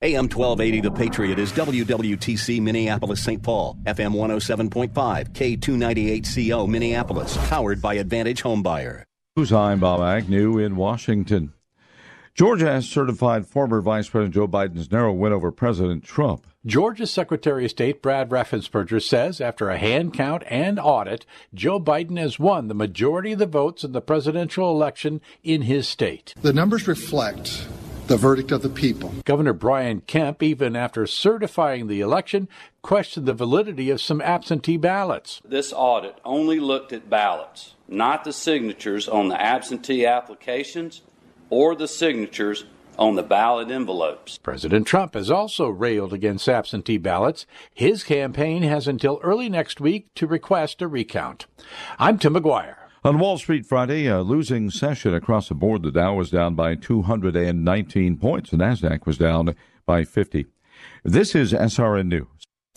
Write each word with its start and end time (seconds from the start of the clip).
AM 0.00 0.28
1280 0.28 0.80
The 0.80 0.90
Patriot 0.92 1.38
is 1.40 1.50
WWTC 1.52 2.60
Minneapolis 2.62 3.20
St. 3.20 3.42
Paul, 3.42 3.76
FM 3.84 4.14
107.5, 4.14 4.92
K298CO 5.32 6.68
Minneapolis, 6.68 7.36
powered 7.48 7.82
by 7.82 7.94
Advantage 7.94 8.44
Homebuyer. 8.44 9.02
Who's 9.34 9.52
I'm 9.52 9.80
Bob 9.80 10.00
Agnew 10.00 10.58
in 10.58 10.76
Washington. 10.76 11.52
Georgia 12.38 12.66
has 12.66 12.88
certified 12.88 13.48
former 13.48 13.80
Vice 13.80 14.08
President 14.08 14.34
Joe 14.36 14.46
Biden's 14.46 14.92
narrow 14.92 15.12
win 15.12 15.32
over 15.32 15.50
President 15.50 16.04
Trump. 16.04 16.46
Georgia's 16.64 17.10
Secretary 17.10 17.64
of 17.64 17.72
State 17.72 18.00
Brad 18.00 18.30
Raffensperger 18.30 19.02
says 19.02 19.40
after 19.40 19.68
a 19.68 19.78
hand 19.78 20.14
count 20.14 20.44
and 20.46 20.78
audit, 20.78 21.26
Joe 21.52 21.80
Biden 21.80 22.16
has 22.18 22.38
won 22.38 22.68
the 22.68 22.74
majority 22.74 23.32
of 23.32 23.40
the 23.40 23.46
votes 23.46 23.82
in 23.82 23.90
the 23.90 24.00
presidential 24.00 24.70
election 24.70 25.20
in 25.42 25.62
his 25.62 25.88
state. 25.88 26.34
The 26.40 26.52
numbers 26.52 26.86
reflect 26.86 27.66
the 28.08 28.16
verdict 28.16 28.50
of 28.50 28.62
the 28.62 28.70
people. 28.70 29.12
Governor 29.26 29.52
Brian 29.52 30.00
Kemp, 30.00 30.42
even 30.42 30.74
after 30.74 31.06
certifying 31.06 31.88
the 31.88 32.00
election, 32.00 32.48
questioned 32.80 33.26
the 33.26 33.34
validity 33.34 33.90
of 33.90 34.00
some 34.00 34.22
absentee 34.22 34.78
ballots. 34.78 35.42
This 35.44 35.74
audit 35.76 36.16
only 36.24 36.58
looked 36.58 36.94
at 36.94 37.10
ballots, 37.10 37.74
not 37.86 38.24
the 38.24 38.32
signatures 38.32 39.08
on 39.08 39.28
the 39.28 39.40
absentee 39.40 40.06
applications 40.06 41.02
or 41.50 41.74
the 41.74 41.86
signatures 41.86 42.64
on 42.98 43.14
the 43.14 43.22
ballot 43.22 43.70
envelopes. 43.70 44.38
President 44.38 44.86
Trump 44.86 45.12
has 45.12 45.30
also 45.30 45.68
railed 45.68 46.14
against 46.14 46.48
absentee 46.48 46.98
ballots. 46.98 47.44
His 47.74 48.02
campaign 48.02 48.62
has 48.62 48.88
until 48.88 49.20
early 49.22 49.50
next 49.50 49.82
week 49.82 50.12
to 50.14 50.26
request 50.26 50.80
a 50.80 50.88
recount. 50.88 51.46
I'm 51.98 52.18
Tim 52.18 52.34
McGuire. 52.34 52.77
On 53.04 53.20
Wall 53.20 53.38
Street 53.38 53.64
Friday, 53.64 54.06
a 54.06 54.22
losing 54.22 54.70
session 54.70 55.14
across 55.14 55.48
the 55.48 55.54
board. 55.54 55.84
The 55.84 55.92
Dow 55.92 56.14
was 56.14 56.30
down 56.30 56.56
by 56.56 56.74
219 56.74 58.16
points. 58.16 58.50
The 58.50 58.56
Nasdaq 58.56 59.06
was 59.06 59.16
down 59.16 59.54
by 59.86 60.04
50. 60.04 60.46
This 61.04 61.36
is 61.36 61.52
SRN 61.52 62.08
News. 62.08 62.26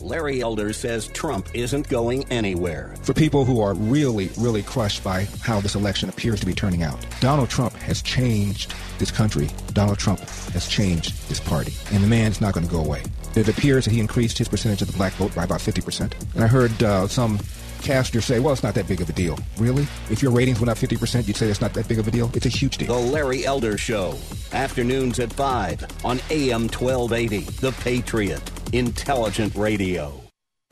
Larry 0.00 0.40
Elder 0.40 0.72
says 0.72 1.08
Trump 1.08 1.48
isn't 1.54 1.88
going 1.88 2.24
anywhere. 2.24 2.94
For 3.02 3.14
people 3.14 3.44
who 3.44 3.60
are 3.60 3.74
really, 3.74 4.30
really 4.38 4.62
crushed 4.62 5.02
by 5.02 5.26
how 5.42 5.60
this 5.60 5.74
election 5.74 6.08
appears 6.08 6.38
to 6.40 6.46
be 6.46 6.54
turning 6.54 6.84
out, 6.84 7.04
Donald 7.20 7.50
Trump 7.50 7.74
has 7.74 8.00
changed 8.00 8.74
this 8.98 9.10
country. 9.10 9.48
Donald 9.72 9.98
Trump 9.98 10.20
has 10.20 10.68
changed 10.68 11.28
this 11.28 11.40
party. 11.40 11.72
And 11.92 12.02
the 12.02 12.08
man's 12.08 12.40
not 12.40 12.54
going 12.54 12.66
to 12.66 12.72
go 12.72 12.80
away. 12.80 13.02
It 13.34 13.48
appears 13.48 13.86
that 13.86 13.92
he 13.92 14.00
increased 14.00 14.38
his 14.38 14.48
percentage 14.48 14.82
of 14.82 14.90
the 14.90 14.96
black 14.96 15.14
vote 15.14 15.34
by 15.34 15.44
about 15.44 15.60
50%. 15.60 16.12
And 16.34 16.44
I 16.44 16.46
heard 16.46 16.82
uh, 16.82 17.08
some 17.08 17.38
casters 17.82 18.24
say, 18.24 18.40
well, 18.40 18.52
it's 18.52 18.62
not 18.62 18.74
that 18.74 18.88
big 18.88 19.00
of 19.00 19.08
a 19.08 19.12
deal. 19.12 19.38
Really? 19.58 19.86
If 20.10 20.22
your 20.22 20.32
ratings 20.32 20.60
went 20.60 20.70
up 20.70 20.78
50%, 20.78 21.26
you'd 21.26 21.36
say 21.36 21.48
it's 21.48 21.60
not 21.60 21.74
that 21.74 21.88
big 21.88 21.98
of 21.98 22.08
a 22.08 22.10
deal? 22.10 22.30
It's 22.34 22.46
a 22.46 22.48
huge 22.48 22.78
deal. 22.78 22.94
The 22.94 23.12
Larry 23.12 23.44
Elder 23.44 23.76
Show. 23.76 24.16
Afternoons 24.52 25.18
at 25.20 25.32
5 25.32 26.04
on 26.04 26.20
AM 26.30 26.62
1280. 26.68 27.40
The 27.60 27.72
Patriot. 27.72 28.42
Intelligent 28.72 29.54
Radio. 29.54 30.22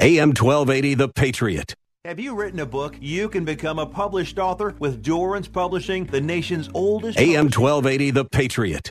AM 0.01 0.31
1280, 0.31 0.95
The 0.95 1.09
Patriot. 1.09 1.75
Have 2.07 2.19
you 2.19 2.35
written 2.35 2.61
a 2.61 2.65
book? 2.65 2.97
You 2.99 3.29
can 3.29 3.45
become 3.45 3.79
a 3.79 3.85
published 3.85 4.39
author 4.39 4.75
with 4.79 5.03
Dorrance 5.03 5.47
Publishing, 5.47 6.07
the 6.07 6.23
nation's 6.23 6.71
oldest. 6.73 7.19
AM 7.19 7.51
1280, 7.51 8.11
The 8.13 8.25
Patriot. 8.25 8.91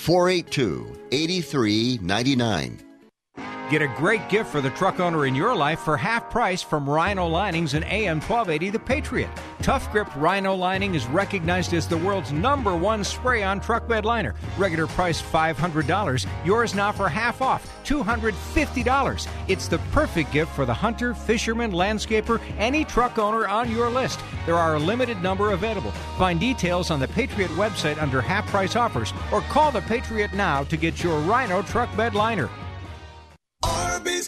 482 0.00 0.96
8399. 1.10 2.89
Get 3.70 3.82
a 3.82 3.86
great 3.86 4.28
gift 4.28 4.50
for 4.50 4.60
the 4.60 4.70
truck 4.70 4.98
owner 4.98 5.26
in 5.26 5.34
your 5.36 5.54
life 5.54 5.78
for 5.78 5.96
half 5.96 6.28
price 6.28 6.60
from 6.60 6.90
Rhino 6.90 7.28
Linings 7.28 7.74
and 7.74 7.84
AM 7.84 8.16
1280 8.16 8.70
The 8.70 8.80
Patriot. 8.80 9.30
Tough 9.62 9.92
Grip 9.92 10.08
Rhino 10.16 10.56
Lining 10.56 10.96
is 10.96 11.06
recognized 11.06 11.72
as 11.72 11.86
the 11.86 11.96
world's 11.96 12.32
number 12.32 12.74
one 12.74 13.04
spray 13.04 13.44
on 13.44 13.60
truck 13.60 13.86
bed 13.86 14.04
liner. 14.04 14.34
Regular 14.58 14.88
price 14.88 15.22
$500. 15.22 16.26
Yours 16.44 16.74
now 16.74 16.90
for 16.90 17.08
half 17.08 17.40
off, 17.40 17.64
$250. 17.84 19.28
It's 19.46 19.68
the 19.68 19.78
perfect 19.92 20.32
gift 20.32 20.50
for 20.56 20.66
the 20.66 20.74
hunter, 20.74 21.14
fisherman, 21.14 21.70
landscaper, 21.70 22.40
any 22.58 22.84
truck 22.84 23.18
owner 23.20 23.46
on 23.46 23.70
your 23.70 23.88
list. 23.88 24.18
There 24.46 24.56
are 24.56 24.74
a 24.74 24.80
limited 24.80 25.22
number 25.22 25.52
available. 25.52 25.92
Find 26.18 26.40
details 26.40 26.90
on 26.90 26.98
the 26.98 27.06
Patriot 27.06 27.52
website 27.52 28.02
under 28.02 28.20
half 28.20 28.48
price 28.48 28.74
offers 28.74 29.12
or 29.30 29.42
call 29.42 29.70
the 29.70 29.82
Patriot 29.82 30.32
now 30.32 30.64
to 30.64 30.76
get 30.76 31.04
your 31.04 31.20
Rhino 31.20 31.62
truck 31.62 31.96
bed 31.96 32.16
liner. 32.16 32.50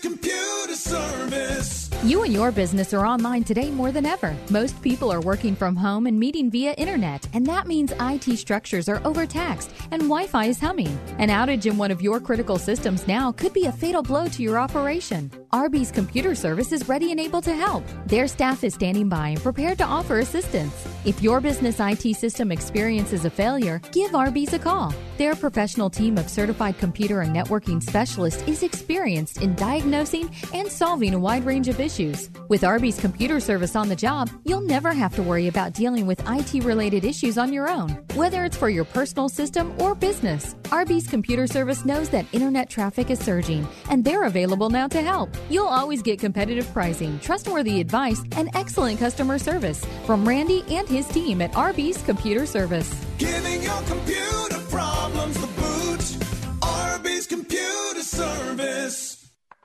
Computer 0.02 0.74
Service. 0.74 1.88
You 2.02 2.24
and 2.24 2.32
your 2.32 2.50
business 2.50 2.92
are 2.92 3.06
online 3.06 3.44
today 3.44 3.70
more 3.70 3.92
than 3.92 4.04
ever. 4.04 4.36
Most 4.50 4.80
people 4.82 5.12
are 5.12 5.20
working 5.20 5.54
from 5.54 5.76
home 5.76 6.06
and 6.06 6.18
meeting 6.18 6.50
via 6.50 6.72
internet, 6.72 7.28
and 7.32 7.46
that 7.46 7.68
means 7.68 7.92
IT 8.00 8.36
structures 8.38 8.88
are 8.88 9.00
overtaxed 9.04 9.70
and 9.92 10.02
Wi 10.02 10.26
Fi 10.26 10.46
is 10.46 10.58
humming. 10.58 10.98
An 11.18 11.28
outage 11.28 11.66
in 11.66 11.78
one 11.78 11.92
of 11.92 12.02
your 12.02 12.18
critical 12.18 12.58
systems 12.58 13.06
now 13.06 13.30
could 13.30 13.52
be 13.52 13.66
a 13.66 13.72
fatal 13.72 14.02
blow 14.02 14.26
to 14.26 14.42
your 14.42 14.58
operation. 14.58 15.30
Arby's 15.54 15.92
Computer 15.92 16.34
Service 16.34 16.72
is 16.72 16.88
ready 16.88 17.10
and 17.10 17.20
able 17.20 17.42
to 17.42 17.54
help. 17.54 17.84
Their 18.06 18.26
staff 18.26 18.64
is 18.64 18.72
standing 18.72 19.10
by 19.10 19.28
and 19.28 19.42
prepared 19.42 19.76
to 19.78 19.84
offer 19.84 20.20
assistance. 20.20 20.72
If 21.04 21.22
your 21.22 21.42
business 21.42 21.78
IT 21.78 22.16
system 22.16 22.50
experiences 22.50 23.26
a 23.26 23.30
failure, 23.30 23.82
give 23.92 24.14
Arby's 24.14 24.54
a 24.54 24.58
call. 24.58 24.94
Their 25.18 25.34
professional 25.34 25.90
team 25.90 26.16
of 26.16 26.30
certified 26.30 26.78
computer 26.78 27.20
and 27.20 27.36
networking 27.36 27.82
specialists 27.82 28.42
is 28.48 28.62
experienced 28.62 29.42
in 29.42 29.54
diagnosing 29.54 30.34
and 30.54 30.72
solving 30.72 31.12
a 31.12 31.18
wide 31.18 31.44
range 31.44 31.68
of 31.68 31.80
issues. 31.80 32.30
With 32.48 32.64
Arby's 32.64 32.98
computer 32.98 33.38
service 33.38 33.76
on 33.76 33.90
the 33.90 33.96
job, 33.96 34.30
you'll 34.44 34.62
never 34.62 34.94
have 34.94 35.14
to 35.16 35.22
worry 35.22 35.48
about 35.48 35.74
dealing 35.74 36.06
with 36.06 36.26
IT 36.30 36.64
related 36.64 37.04
issues 37.04 37.36
on 37.36 37.52
your 37.52 37.68
own, 37.68 37.90
whether 38.14 38.46
it's 38.46 38.56
for 38.56 38.70
your 38.70 38.84
personal 38.84 39.28
system 39.28 39.74
or 39.78 39.94
business. 39.94 40.56
Arby's 40.70 41.06
computer 41.06 41.46
service 41.46 41.84
knows 41.84 42.08
that 42.08 42.24
internet 42.32 42.70
traffic 42.70 43.10
is 43.10 43.18
surging, 43.18 43.68
and 43.90 44.02
they're 44.02 44.24
available 44.24 44.70
now 44.70 44.88
to 44.88 45.02
help. 45.02 45.28
You'll 45.48 45.66
always 45.66 46.02
get 46.02 46.18
competitive 46.18 46.70
pricing, 46.72 47.18
trustworthy 47.20 47.80
advice, 47.80 48.22
and 48.36 48.50
excellent 48.54 48.98
customer 48.98 49.38
service 49.38 49.84
from 50.06 50.26
Randy 50.26 50.64
and 50.70 50.88
his 50.88 51.06
team 51.08 51.40
at 51.42 51.54
Arby's 51.54 52.02
Computer 52.02 52.46
Service. 52.46 52.92
Giving 53.18 53.62
your 53.62 53.82
computer 53.82 54.58
problems 54.70 55.40
the 55.40 55.46
boot. 55.46 56.62
Arby's 56.62 57.26
Computer 57.26 58.02
Service. 58.02 59.18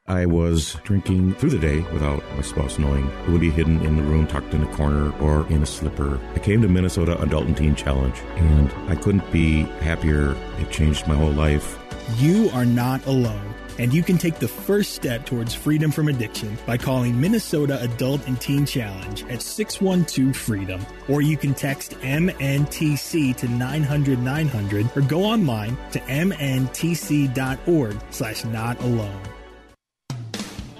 I 0.10 0.26
was 0.26 0.78
drinking 0.86 1.34
through 1.34 1.50
the 1.50 1.60
day 1.60 1.82
without 1.92 2.24
my 2.34 2.42
spouse 2.42 2.80
knowing. 2.80 3.10
It 3.26 3.30
would 3.30 3.42
be 3.42 3.50
hidden 3.50 3.86
in 3.86 3.98
the 3.98 4.04
room, 4.04 4.26
tucked 4.26 4.54
in 4.54 4.64
a 4.64 4.74
corner, 4.74 5.12
or 5.20 5.46
in 5.50 5.62
a 5.62 5.66
slipper. 5.66 6.18
I 6.34 6.40
came 6.40 6.62
to 6.62 6.70
Minnesota 6.70 7.22
Adult 7.22 7.46
and 7.48 7.58
Teen 7.58 7.76
Challenge, 7.76 8.18
and 8.38 8.72
I 8.90 8.96
couldn't 8.96 9.30
be 9.34 9.64
happier. 9.82 10.38
It 10.60 10.72
changed 10.72 11.08
my 11.08 11.16
whole 11.16 11.32
life. 11.32 11.78
You 12.18 12.50
are 12.54 12.66
not 12.66 13.06
alone. 13.06 13.54
And 13.78 13.94
you 13.94 14.04
can 14.04 14.18
take 14.18 14.40
the 14.40 14.48
first 14.48 14.94
step 14.94 15.26
towards 15.26 15.54
freedom 15.54 15.92
from 15.92 16.08
addiction 16.08 16.58
by 16.66 16.78
calling 16.78 17.20
Minnesota 17.20 17.82
Adult 17.82 18.26
and 18.28 18.40
Teen 18.40 18.66
Challenge 18.66 19.24
at 19.26 19.42
612 19.42 20.36
Freedom. 20.36 20.86
Or 21.08 21.22
you 21.22 21.38
can 21.38 21.54
text 21.54 21.92
MNTC 22.02 23.36
to 23.38 23.48
900 23.48 24.20
900 24.20 24.98
or 24.98 25.02
go 25.02 25.24
online 25.24 25.78
to 25.92 26.00
mntc.org 26.00 27.98
slash 28.10 28.44
not 28.46 28.80
alone. 28.82 29.22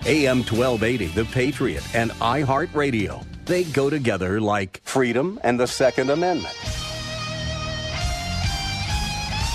AM 0.06 0.38
1280, 0.38 1.08
The 1.08 1.26
Patriot, 1.26 1.84
and 1.96 2.12
iHeartRadio. 2.12 3.26
They 3.46 3.66
go 3.66 3.90
together 3.90 4.40
like 4.40 4.82
freedom 4.84 5.40
and 5.44 5.60
the 5.60 5.68
Second 5.68 6.10
Amendment. 6.10 6.56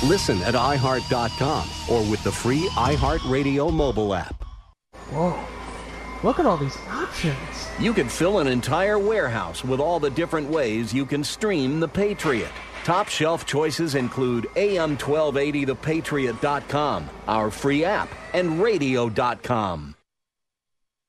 Listen 0.02 0.42
at 0.42 0.54
iHeart.com 0.54 1.68
or 1.90 2.00
with 2.10 2.24
the 2.24 2.32
free 2.32 2.68
iHeartRadio 2.70 3.72
mobile 3.72 4.14
app. 4.14 4.44
Whoa. 5.10 5.38
Look 6.22 6.38
at 6.38 6.46
all 6.46 6.56
these 6.56 6.78
options. 6.88 7.36
You 7.78 7.92
could 7.92 8.10
fill 8.10 8.38
an 8.38 8.46
entire 8.46 8.98
warehouse 8.98 9.62
with 9.64 9.80
all 9.80 10.00
the 10.00 10.10
different 10.10 10.48
ways 10.48 10.94
you 10.94 11.04
can 11.04 11.24
stream 11.24 11.80
The 11.80 11.88
Patriot. 11.88 12.52
Top 12.84 13.08
shelf 13.08 13.44
choices 13.46 13.94
include 13.94 14.44
AM1280thepatriot.com, 14.56 17.08
our 17.28 17.50
free 17.50 17.84
app, 17.84 18.08
and 18.34 18.62
radio.com. 18.62 19.94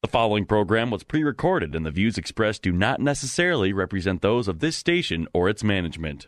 The 0.01 0.07
following 0.07 0.45
program 0.45 0.91
was 0.91 1.03
pre 1.03 1.23
recorded, 1.23 1.75
and 1.75 1.85
the 1.85 1.91
views 1.91 2.17
expressed 2.17 2.61
do 2.61 2.73
not 2.73 2.99
necessarily 2.99 3.71
represent 3.71 4.21
those 4.21 4.47
of 4.47 4.59
this 4.59 4.75
station 4.75 5.27
or 5.33 5.49
its 5.49 5.63
management. 5.63 6.27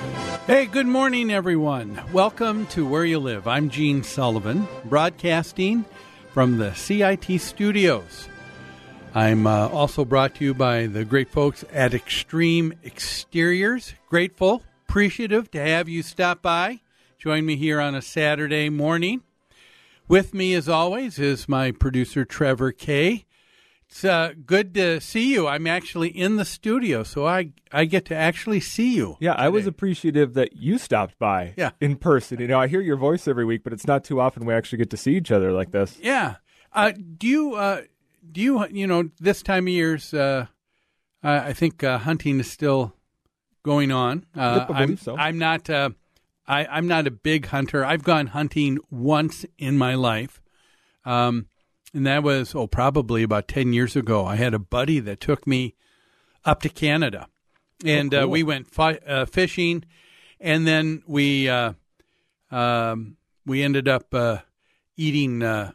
Hey, 0.47 0.65
good 0.65 0.87
morning, 0.87 1.29
everyone. 1.29 2.01
Welcome 2.11 2.65
to 2.67 2.83
Where 2.83 3.05
You 3.05 3.19
Live. 3.19 3.47
I'm 3.47 3.69
Gene 3.69 4.01
Sullivan, 4.01 4.67
broadcasting 4.85 5.85
from 6.33 6.57
the 6.57 6.73
CIT 6.73 7.39
studios. 7.39 8.27
I'm 9.13 9.45
uh, 9.45 9.67
also 9.67 10.03
brought 10.03 10.33
to 10.35 10.43
you 10.43 10.55
by 10.55 10.87
the 10.87 11.05
great 11.05 11.29
folks 11.29 11.63
at 11.71 11.93
Extreme 11.93 12.73
Exteriors. 12.83 13.93
Grateful, 14.09 14.63
appreciative 14.89 15.51
to 15.51 15.61
have 15.61 15.87
you 15.87 16.01
stop 16.01 16.41
by. 16.41 16.81
Join 17.19 17.45
me 17.45 17.55
here 17.55 17.79
on 17.79 17.93
a 17.93 18.01
Saturday 18.01 18.69
morning. 18.69 19.21
With 20.07 20.33
me, 20.33 20.55
as 20.55 20.67
always, 20.67 21.19
is 21.19 21.47
my 21.47 21.71
producer, 21.71 22.25
Trevor 22.25 22.71
Kay. 22.71 23.25
It's 23.91 24.05
uh, 24.05 24.31
good 24.45 24.73
to 24.75 25.01
see 25.01 25.33
you. 25.33 25.47
I'm 25.49 25.67
actually 25.67 26.07
in 26.07 26.37
the 26.37 26.45
studio, 26.45 27.03
so 27.03 27.27
I, 27.27 27.51
I 27.73 27.83
get 27.83 28.05
to 28.05 28.15
actually 28.15 28.61
see 28.61 28.95
you. 28.95 29.17
Yeah, 29.19 29.33
I 29.33 29.49
was 29.49 29.67
appreciative 29.67 30.33
that 30.35 30.55
you 30.55 30.77
stopped 30.77 31.19
by 31.19 31.53
Yeah. 31.57 31.71
in 31.81 31.97
person. 31.97 32.39
You 32.39 32.47
know, 32.47 32.57
I 32.57 32.67
hear 32.67 32.79
your 32.79 32.95
voice 32.95 33.27
every 33.27 33.43
week, 33.43 33.65
but 33.65 33.73
it's 33.73 33.85
not 33.85 34.05
too 34.05 34.21
often 34.21 34.45
we 34.45 34.53
actually 34.53 34.77
get 34.77 34.91
to 34.91 34.97
see 34.97 35.17
each 35.17 35.29
other 35.29 35.51
like 35.51 35.71
this. 35.71 35.97
Yeah. 36.01 36.35
Uh, 36.71 36.93
do 37.17 37.27
you, 37.27 37.55
uh, 37.55 37.81
do 38.31 38.39
you, 38.39 38.65
you 38.67 38.87
know, 38.87 39.09
this 39.19 39.43
time 39.43 39.65
of 39.65 39.73
year's, 39.73 40.13
uh, 40.13 40.45
I 41.21 41.51
think 41.51 41.83
uh, 41.83 41.97
hunting 41.97 42.39
is 42.39 42.49
still 42.49 42.95
going 43.61 43.91
on. 43.91 44.25
Uh, 44.33 44.65
Yep, 44.69 44.71
I 44.71 44.83
I'm, 44.83 44.97
so. 44.97 45.17
I'm 45.17 45.37
not, 45.37 45.69
uh, 45.69 45.89
I, 46.47 46.65
I'm 46.65 46.87
not 46.87 47.07
a 47.07 47.11
big 47.11 47.47
hunter. 47.47 47.83
I've 47.83 48.03
gone 48.03 48.27
hunting 48.27 48.79
once 48.89 49.45
in 49.57 49.77
my 49.77 49.95
life. 49.95 50.41
Um, 51.03 51.47
and 51.93 52.05
that 52.07 52.23
was, 52.23 52.55
oh, 52.55 52.67
probably 52.67 53.23
about 53.23 53.47
10 53.47 53.73
years 53.73 53.95
ago. 53.95 54.25
I 54.25 54.35
had 54.35 54.53
a 54.53 54.59
buddy 54.59 54.99
that 54.99 55.19
took 55.19 55.45
me 55.45 55.75
up 56.45 56.61
to 56.61 56.69
Canada. 56.69 57.27
And 57.83 58.13
uh, 58.13 58.21
cool. 58.21 58.29
we 58.29 58.43
went 58.43 58.67
fi- 58.67 58.99
uh, 59.05 59.25
fishing. 59.25 59.83
And 60.39 60.65
then 60.65 61.03
we, 61.07 61.49
uh, 61.49 61.73
um, 62.49 63.17
we 63.45 63.63
ended 63.63 63.87
up 63.87 64.13
uh, 64.13 64.39
eating 64.95 65.43
uh, 65.43 65.71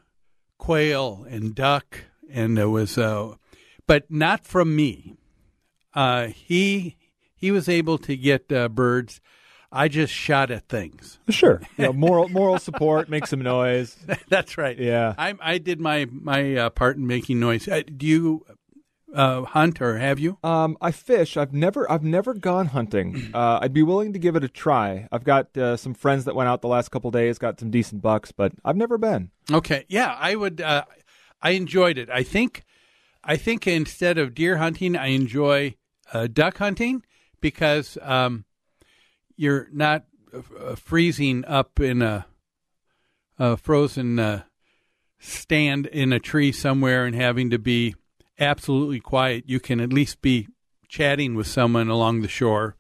quail 0.58 1.26
and 1.28 1.54
duck. 1.54 2.04
And 2.30 2.58
it 2.58 2.66
was, 2.66 2.96
uh, 2.96 3.34
but 3.86 4.10
not 4.10 4.46
from 4.46 4.74
me. 4.74 5.16
Uh, 5.94 6.26
he 6.26 6.96
he 7.34 7.50
was 7.50 7.68
able 7.68 7.98
to 7.98 8.16
get 8.16 8.50
uh, 8.52 8.68
birds. 8.68 9.20
I 9.76 9.88
just 9.88 10.12
shot 10.12 10.50
at 10.50 10.68
things. 10.68 11.18
Sure. 11.28 11.60
You 11.76 11.84
know, 11.84 11.92
moral 11.92 12.28
moral 12.28 12.58
support, 12.58 13.08
make 13.10 13.26
some 13.26 13.42
noise. 13.42 13.96
That's 14.28 14.56
right. 14.56 14.78
Yeah. 14.78 15.14
I 15.18 15.34
I 15.40 15.58
did 15.58 15.78
my 15.78 16.06
my 16.10 16.56
uh, 16.56 16.70
part 16.70 16.96
in 16.96 17.06
making 17.06 17.38
noise. 17.38 17.68
Uh, 17.68 17.82
do 17.96 18.06
you 18.06 18.46
uh, 19.14 19.42
hunt 19.42 19.80
or 19.82 19.98
have 19.98 20.18
you? 20.18 20.38
Um, 20.42 20.78
I 20.80 20.90
fish. 20.90 21.36
I've 21.36 21.52
never 21.52 21.90
I've 21.90 22.02
never 22.02 22.32
gone 22.32 22.66
hunting. 22.66 23.30
Uh, 23.36 23.58
I'd 23.60 23.74
be 23.74 23.82
willing 23.82 24.14
to 24.14 24.18
give 24.18 24.34
it 24.36 24.44
a 24.44 24.48
try. 24.48 25.06
I've 25.12 25.24
got 25.24 25.54
uh, 25.58 25.76
some 25.76 25.92
friends 25.92 26.24
that 26.24 26.34
went 26.34 26.48
out 26.48 26.62
the 26.62 26.68
last 26.68 26.90
couple 26.90 27.10
days, 27.10 27.38
got 27.38 27.60
some 27.60 27.70
decent 27.70 28.00
bucks, 28.00 28.32
but 28.32 28.52
I've 28.64 28.76
never 28.76 28.96
been. 28.96 29.30
Okay. 29.52 29.84
Yeah, 29.88 30.16
I 30.18 30.36
would. 30.36 30.62
Uh, 30.62 30.84
I 31.42 31.50
enjoyed 31.50 31.98
it. 31.98 32.08
I 32.08 32.22
think. 32.22 32.62
I 33.22 33.36
think 33.36 33.66
instead 33.66 34.16
of 34.16 34.34
deer 34.34 34.56
hunting, 34.56 34.96
I 34.96 35.08
enjoy 35.08 35.74
uh, 36.14 36.28
duck 36.28 36.56
hunting 36.58 37.02
because 37.40 37.98
um, 38.00 38.45
you're 39.36 39.68
not 39.72 40.04
uh, 40.34 40.74
freezing 40.74 41.44
up 41.46 41.78
in 41.80 42.02
a, 42.02 42.26
a 43.38 43.56
frozen 43.56 44.18
uh, 44.18 44.42
stand 45.18 45.86
in 45.86 46.12
a 46.12 46.18
tree 46.20 46.52
somewhere 46.52 47.04
and 47.04 47.14
having 47.14 47.50
to 47.50 47.58
be 47.58 47.94
absolutely 48.38 49.00
quiet. 49.00 49.44
You 49.46 49.60
can 49.60 49.80
at 49.80 49.92
least 49.92 50.20
be 50.22 50.48
chatting 50.88 51.34
with 51.34 51.46
someone 51.46 51.88
along 51.88 52.22
the 52.22 52.28
shore, 52.28 52.76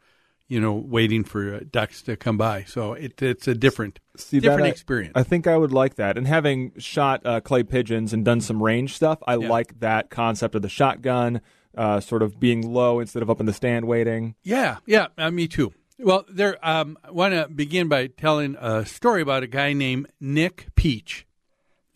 you 0.48 0.60
know, 0.60 0.72
waiting 0.74 1.24
for 1.24 1.54
uh, 1.54 1.60
ducks 1.70 2.02
to 2.02 2.16
come 2.16 2.36
by. 2.36 2.64
So 2.64 2.92
it, 2.92 3.20
it's 3.22 3.48
a 3.48 3.54
different, 3.54 3.98
See, 4.16 4.38
different 4.40 4.64
I- 4.66 4.68
experience. 4.68 5.12
I 5.14 5.22
think 5.22 5.46
I 5.46 5.56
would 5.56 5.72
like 5.72 5.96
that. 5.96 6.16
And 6.16 6.26
having 6.26 6.72
shot 6.78 7.24
uh, 7.24 7.40
clay 7.40 7.62
pigeons 7.62 8.12
and 8.12 8.24
done 8.24 8.40
some 8.40 8.62
range 8.62 8.94
stuff, 8.94 9.18
I 9.26 9.36
Yeah. 9.36 9.48
like 9.48 9.80
that 9.80 10.10
concept 10.10 10.54
of 10.54 10.62
the 10.62 10.68
shotgun, 10.68 11.40
uh, 11.76 12.00
sort 12.00 12.22
of 12.22 12.38
being 12.40 12.72
low 12.72 13.00
instead 13.00 13.22
of 13.22 13.28
up 13.30 13.40
in 13.40 13.46
the 13.46 13.52
stand 13.52 13.86
waiting. 13.86 14.34
Yeah, 14.42 14.78
yeah, 14.86 15.08
uh, 15.18 15.30
me 15.30 15.48
too. 15.48 15.72
Well, 15.98 16.26
there. 16.28 16.58
Um, 16.66 16.98
I 17.02 17.10
want 17.10 17.32
to 17.32 17.48
begin 17.48 17.88
by 17.88 18.08
telling 18.08 18.54
a 18.60 18.84
story 18.84 19.22
about 19.22 19.42
a 19.42 19.46
guy 19.46 19.72
named 19.72 20.08
Nick 20.20 20.66
Peach, 20.74 21.26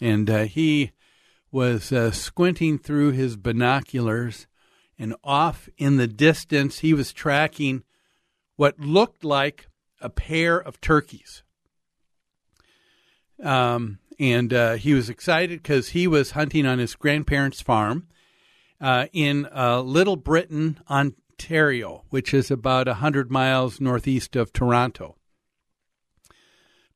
and 0.00 0.30
uh, 0.30 0.44
he 0.44 0.92
was 1.52 1.92
uh, 1.92 2.10
squinting 2.10 2.78
through 2.78 3.10
his 3.10 3.36
binoculars, 3.36 4.46
and 4.98 5.14
off 5.22 5.68
in 5.76 5.98
the 5.98 6.06
distance, 6.06 6.78
he 6.78 6.94
was 6.94 7.12
tracking 7.12 7.84
what 8.56 8.80
looked 8.80 9.22
like 9.22 9.68
a 10.00 10.08
pair 10.08 10.56
of 10.58 10.80
turkeys. 10.80 11.42
Um, 13.42 13.98
and 14.18 14.52
uh, 14.54 14.72
he 14.74 14.94
was 14.94 15.10
excited 15.10 15.62
because 15.62 15.90
he 15.90 16.06
was 16.06 16.30
hunting 16.30 16.64
on 16.64 16.78
his 16.78 16.94
grandparents' 16.94 17.60
farm 17.60 18.06
uh, 18.80 19.08
in 19.12 19.46
uh, 19.54 19.82
Little 19.82 20.16
Britain, 20.16 20.78
Ontario, 21.40 22.04
which 22.10 22.34
is 22.34 22.50
about 22.50 22.86
100 22.86 23.30
miles 23.30 23.80
northeast 23.80 24.36
of 24.36 24.52
Toronto. 24.52 25.16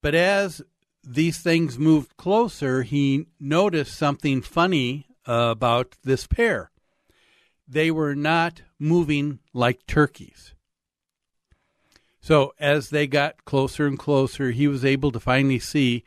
But 0.02 0.14
as 0.14 0.60
these 1.02 1.38
things 1.38 1.78
moved 1.78 2.18
closer, 2.18 2.82
he 2.82 3.26
noticed 3.40 3.96
something 3.96 4.42
funny 4.42 5.06
about 5.24 5.96
this 6.04 6.26
pair. 6.26 6.70
They 7.66 7.90
were 7.90 8.14
not 8.14 8.60
moving 8.78 9.38
like 9.54 9.86
turkeys. 9.86 10.54
So 12.20 12.52
as 12.58 12.90
they 12.90 13.06
got 13.06 13.46
closer 13.46 13.86
and 13.86 13.98
closer, 13.98 14.50
he 14.50 14.68
was 14.68 14.84
able 14.84 15.10
to 15.12 15.20
finally 15.20 15.58
see 15.58 16.04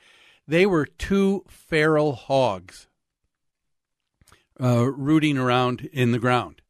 they 0.48 0.67
were 0.67 0.86
two 0.86 1.44
feral 1.48 2.13
hogs 2.13 2.88
uh, 4.62 4.91
rooting 4.91 5.39
around 5.39 5.89
in 5.91 6.12
the 6.12 6.20
ground. 6.20 6.62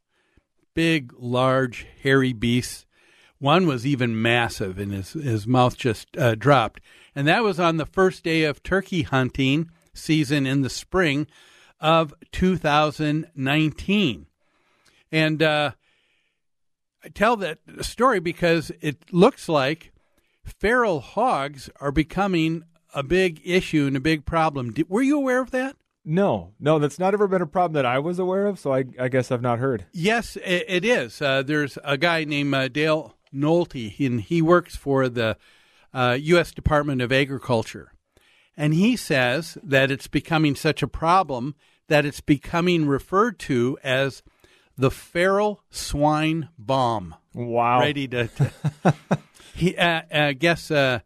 Big, 0.78 1.12
large, 1.18 1.88
hairy 2.04 2.34
beasts. 2.34 2.86
One 3.40 3.66
was 3.66 3.84
even 3.84 4.22
massive, 4.22 4.78
and 4.78 4.94
his, 4.94 5.14
his 5.14 5.48
mouth 5.48 5.76
just 5.76 6.16
uh, 6.16 6.36
dropped. 6.36 6.82
And 7.16 7.28
that 7.28 7.44
was 7.44 7.60
on 7.60 7.78
the 7.78 7.88
first 7.88 8.24
day 8.24 8.44
of 8.44 8.62
turkey 8.62 9.02
hunting 9.02 9.72
season 9.96 10.46
in 10.46 10.62
the 10.62 10.70
spring 10.70 11.26
of 11.82 12.14
2019. 12.32 14.28
And 15.12 15.42
uh, 15.42 15.72
I 17.04 17.10
tell 17.10 17.38
that 17.38 17.58
story 17.82 18.20
because 18.20 18.72
it 18.80 19.12
looks 19.12 19.50
like 19.50 19.92
feral 20.46 21.00
hogs 21.00 21.72
are 21.82 21.92
becoming 21.92 22.66
a 22.94 23.02
big 23.02 23.42
issue 23.44 23.88
and 23.88 23.98
a 23.98 24.00
big 24.00 24.28
problem. 24.28 24.74
Did, 24.74 24.88
were 24.92 25.02
you 25.02 25.18
aware 25.18 25.42
of 25.42 25.50
that? 25.50 25.76
No, 26.10 26.54
no, 26.58 26.80
that's 26.80 27.00
not 27.00 27.14
ever 27.14 27.28
been 27.28 27.42
a 27.42 27.46
problem 27.46 27.74
that 27.74 27.86
I 27.86 28.00
was 28.00 28.18
aware 28.18 28.46
of. 28.46 28.58
So 28.60 28.74
I, 28.74 28.86
I 28.98 29.10
guess 29.10 29.30
I've 29.30 29.42
not 29.42 29.60
heard. 29.60 29.86
Yes, 29.92 30.38
it, 30.38 30.64
it 30.70 30.86
is. 30.86 31.22
Uh, 31.22 31.44
there's 31.44 31.78
a 31.84 31.98
guy 31.98 32.24
named 32.24 32.54
uh, 32.54 32.70
Dale 32.70 33.18
Nolte, 33.34 34.00
and 34.06 34.22
he 34.22 34.42
works 34.42 34.78
for 34.78 35.10
the 35.10 35.36
uh, 35.94 36.18
U.S. 36.18 36.54
Department 36.54 37.02
of 37.02 37.12
Agriculture. 37.12 37.92
And 38.56 38.74
he 38.74 38.96
says 38.96 39.58
that 39.62 39.92
it's 39.92 40.08
becoming 40.08 40.56
such 40.56 40.82
a 40.82 40.88
problem 40.88 41.56
that 41.90 42.06
it's 42.06 42.22
becoming 42.22 42.88
referred 42.88 43.38
to 43.40 43.78
as 43.84 44.24
the 44.78 44.90
feral 44.90 45.62
swine 45.70 46.48
bomb. 46.58 47.16
Wow. 47.34 47.82
Ready 47.82 48.08
to. 48.08 48.28
to 48.30 48.52
he, 49.54 49.76
uh, 49.76 50.04
I 50.10 50.32
guess 50.32 50.72
uh, 50.72 51.00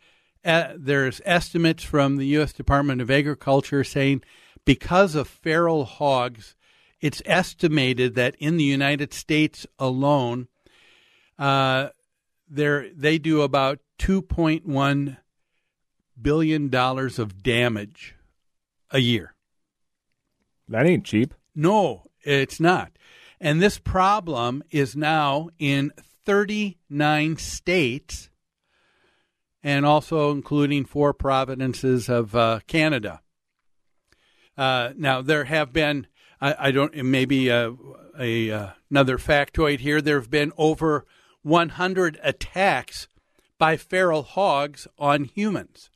uh, 0.46 0.74
there's 0.78 1.22
estimates 1.26 1.84
from 1.84 2.18
the 2.18 2.28
U.S. 2.28 2.54
Department 2.54 3.02
of 3.02 3.10
Agriculture 3.10 3.84
saying 3.84 4.22
because 4.66 5.16
of 5.16 5.28
feral 5.28 5.86
hogs, 5.86 6.56
it's 7.00 7.22
estimated 7.26 8.16
that 8.16 8.36
in 8.40 8.58
the 8.58 8.64
United 8.64 9.14
States 9.14 9.66
alone, 9.80 10.48
uh, 11.40 11.90
there 12.48 12.90
they 12.94 13.18
do 13.18 13.42
about 13.42 13.80
2.1 14.00 15.18
billion 16.22 16.70
dollars 16.70 17.18
of 17.18 17.42
damage 17.42 18.16
a 18.92 19.00
year. 19.00 19.34
That 20.68 20.86
ain't 20.86 21.06
cheap. 21.06 21.34
No, 21.56 22.04
it's 22.22 22.60
not. 22.60 22.92
And 23.40 23.62
this 23.62 23.80
problem 23.80 24.64
is 24.70 24.96
now 24.96 25.50
in 25.58 25.92
39 26.26 27.38
states 27.38 28.30
and 29.64 29.86
also 29.86 30.32
including 30.32 30.86
four 30.86 31.14
provinces 31.14 32.10
of 32.10 32.36
uh, 32.36 32.60
Canada. 32.68 33.22
Uh, 34.58 34.92
now, 34.96 35.22
there 35.22 35.46
have 35.46 35.72
been, 35.74 36.08
I, 36.40 36.68
I 36.68 36.72
don't, 36.72 36.96
maybe 36.96 37.50
uh, 37.50 37.72
a, 38.20 38.52
uh, 38.52 38.68
another 38.90 39.18
factoid 39.18 39.80
here, 39.80 40.02
there 40.02 40.20
have 40.20 40.30
been 40.30 40.52
over 40.58 41.06
100 41.44 42.20
attacks 42.22 43.08
by 43.58 43.78
feral 43.78 44.24
hogs 44.24 44.88
on 44.98 45.26
humans. 45.26 45.90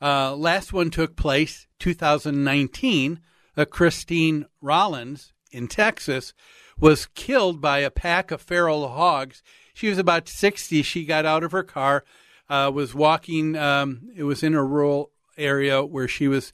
Uh, 0.00 0.36
last 0.36 0.72
one 0.72 0.90
took 0.90 1.16
place 1.16 1.66
2019. 1.78 3.20
Uh, 3.56 3.64
Christine 3.64 4.46
Rollins 4.60 5.32
in 5.50 5.68
Texas 5.68 6.34
was 6.78 7.06
killed 7.06 7.60
by 7.60 7.78
a 7.78 7.90
pack 7.90 8.30
of 8.30 8.42
feral 8.42 8.88
hogs. 8.88 9.42
She 9.72 9.88
was 9.88 9.98
about 9.98 10.28
60. 10.28 10.82
She 10.82 11.04
got 11.04 11.24
out 11.24 11.42
of 11.42 11.52
her 11.52 11.62
car, 11.62 12.04
uh, 12.48 12.70
was 12.72 12.94
walking. 12.94 13.56
Um, 13.56 14.10
it 14.14 14.24
was 14.24 14.42
in 14.42 14.54
a 14.54 14.64
rural 14.64 15.10
area 15.38 15.84
where 15.84 16.08
she 16.08 16.28
was 16.28 16.52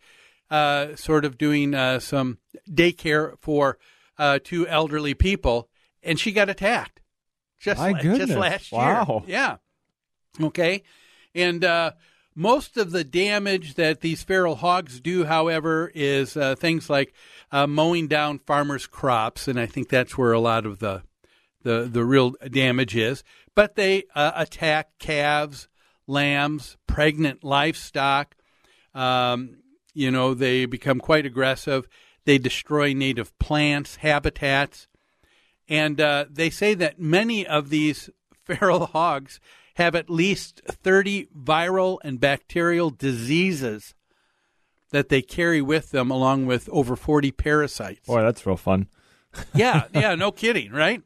uh, 0.53 0.95
sort 0.97 1.25
of 1.25 1.39
doing 1.39 1.75
uh, 1.75 1.99
some 1.99 2.39
daycare 2.71 3.35
for 3.41 3.79
uh, 4.19 4.39
two 4.45 4.69
elderly 4.69 5.15
people, 5.15 5.69
and 6.03 6.21
she 6.21 6.31
got 6.33 6.49
attacked. 6.51 7.01
Just, 7.59 7.79
My 7.81 7.93
la- 7.93 7.99
goodness. 8.03 8.29
just 8.29 8.39
last 8.39 8.73
Wow. 8.73 9.23
year. 9.27 9.37
Yeah. 9.39 9.57
Okay. 10.47 10.83
And 11.35 11.65
uh, 11.65 11.93
most 12.35 12.77
of 12.77 12.91
the 12.91 13.05
damage 13.05 13.75
that 13.75 14.01
these 14.01 14.23
feral 14.23 14.57
hogs 14.57 15.01
do, 15.01 15.25
however, 15.25 15.91
is 15.95 16.37
uh, 16.37 16.55
things 16.57 16.91
like 16.91 17.15
uh, 17.51 17.67
mowing 17.67 18.09
down 18.09 18.39
farmers' 18.41 18.87
crops, 18.87 19.49
and 19.49 19.59
I 19.61 19.67
think 19.67 19.89
that's 19.89 20.19
where 20.19 20.33
a 20.33 20.41
lot 20.41 20.67
of 20.67 20.79
the 20.81 21.03
the 21.63 21.89
the 21.91 22.05
real 22.05 22.35
damage 22.51 22.97
is. 22.97 23.23
But 23.55 23.77
they 23.77 24.05
uh, 24.15 24.33
attack 24.35 24.91
calves, 24.99 25.69
lambs, 26.07 26.77
pregnant 26.87 27.45
livestock. 27.45 28.35
Um, 28.95 29.59
you 29.95 30.11
know, 30.11 30.35
they 30.35 30.67
become 30.67 30.99
quite 30.99 31.27
aggressive. 31.27 31.89
They 32.25 32.39
destroy 32.39 32.93
native 32.93 33.37
plants, 33.39 33.97
habitats, 33.97 34.87
and 35.69 36.01
uh, 36.01 36.27
they 36.31 36.51
say 36.51 36.75
that 36.75 37.01
many 37.01 37.47
of 37.47 37.71
these 37.71 38.11
feral 38.45 38.87
hogs 38.87 39.41
have 39.75 39.95
at 39.95 40.11
least 40.11 40.61
30 40.67 41.29
viral 41.37 41.99
and 42.05 42.21
bacterial 42.21 42.91
diseases 42.91 43.95
that 44.91 45.09
they 45.09 45.23
carry 45.23 45.63
with 45.63 45.91
them, 45.91 46.11
along 46.11 46.47
with 46.47 46.69
over 46.71 46.95
40 46.95 47.33
parasites. 47.33 48.07
Boy, 48.07 48.23
that's 48.23 48.47
real 48.47 48.57
fun. 48.57 48.89
yeah, 49.55 49.85
yeah, 49.95 50.15
no 50.15 50.31
kidding, 50.31 50.71
right? 50.71 51.03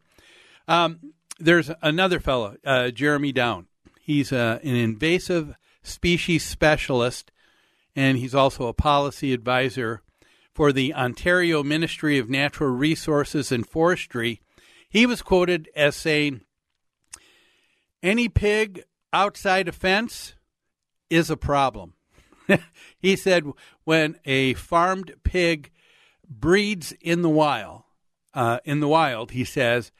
Um, 0.67 1.13
there's 1.39 1.71
another 1.81 2.19
fellow, 2.19 2.57
uh, 2.65 2.91
Jeremy 2.91 3.31
Down. 3.33 3.69
He's 4.01 4.33
uh, 4.33 4.59
an 4.63 4.75
invasive 4.75 5.55
species 5.83 6.45
specialist, 6.45 7.31
and 7.97 8.19
he's 8.19 8.35
also 8.35 8.67
a 8.67 8.75
policy 8.75 9.33
advisor 9.33 10.03
for 10.55 10.73
the 10.73 10.95
Ontario 10.95 11.63
Ministry 11.63 12.19
of 12.19 12.31
Natural 12.31 12.71
Resources 12.71 13.51
and 13.51 13.67
Forestry. 13.67 14.41
He 14.89 15.07
was 15.07 15.23
quoted 15.23 15.69
as 15.75 15.97
saying, 15.97 16.43
Any 18.03 18.29
pig 18.29 18.85
outside 19.13 19.67
a 19.67 19.73
fence 19.73 20.35
is 21.11 21.31
a 21.31 21.37
problem. 21.37 21.95
he 22.99 23.17
said, 23.17 23.45
when 23.85 24.19
a 24.25 24.55
farmed 24.55 25.15
pig 25.25 25.71
breeds 26.29 26.93
in 27.01 27.23
the 27.23 27.31
wild, 27.31 27.83
uh, 28.35 28.59
in 28.65 28.81
the 28.81 28.89
wild, 28.89 29.33
he 29.33 29.45
says, 29.45 29.91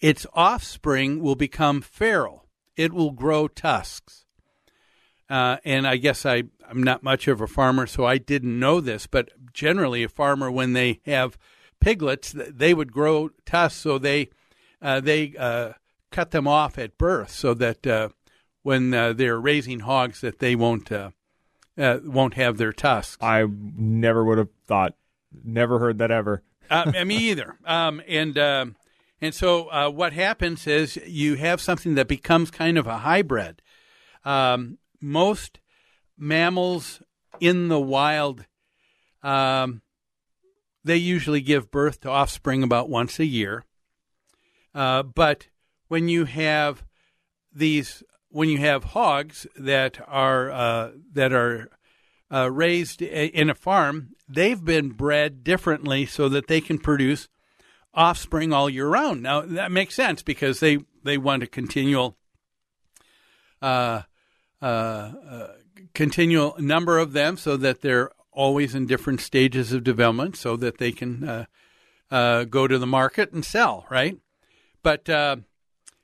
its 0.00 0.26
offspring 0.32 1.20
will 1.20 1.34
become 1.34 1.80
feral. 1.80 2.46
It 2.76 2.92
will 2.92 3.10
grow 3.10 3.48
tusks. 3.48 4.26
Uh, 5.28 5.56
and 5.64 5.86
I 5.86 5.96
guess 5.96 6.24
I, 6.24 6.44
I'm 6.68 6.82
not 6.82 7.02
much 7.02 7.28
of 7.28 7.40
a 7.40 7.46
farmer, 7.46 7.86
so 7.86 8.04
I 8.04 8.18
didn't 8.18 8.58
know 8.58 8.80
this, 8.80 9.06
but 9.06 9.30
generally, 9.52 10.02
a 10.02 10.08
farmer, 10.08 10.50
when 10.50 10.72
they 10.72 11.00
have 11.06 11.38
piglets, 11.80 12.32
they 12.34 12.74
would 12.74 12.92
grow 12.92 13.30
tusks, 13.46 13.80
so 13.80 13.98
they 13.98 14.30
uh, 14.80 15.00
they 15.00 15.34
uh, 15.38 15.72
cut 16.10 16.30
them 16.30 16.46
off 16.46 16.78
at 16.78 16.98
birth, 16.98 17.30
so 17.30 17.54
that 17.54 17.86
uh, 17.86 18.10
when 18.62 18.92
uh, 18.92 19.12
they're 19.12 19.40
raising 19.40 19.80
hogs, 19.80 20.20
that 20.20 20.38
they 20.38 20.54
won't 20.54 20.92
uh, 20.92 21.10
uh, 21.76 21.98
won't 22.04 22.34
have 22.34 22.58
their 22.58 22.72
tusks. 22.72 23.16
I 23.20 23.46
never 23.46 24.24
would 24.24 24.38
have 24.38 24.50
thought, 24.66 24.94
never 25.44 25.78
heard 25.78 25.98
that 25.98 26.10
ever. 26.10 26.42
uh, 26.70 26.92
me 27.04 27.16
either. 27.30 27.56
Um, 27.64 28.02
and 28.06 28.36
um, 28.38 28.76
and 29.20 29.34
so 29.34 29.70
uh, 29.70 29.90
what 29.90 30.12
happens 30.12 30.66
is 30.66 30.96
you 31.06 31.36
have 31.36 31.60
something 31.60 31.94
that 31.94 32.08
becomes 32.08 32.50
kind 32.50 32.78
of 32.78 32.86
a 32.86 32.98
hybrid. 32.98 33.62
Um, 34.24 34.78
most 35.00 35.60
mammals 36.18 37.02
in 37.40 37.68
the 37.68 37.80
wild, 37.80 38.44
um, 39.22 39.82
they 40.84 40.96
usually 40.96 41.40
give 41.40 41.70
birth 41.70 42.00
to 42.00 42.10
offspring 42.10 42.62
about 42.62 42.88
once 42.88 43.18
a 43.18 43.24
year. 43.26 43.64
Uh, 44.74 45.02
but 45.02 45.48
when 45.88 46.08
you 46.08 46.24
have 46.24 46.84
these, 47.52 48.02
when 48.30 48.48
you 48.48 48.58
have 48.58 48.84
hogs 48.84 49.46
that 49.56 50.00
are 50.06 50.50
uh, 50.50 50.90
that 51.12 51.32
are 51.32 51.68
uh, 52.32 52.50
raised 52.50 53.02
in 53.02 53.50
a 53.50 53.54
farm, 53.54 54.10
they've 54.28 54.64
been 54.64 54.90
bred 54.90 55.42
differently 55.42 56.06
so 56.06 56.28
that 56.28 56.46
they 56.46 56.60
can 56.60 56.78
produce 56.78 57.28
offspring 57.94 58.52
all 58.52 58.68
year 58.68 58.88
round. 58.88 59.22
Now 59.22 59.40
that 59.40 59.72
makes 59.72 59.94
sense 59.94 60.22
because 60.22 60.60
they 60.60 60.78
they 61.02 61.18
want 61.18 61.42
a 61.42 61.46
continual 61.46 62.16
uh, 63.60 64.02
uh, 64.60 64.64
uh, 64.64 65.48
continual 65.98 66.54
number 66.60 66.96
of 66.96 67.12
them 67.12 67.36
so 67.36 67.56
that 67.56 67.80
they're 67.80 68.12
always 68.30 68.72
in 68.72 68.86
different 68.86 69.20
stages 69.20 69.72
of 69.72 69.82
development 69.82 70.36
so 70.36 70.54
that 70.54 70.78
they 70.78 70.92
can 70.92 71.28
uh, 71.28 71.44
uh, 72.08 72.44
go 72.44 72.68
to 72.68 72.78
the 72.78 72.86
market 72.86 73.32
and 73.32 73.44
sell, 73.44 73.84
right? 73.90 74.16
But 74.84 75.08
uh, 75.08 75.38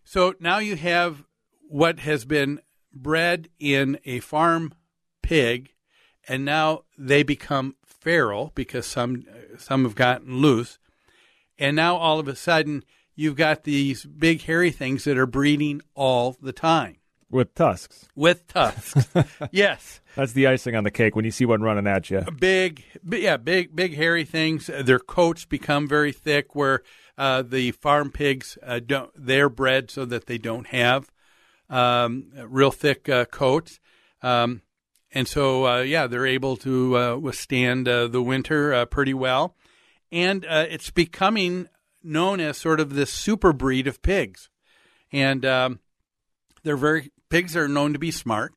so 0.03 0.35
now 0.41 0.59
you 0.59 0.75
have 0.75 1.23
what 1.69 2.01
has 2.01 2.25
been 2.25 2.59
bred 2.93 3.51
in 3.61 4.01
a 4.05 4.19
farm 4.19 4.75
pig, 5.23 5.73
and 6.27 6.45
now 6.45 6.83
they 6.99 7.23
become 7.23 7.77
feral 7.87 8.51
because 8.57 8.87
some 8.87 9.25
some 9.59 9.85
have 9.85 9.95
gotten 9.95 10.39
loose, 10.39 10.81
and 11.57 11.77
now 11.77 11.95
all 11.95 12.19
of 12.19 12.27
a 12.27 12.35
sudden 12.35 12.83
you've 13.15 13.37
got 13.37 13.63
these 13.63 14.05
big 14.05 14.43
hairy 14.43 14.73
things 14.73 15.05
that 15.05 15.17
are 15.17 15.25
breeding 15.25 15.83
all 15.95 16.37
the 16.43 16.53
time 16.53 16.97
With 17.31 17.55
tusks. 17.55 18.09
with 18.15 18.47
tusks. 18.47 19.09
yes, 19.51 20.01
That's 20.15 20.33
the 20.33 20.47
icing 20.47 20.77
on 20.77 20.85
the 20.85 20.91
cake 20.91 21.17
when 21.17 21.25
you 21.25 21.31
see 21.31 21.45
one 21.47 21.63
running 21.63 21.87
at 21.87 22.11
you. 22.11 22.21
big, 22.39 22.85
yeah, 23.11 23.37
big, 23.37 23.75
big 23.75 23.95
hairy 23.95 24.25
things. 24.25 24.69
Uh, 24.71 24.83
Their 24.83 24.99
coats 25.01 25.45
become 25.45 25.89
very 25.89 26.13
thick, 26.13 26.55
where 26.55 26.83
uh, 27.19 27.43
the 27.43 27.73
farm 27.73 28.11
pigs 28.11 28.57
uh, 28.63 28.81
don't. 28.85 29.11
They're 29.17 29.49
bred 29.49 29.91
so 29.91 30.05
that 30.05 30.27
they 30.27 30.39
don't 30.39 30.67
have 30.69 31.11
um, 31.71 32.27
real 32.37 32.71
thick 32.71 33.09
uh, 33.09 33.25
coats, 33.25 33.81
um, 34.23 34.63
and 35.13 35.27
so 35.27 35.67
uh, 35.67 35.81
yeah, 35.81 36.07
they're 36.07 36.27
able 36.27 36.57
to 36.59 36.97
uh, 36.99 37.17
withstand 37.17 37.89
uh, 37.89 38.07
the 38.09 38.23
winter 38.23 38.73
uh, 38.75 38.85
pretty 38.85 39.15
well. 39.15 39.57
And 40.13 40.45
uh, 40.45 40.67
it's 40.69 40.91
becoming 40.91 41.69
known 42.03 42.39
as 42.41 42.59
sort 42.59 42.79
of 42.81 42.95
this 42.95 43.13
super 43.13 43.53
breed 43.53 43.87
of 43.87 44.03
pigs, 44.03 44.49
and 45.11 45.45
um, 45.45 45.81
they're 46.63 46.77
very 46.77 47.11
pigs 47.35 47.57
are 47.57 47.67
known 47.67 47.93
to 47.93 47.99
be 47.99 48.13
smart 48.13 48.55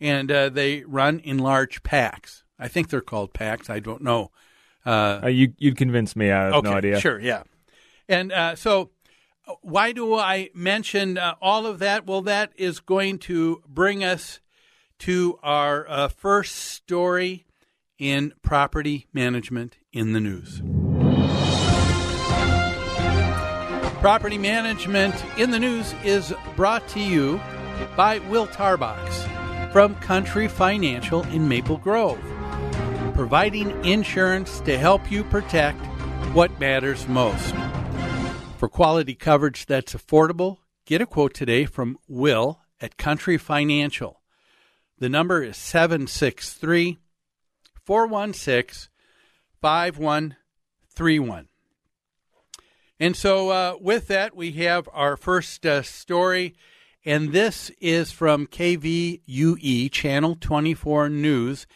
and 0.00 0.32
uh, 0.32 0.48
they 0.48 0.82
run 0.84 1.18
in 1.18 1.36
large 1.36 1.82
packs. 1.82 2.42
I 2.58 2.66
think 2.66 2.88
they're 2.88 3.02
called 3.02 3.34
packs. 3.34 3.68
I 3.68 3.80
don't 3.80 4.02
know. 4.02 4.30
Uh, 4.86 5.20
Uh, 5.24 5.26
you 5.28 5.52
you'd 5.58 5.76
convince 5.76 6.16
me. 6.16 6.30
I 6.30 6.44
have 6.44 6.54
okay, 6.54 6.70
no 6.70 6.76
idea. 6.76 7.00
Sure, 7.00 7.20
yeah. 7.20 7.42
And 8.08 8.32
uh, 8.32 8.56
so, 8.56 8.90
uh, 9.46 9.56
why 9.60 9.92
do 9.92 10.14
I 10.14 10.48
mention 10.54 11.18
uh, 11.18 11.34
all 11.42 11.66
of 11.66 11.80
that? 11.80 12.06
Well, 12.06 12.22
that 12.22 12.52
is 12.56 12.80
going 12.80 13.18
to 13.30 13.62
bring 13.68 14.02
us 14.02 14.40
to 15.00 15.38
our 15.42 15.86
uh, 15.86 16.08
first 16.08 16.56
story 16.56 17.44
in 17.98 18.32
property 18.40 19.06
management 19.12 19.76
in 19.92 20.14
the 20.14 20.20
news. 20.20 20.62
Property 24.00 24.38
management 24.38 25.14
in 25.36 25.50
the 25.50 25.58
news 25.58 25.92
is 26.04 26.32
brought 26.56 26.88
to 26.88 27.00
you 27.00 27.38
by 27.96 28.18
Will 28.28 28.46
Tarbox 28.46 29.72
from 29.72 29.94
Country 29.96 30.48
Financial 30.48 31.22
in 31.24 31.48
Maple 31.48 31.76
Grove, 31.76 32.20
providing 33.14 33.84
insurance 33.84 34.60
to 34.60 34.78
help 34.78 35.10
you 35.10 35.24
protect 35.24 35.78
what 36.34 36.58
matters 36.60 37.06
most. 37.08 37.54
For 38.56 38.68
quality 38.68 39.14
coverage 39.14 39.66
that's 39.66 39.94
affordable, 39.94 40.58
get 40.84 41.00
a 41.00 41.06
quote 41.06 41.34
today 41.34 41.64
from 41.64 41.98
Will 42.08 42.60
at 42.80 42.96
Country 42.96 43.38
Financial. 43.38 44.20
The 44.98 45.08
number 45.08 45.42
is 45.42 45.56
763 45.56 46.98
416 47.84 48.88
5131. 49.60 51.48
And 53.00 53.16
so, 53.16 53.50
uh, 53.50 53.76
with 53.80 54.08
that, 54.08 54.34
we 54.34 54.52
have 54.52 54.88
our 54.92 55.16
first 55.16 55.64
uh, 55.64 55.82
story, 55.82 56.54
and 57.08 57.32
this 57.32 57.70
is 57.80 58.12
from 58.12 58.46
KVUE, 58.46 59.90
Channel 59.90 60.36
24 60.38 61.08
News 61.08 61.66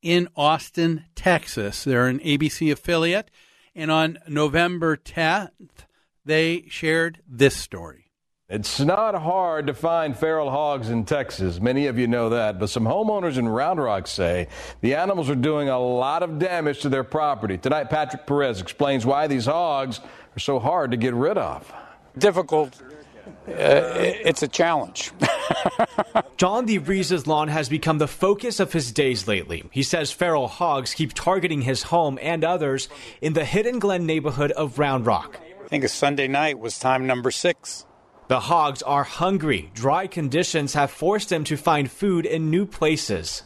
in 0.00 0.28
Austin, 0.36 1.06
Texas. 1.16 1.82
They're 1.82 2.06
an 2.06 2.20
ABC 2.20 2.70
affiliate, 2.70 3.28
and 3.74 3.90
on 3.90 4.20
November 4.28 4.96
10th, 4.96 5.88
they 6.24 6.66
shared 6.68 7.20
this 7.26 7.56
story. 7.56 8.12
It's 8.48 8.78
not 8.78 9.16
hard 9.16 9.66
to 9.66 9.74
find 9.74 10.16
feral 10.16 10.50
hogs 10.50 10.88
in 10.88 11.04
Texas. 11.04 11.60
Many 11.60 11.88
of 11.88 11.98
you 11.98 12.06
know 12.06 12.28
that. 12.28 12.60
But 12.60 12.70
some 12.70 12.84
homeowners 12.84 13.38
in 13.38 13.48
Round 13.48 13.82
Rock 13.82 14.06
say 14.06 14.46
the 14.82 14.94
animals 14.94 15.28
are 15.28 15.34
doing 15.34 15.68
a 15.68 15.80
lot 15.80 16.22
of 16.22 16.38
damage 16.38 16.82
to 16.82 16.88
their 16.88 17.02
property. 17.02 17.58
Tonight, 17.58 17.90
Patrick 17.90 18.24
Perez 18.24 18.60
explains 18.60 19.04
why 19.04 19.26
these 19.26 19.46
hogs 19.46 19.98
are 20.36 20.38
so 20.38 20.60
hard 20.60 20.92
to 20.92 20.96
get 20.96 21.12
rid 21.12 21.38
of. 21.38 21.74
difficult. 22.16 22.80
Uh, 23.26 23.92
it's 23.96 24.42
a 24.42 24.48
challenge. 24.48 25.12
John 26.36 26.66
DeVries' 26.66 27.26
lawn 27.26 27.48
has 27.48 27.68
become 27.68 27.98
the 27.98 28.08
focus 28.08 28.60
of 28.60 28.72
his 28.72 28.92
days 28.92 29.26
lately. 29.26 29.64
He 29.70 29.82
says 29.82 30.12
feral 30.12 30.48
hogs 30.48 30.94
keep 30.94 31.12
targeting 31.12 31.62
his 31.62 31.84
home 31.84 32.18
and 32.20 32.44
others 32.44 32.88
in 33.20 33.32
the 33.32 33.44
Hidden 33.44 33.78
Glen 33.78 34.06
neighborhood 34.06 34.52
of 34.52 34.78
Round 34.78 35.06
Rock. 35.06 35.40
I 35.64 35.68
think 35.68 35.84
a 35.84 35.88
Sunday 35.88 36.28
night 36.28 36.58
was 36.58 36.78
time 36.78 37.06
number 37.06 37.30
six. 37.30 37.86
The 38.28 38.40
hogs 38.40 38.82
are 38.82 39.04
hungry. 39.04 39.70
Dry 39.74 40.08
conditions 40.08 40.74
have 40.74 40.90
forced 40.90 41.28
them 41.28 41.44
to 41.44 41.56
find 41.56 41.90
food 41.90 42.26
in 42.26 42.50
new 42.50 42.66
places. 42.66 43.42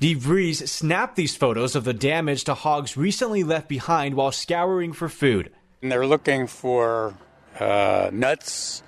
DeVries 0.00 0.68
snapped 0.68 1.16
these 1.16 1.36
photos 1.36 1.76
of 1.76 1.84
the 1.84 1.94
damage 1.94 2.44
to 2.44 2.54
hogs 2.54 2.96
recently 2.96 3.44
left 3.44 3.68
behind 3.68 4.14
while 4.14 4.32
scouring 4.32 4.92
for 4.92 5.08
food. 5.08 5.50
And 5.80 5.90
they're 5.90 6.06
looking 6.06 6.46
for 6.46 7.14
uh, 7.58 8.10
nuts, 8.12 8.82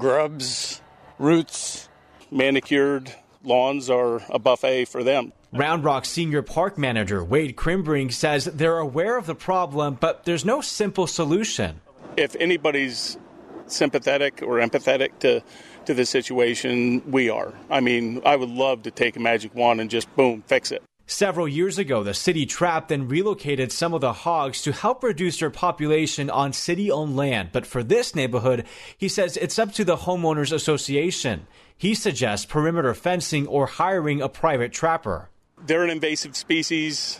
grubs, 0.00 0.80
roots. 1.18 1.88
Manicured 2.32 3.14
lawns 3.44 3.90
are 3.90 4.22
a 4.30 4.38
buffet 4.38 4.86
for 4.86 5.04
them. 5.04 5.32
Round 5.52 5.84
Rock 5.84 6.04
Senior 6.04 6.42
Park 6.42 6.78
Manager 6.78 7.22
Wade 7.24 7.56
Crimbring 7.56 8.12
says 8.12 8.44
they're 8.44 8.78
aware 8.78 9.16
of 9.16 9.26
the 9.26 9.34
problem, 9.34 9.98
but 10.00 10.24
there's 10.24 10.44
no 10.44 10.60
simple 10.60 11.06
solution. 11.06 11.80
If 12.16 12.36
anybody's 12.36 13.18
sympathetic 13.66 14.42
or 14.42 14.58
empathetic 14.58 15.18
to, 15.20 15.42
to 15.86 15.94
the 15.94 16.06
situation, 16.06 17.02
we 17.10 17.30
are. 17.30 17.52
I 17.68 17.80
mean, 17.80 18.22
I 18.24 18.36
would 18.36 18.50
love 18.50 18.84
to 18.84 18.90
take 18.90 19.16
a 19.16 19.20
magic 19.20 19.54
wand 19.54 19.80
and 19.80 19.90
just 19.90 20.14
boom, 20.16 20.42
fix 20.46 20.70
it. 20.70 20.82
Several 21.10 21.48
years 21.48 21.76
ago, 21.76 22.04
the 22.04 22.14
city 22.14 22.46
trapped 22.46 22.92
and 22.92 23.10
relocated 23.10 23.72
some 23.72 23.94
of 23.94 24.00
the 24.00 24.12
hogs 24.12 24.62
to 24.62 24.70
help 24.70 25.02
reduce 25.02 25.40
their 25.40 25.50
population 25.50 26.30
on 26.30 26.52
city 26.52 26.88
owned 26.88 27.16
land. 27.16 27.48
But 27.50 27.66
for 27.66 27.82
this 27.82 28.14
neighborhood, 28.14 28.64
he 28.96 29.08
says 29.08 29.36
it's 29.36 29.58
up 29.58 29.72
to 29.72 29.84
the 29.84 29.96
homeowners 29.96 30.52
association. 30.52 31.48
He 31.76 31.96
suggests 31.96 32.46
perimeter 32.46 32.94
fencing 32.94 33.48
or 33.48 33.66
hiring 33.66 34.22
a 34.22 34.28
private 34.28 34.72
trapper. 34.72 35.30
They're 35.66 35.82
an 35.82 35.90
invasive 35.90 36.36
species. 36.36 37.18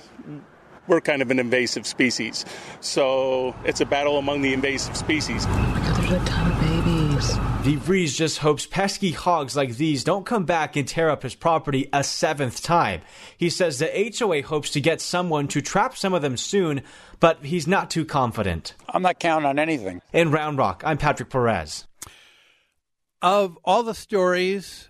We're 0.86 1.00
kind 1.00 1.20
of 1.20 1.32
an 1.32 1.40
invasive 1.40 1.84
species. 1.84 2.44
So 2.80 3.56
it's 3.64 3.80
a 3.80 3.86
battle 3.86 4.18
among 4.18 4.42
the 4.42 4.52
invasive 4.52 4.96
species. 4.96 5.46
Oh 5.48 5.50
my 5.50 5.80
god, 5.80 5.96
there's 5.96 6.22
a 6.22 6.24
ton 6.26 6.52
of 6.52 6.60
babies. 6.60 7.49
DeVries 7.62 8.16
just 8.16 8.38
hopes 8.38 8.64
pesky 8.64 9.10
hogs 9.10 9.54
like 9.54 9.76
these 9.76 10.02
don't 10.02 10.24
come 10.24 10.46
back 10.46 10.76
and 10.76 10.88
tear 10.88 11.10
up 11.10 11.22
his 11.22 11.34
property 11.34 11.90
a 11.92 12.02
seventh 12.02 12.62
time. 12.62 13.02
He 13.36 13.50
says 13.50 13.78
the 13.78 14.14
HOA 14.18 14.40
hopes 14.40 14.70
to 14.70 14.80
get 14.80 15.02
someone 15.02 15.46
to 15.48 15.60
trap 15.60 15.94
some 15.94 16.14
of 16.14 16.22
them 16.22 16.38
soon, 16.38 16.80
but 17.20 17.44
he's 17.44 17.66
not 17.66 17.90
too 17.90 18.06
confident. 18.06 18.74
I'm 18.88 19.02
not 19.02 19.20
counting 19.20 19.46
on 19.46 19.58
anything. 19.58 20.00
In 20.14 20.30
Round 20.30 20.56
Rock, 20.56 20.82
I'm 20.86 20.96
Patrick 20.96 21.28
Perez. 21.28 21.86
Of 23.20 23.58
all 23.62 23.82
the 23.82 23.94
stories, 23.94 24.88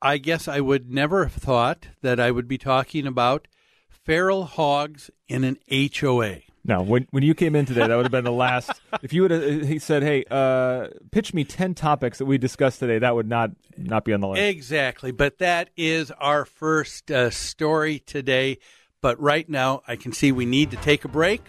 I 0.00 0.16
guess 0.16 0.48
I 0.48 0.60
would 0.60 0.90
never 0.90 1.24
have 1.24 1.34
thought 1.34 1.88
that 2.00 2.18
I 2.18 2.30
would 2.30 2.48
be 2.48 2.56
talking 2.56 3.06
about 3.06 3.46
feral 3.90 4.44
hogs 4.44 5.10
in 5.28 5.44
an 5.44 5.58
HOA. 5.70 6.38
No, 6.70 6.82
when 6.82 7.08
when 7.10 7.24
you 7.24 7.34
came 7.34 7.56
in 7.56 7.66
today, 7.66 7.84
that 7.84 7.96
would 7.96 8.04
have 8.04 8.12
been 8.12 8.22
the 8.22 8.30
last. 8.30 8.70
if 9.02 9.12
you 9.12 9.22
would 9.22 9.32
have 9.32 9.66
he 9.66 9.80
said, 9.80 10.04
"Hey, 10.04 10.24
uh, 10.30 10.86
pitch 11.10 11.34
me 11.34 11.42
ten 11.42 11.74
topics 11.74 12.18
that 12.18 12.26
we 12.26 12.38
discussed 12.38 12.78
today," 12.78 13.00
that 13.00 13.12
would 13.12 13.28
not 13.28 13.50
not 13.76 14.04
be 14.04 14.12
on 14.12 14.20
the 14.20 14.28
list. 14.28 14.40
Exactly. 14.40 15.10
But 15.10 15.38
that 15.38 15.70
is 15.76 16.12
our 16.12 16.44
first 16.44 17.10
uh, 17.10 17.30
story 17.30 17.98
today. 17.98 18.58
But 19.00 19.20
right 19.20 19.48
now, 19.48 19.82
I 19.88 19.96
can 19.96 20.12
see 20.12 20.30
we 20.30 20.46
need 20.46 20.70
to 20.70 20.76
take 20.76 21.04
a 21.04 21.08
break. 21.08 21.42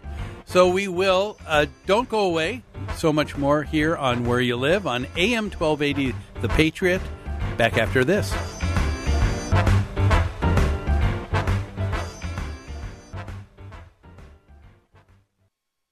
So 0.46 0.68
we 0.70 0.88
will. 0.88 1.38
Uh, 1.46 1.68
don't 1.86 2.10
go 2.10 2.22
away. 2.22 2.64
So 2.96 3.14
much 3.14 3.38
more 3.38 3.62
here 3.62 3.96
on 3.96 4.26
Where 4.26 4.42
You 4.42 4.56
Live 4.56 4.88
on 4.88 5.06
AM 5.18 5.52
1280 5.52 6.16
The 6.42 6.50
Patriot. 6.50 7.02
Back 7.58 7.78
after 7.78 8.04
this. 8.04 8.34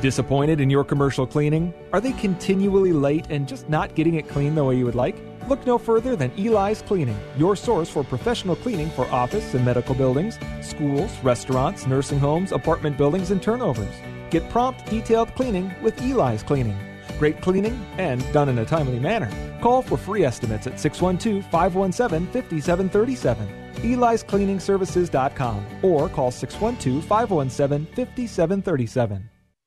Disappointed 0.00 0.60
in 0.60 0.70
your 0.70 0.84
commercial 0.84 1.26
cleaning? 1.26 1.74
Are 1.92 2.00
they 2.00 2.12
continually 2.12 2.92
late 2.92 3.26
and 3.28 3.46
just 3.46 3.68
not 3.68 3.94
getting 3.94 4.14
it 4.14 4.28
clean 4.28 4.54
the 4.54 4.64
way 4.64 4.76
you 4.76 4.84
would 4.86 4.94
like? 4.94 5.16
Look 5.48 5.66
no 5.66 5.78
further 5.78 6.16
than 6.16 6.32
Eli's 6.38 6.82
Cleaning, 6.82 7.18
your 7.36 7.56
source 7.56 7.88
for 7.88 8.04
professional 8.04 8.56
cleaning 8.56 8.90
for 8.90 9.06
office 9.10 9.54
and 9.54 9.64
medical 9.64 9.94
buildings, 9.94 10.38
schools, 10.62 11.10
restaurants, 11.22 11.86
nursing 11.86 12.18
homes, 12.18 12.52
apartment 12.52 12.96
buildings, 12.98 13.30
and 13.30 13.42
turnovers. 13.42 13.94
Get 14.30 14.48
prompt, 14.50 14.86
detailed 14.86 15.34
cleaning 15.34 15.72
with 15.82 16.00
Eli's 16.02 16.42
Cleaning. 16.42 16.78
Great 17.18 17.40
cleaning 17.40 17.84
and 17.98 18.20
done 18.32 18.48
in 18.48 18.58
a 18.58 18.66
timely 18.66 18.98
manner. 18.98 19.30
Call 19.60 19.82
for 19.82 19.96
free 19.96 20.24
estimates 20.24 20.66
at 20.66 20.78
612 20.78 21.44
517 21.50 22.26
5737. 22.26 23.48
Eli'sCleaningServices.com 23.76 25.66
or 25.82 26.08
call 26.10 26.30
612 26.30 27.02
517 27.04 27.86
5737. 27.94 29.29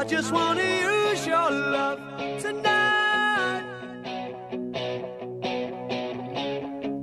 I 0.00 0.04
just 0.04 0.32
want 0.32 0.58
to 0.58 0.66
use 0.66 1.26
your 1.26 1.50
love 1.50 1.98
tonight. 2.40 3.62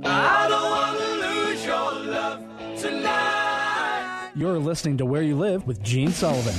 I 0.04 0.46
don't 0.48 0.70
want 0.72 0.98
to 0.98 1.06
lose 1.28 1.64
your 1.64 1.92
love 1.92 2.40
tonight. 2.76 4.32
You're 4.34 4.58
listening 4.58 4.96
to 4.96 5.06
Where 5.06 5.22
You 5.22 5.36
Live 5.36 5.64
with 5.64 5.80
Gene 5.80 6.10
Sullivan. 6.10 6.56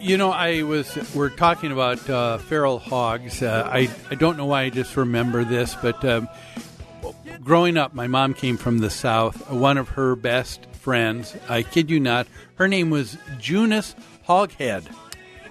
You 0.00 0.16
know, 0.16 0.32
I 0.32 0.64
was 0.64 0.98
we're 1.14 1.30
talking 1.30 1.70
about 1.70 2.10
uh, 2.10 2.38
feral 2.38 2.80
hogs. 2.80 3.44
Uh, 3.44 3.70
I 3.72 3.88
I 4.10 4.16
don't 4.16 4.36
know 4.36 4.46
why 4.46 4.62
I 4.62 4.70
just 4.70 4.96
remember 4.96 5.44
this, 5.44 5.76
but 5.76 6.04
um, 6.04 6.28
growing 7.44 7.76
up, 7.76 7.94
my 7.94 8.08
mom 8.08 8.34
came 8.34 8.56
from 8.56 8.78
the 8.78 8.90
south. 8.90 9.52
One 9.52 9.78
of 9.78 9.90
her 9.90 10.16
best 10.16 10.66
friends, 10.72 11.36
I 11.48 11.62
kid 11.62 11.90
you 11.90 12.00
not, 12.00 12.26
her 12.56 12.66
name 12.66 12.90
was 12.90 13.16
Junus 13.38 13.94
Hoghead. 14.30 14.86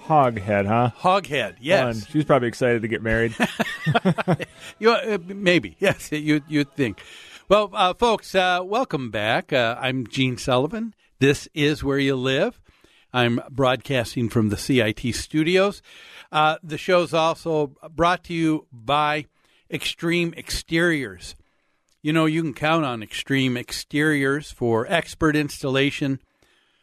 Hoghead, 0.06 0.66
huh? 0.66 0.90
Hoghead, 0.98 1.56
yes. 1.60 2.06
She's 2.06 2.24
probably 2.24 2.48
excited 2.48 2.80
to 2.80 2.88
get 2.88 3.02
married. 3.02 3.36
you, 4.78 4.90
uh, 4.90 5.18
maybe, 5.26 5.76
yes, 5.80 6.10
you, 6.10 6.40
you'd 6.48 6.74
think. 6.76 7.02
Well, 7.46 7.68
uh, 7.74 7.92
folks, 7.92 8.34
uh, 8.34 8.60
welcome 8.64 9.10
back. 9.10 9.52
Uh, 9.52 9.76
I'm 9.78 10.06
Gene 10.06 10.38
Sullivan. 10.38 10.94
This 11.18 11.46
is 11.52 11.84
Where 11.84 11.98
You 11.98 12.16
Live. 12.16 12.58
I'm 13.12 13.42
broadcasting 13.50 14.30
from 14.30 14.48
the 14.48 14.56
CIT 14.56 15.14
studios. 15.14 15.82
Uh, 16.32 16.56
the 16.62 16.78
show's 16.78 17.12
also 17.12 17.76
brought 17.94 18.24
to 18.24 18.32
you 18.32 18.66
by 18.72 19.26
Extreme 19.70 20.32
Exteriors. 20.38 21.34
You 22.00 22.14
know, 22.14 22.24
you 22.24 22.40
can 22.40 22.54
count 22.54 22.86
on 22.86 23.02
Extreme 23.02 23.58
Exteriors 23.58 24.50
for 24.50 24.90
expert 24.90 25.36
installation 25.36 26.18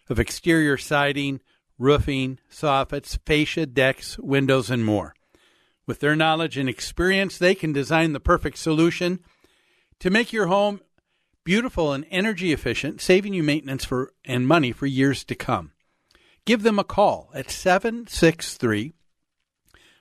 of 0.10 0.20
exterior 0.20 0.78
siding, 0.78 1.40
roofing, 1.78 2.40
soffits, 2.52 3.18
fascia, 3.26 3.66
decks, 3.66 4.18
windows, 4.20 4.70
and 4.70 4.86
more. 4.86 5.14
With 5.86 6.00
their 6.00 6.16
knowledge 6.16 6.58
and 6.58 6.68
experience, 6.68 7.38
they 7.38 7.56
can 7.56 7.72
design 7.72 8.14
the 8.14 8.20
perfect 8.20 8.58
solution 8.58 9.20
to 10.00 10.10
make 10.10 10.34
your 10.34 10.48
home 10.48 10.82
beautiful 11.44 11.94
and 11.94 12.06
energy 12.12 12.52
efficient, 12.52 13.00
saving 13.00 13.34
you 13.34 13.42
maintenance 13.42 13.86
for 13.86 14.12
and 14.26 14.48
money 14.48 14.72
for 14.72 14.86
years 14.86 15.24
to 15.24 15.34
come. 15.34 15.72
Give 16.46 16.64
them 16.64 16.78
a 16.80 16.84
call 16.84 17.30
at 17.34 17.50
763 17.50 18.94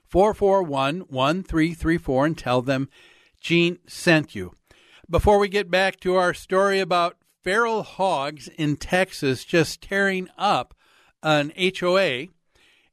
441 0.04 1.00
1334 1.08 2.26
and 2.26 2.38
tell 2.38 2.62
them 2.62 2.88
Gene 3.40 3.78
sent 3.86 4.34
you. 4.34 4.54
Before 5.08 5.38
we 5.38 5.48
get 5.48 5.70
back 5.70 6.00
to 6.00 6.16
our 6.16 6.34
story 6.34 6.80
about 6.80 7.16
feral 7.44 7.84
hogs 7.84 8.48
in 8.58 8.76
Texas 8.76 9.44
just 9.44 9.80
tearing 9.80 10.28
up 10.36 10.74
an 11.26 11.52
HOA, 11.58 12.28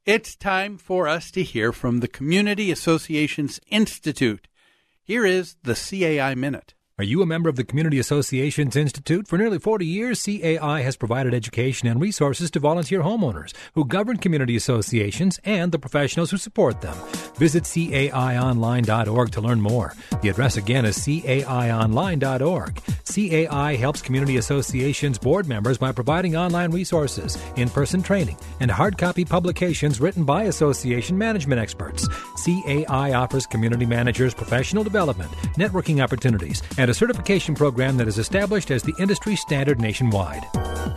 it's 0.07 0.35
time 0.35 0.79
for 0.79 1.07
us 1.07 1.29
to 1.29 1.43
hear 1.43 1.71
from 1.71 1.99
the 1.99 2.07
Community 2.07 2.71
Associations 2.71 3.59
Institute. 3.69 4.47
Here 5.03 5.23
is 5.23 5.55
the 5.61 5.75
CAI 5.75 6.33
Minute. 6.33 6.73
Are 6.99 7.03
you 7.03 7.23
a 7.23 7.25
member 7.25 7.49
of 7.49 7.55
the 7.55 7.63
Community 7.63 7.97
Associations 7.97 8.75
Institute? 8.75 9.27
For 9.27 9.35
nearly 9.35 9.57
40 9.57 9.83
years, 9.83 10.23
CAI 10.23 10.81
has 10.81 10.95
provided 10.95 11.33
education 11.33 11.87
and 11.87 11.99
resources 11.99 12.51
to 12.51 12.59
volunteer 12.59 13.01
homeowners 13.01 13.51
who 13.73 13.83
govern 13.83 14.17
community 14.17 14.55
associations 14.55 15.39
and 15.43 15.71
the 15.71 15.79
professionals 15.79 16.29
who 16.29 16.37
support 16.37 16.81
them. 16.81 16.95
Visit 17.37 17.63
CAIonline.org 17.63 19.31
to 19.31 19.41
learn 19.41 19.59
more. 19.59 19.95
The 20.21 20.29
address 20.29 20.55
again 20.57 20.85
is 20.85 20.99
CAIonline.org. 20.99 22.79
CAI 23.05 23.75
helps 23.75 24.01
community 24.03 24.37
associations 24.37 25.17
board 25.17 25.47
members 25.47 25.79
by 25.79 25.91
providing 25.91 26.35
online 26.35 26.69
resources, 26.69 27.39
in 27.55 27.69
person 27.69 28.03
training, 28.03 28.37
and 28.59 28.69
hard 28.69 28.99
copy 28.99 29.25
publications 29.25 29.99
written 29.99 30.25
by 30.25 30.43
association 30.43 31.17
management 31.17 31.59
experts. 31.59 32.07
CAI 32.45 33.13
offers 33.13 33.47
community 33.47 33.87
managers 33.87 34.35
professional 34.35 34.83
development, 34.83 35.31
networking 35.57 36.03
opportunities, 36.03 36.61
and 36.77 36.82
a 36.89 36.93
certification 36.93 37.55
program 37.55 37.97
that 37.97 38.07
is 38.07 38.17
established 38.17 38.71
as 38.71 38.83
the 38.83 38.95
industry 38.99 39.35
standard 39.35 39.79
nationwide. 39.79 40.43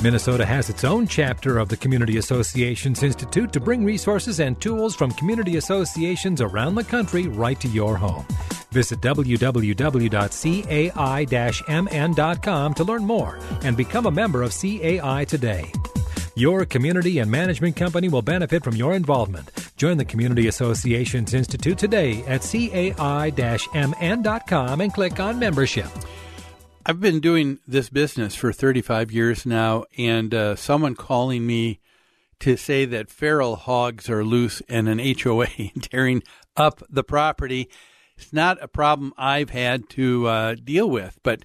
Minnesota 0.03 0.44
has 0.44 0.70
its 0.70 0.85
own 0.85 1.07
chapter 1.07 1.59
of 1.59 1.68
the 1.68 1.77
Community 1.77 2.16
Associations 2.16 3.03
Institute 3.03 3.53
to 3.53 3.61
bring 3.61 3.85
resources 3.85 4.40
and 4.40 4.61
tools 4.61 4.94
from 4.96 5.11
community 5.12 5.57
associations 5.57 6.40
around 6.40 6.75
the 6.75 6.85
country 6.85 7.29
right 7.29 7.61
to 7.61 7.68
your 7.68 7.96
home. 7.96 8.27
Visit 8.70 9.01
www.cai-mn.com 9.01 9.55
to 12.75 12.85
learn 12.85 13.05
more 13.05 13.38
and 13.62 13.77
become 13.77 14.07
a 14.07 14.11
member 14.11 14.42
of 14.42 14.53
CAI 14.53 15.25
today. 15.25 15.70
Your 16.38 16.66
community 16.66 17.18
and 17.18 17.31
management 17.31 17.77
company 17.77 18.11
will 18.11 18.20
benefit 18.20 18.62
from 18.62 18.77
your 18.77 18.92
involvement. 18.92 19.51
Join 19.79 19.96
the 19.96 20.05
Community 20.05 20.49
Associations 20.49 21.33
Institute 21.33 21.79
today 21.79 22.22
at 22.27 22.42
cai-mn.com 22.42 22.92
and 24.83 24.92
click 24.92 25.18
on 25.18 25.38
membership. 25.38 25.88
I've 26.85 27.01
been 27.01 27.20
doing 27.20 27.59
this 27.66 27.88
business 27.88 28.35
for 28.35 28.53
35 28.53 29.11
years 29.12 29.46
now, 29.46 29.87
and 29.96 30.35
uh, 30.35 30.57
someone 30.57 30.94
calling 30.94 31.46
me 31.46 31.81
to 32.40 32.59
say 32.59 32.85
that 32.85 33.09
feral 33.09 33.57
hogs 33.57 34.11
are 34.11 34.22
loose 34.22 34.61
in 34.68 34.88
an 34.88 34.99
HOA 34.99 35.46
tearing 35.81 36.22
up 36.55 36.83
the 36.90 37.03
property. 37.03 37.70
It's 38.18 38.35
not 38.35 38.62
a 38.62 38.68
problem 38.68 39.14
I've 39.16 39.49
had 39.49 39.88
to 39.90 40.27
uh, 40.27 40.55
deal 40.62 40.90
with, 40.90 41.18
but 41.22 41.44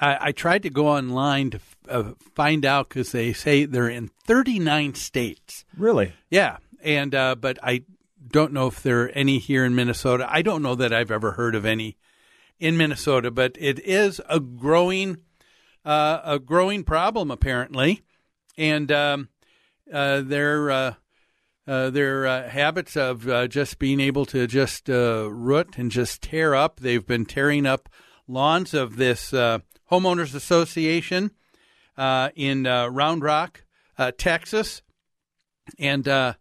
I, 0.00 0.28
I, 0.28 0.32
tried 0.32 0.62
to 0.62 0.70
go 0.70 0.88
online 0.88 1.50
to 1.50 1.60
uh, 1.88 2.12
find 2.34 2.64
out 2.64 2.88
because 2.88 3.12
they 3.12 3.32
say 3.32 3.64
they're 3.64 3.88
in 3.88 4.10
39 4.24 4.94
states. 4.94 5.64
Really? 5.76 6.12
Yeah, 6.30 6.58
and 6.82 7.14
uh, 7.14 7.34
but 7.34 7.58
I 7.62 7.82
don't 8.30 8.52
know 8.52 8.66
if 8.66 8.82
there 8.82 9.04
are 9.04 9.08
any 9.08 9.38
here 9.38 9.64
in 9.64 9.74
Minnesota. 9.74 10.26
I 10.28 10.42
don't 10.42 10.62
know 10.62 10.74
that 10.74 10.92
I've 10.92 11.10
ever 11.10 11.32
heard 11.32 11.54
of 11.54 11.64
any 11.64 11.96
in 12.58 12.76
Minnesota, 12.76 13.30
but 13.30 13.56
it 13.58 13.78
is 13.80 14.20
a 14.28 14.40
growing 14.40 15.18
uh, 15.84 16.20
a 16.24 16.38
growing 16.38 16.84
problem 16.84 17.30
apparently, 17.30 18.02
and 18.56 18.90
um, 18.92 19.28
uh, 19.92 20.20
their 20.20 20.70
uh, 20.70 20.94
uh 21.66 21.90
their 21.90 22.26
uh, 22.26 22.48
habits 22.48 22.96
of 22.96 23.28
uh, 23.28 23.46
just 23.46 23.78
being 23.78 24.00
able 24.00 24.26
to 24.26 24.46
just 24.46 24.88
root 24.88 25.78
and 25.78 25.90
just 25.90 26.22
tear 26.22 26.54
up. 26.54 26.80
They've 26.80 27.06
been 27.06 27.24
tearing 27.24 27.66
up 27.66 27.88
lawns 28.26 28.74
of 28.74 28.96
this 28.96 29.32
uh, 29.32 29.60
homeowners 29.90 30.34
association 30.34 31.30
uh, 31.96 32.30
in 32.36 32.66
uh, 32.66 32.88
Round 32.88 33.22
Rock, 33.22 33.64
uh, 33.96 34.12
Texas, 34.16 34.82
and 35.78 36.06
uh, 36.06 36.34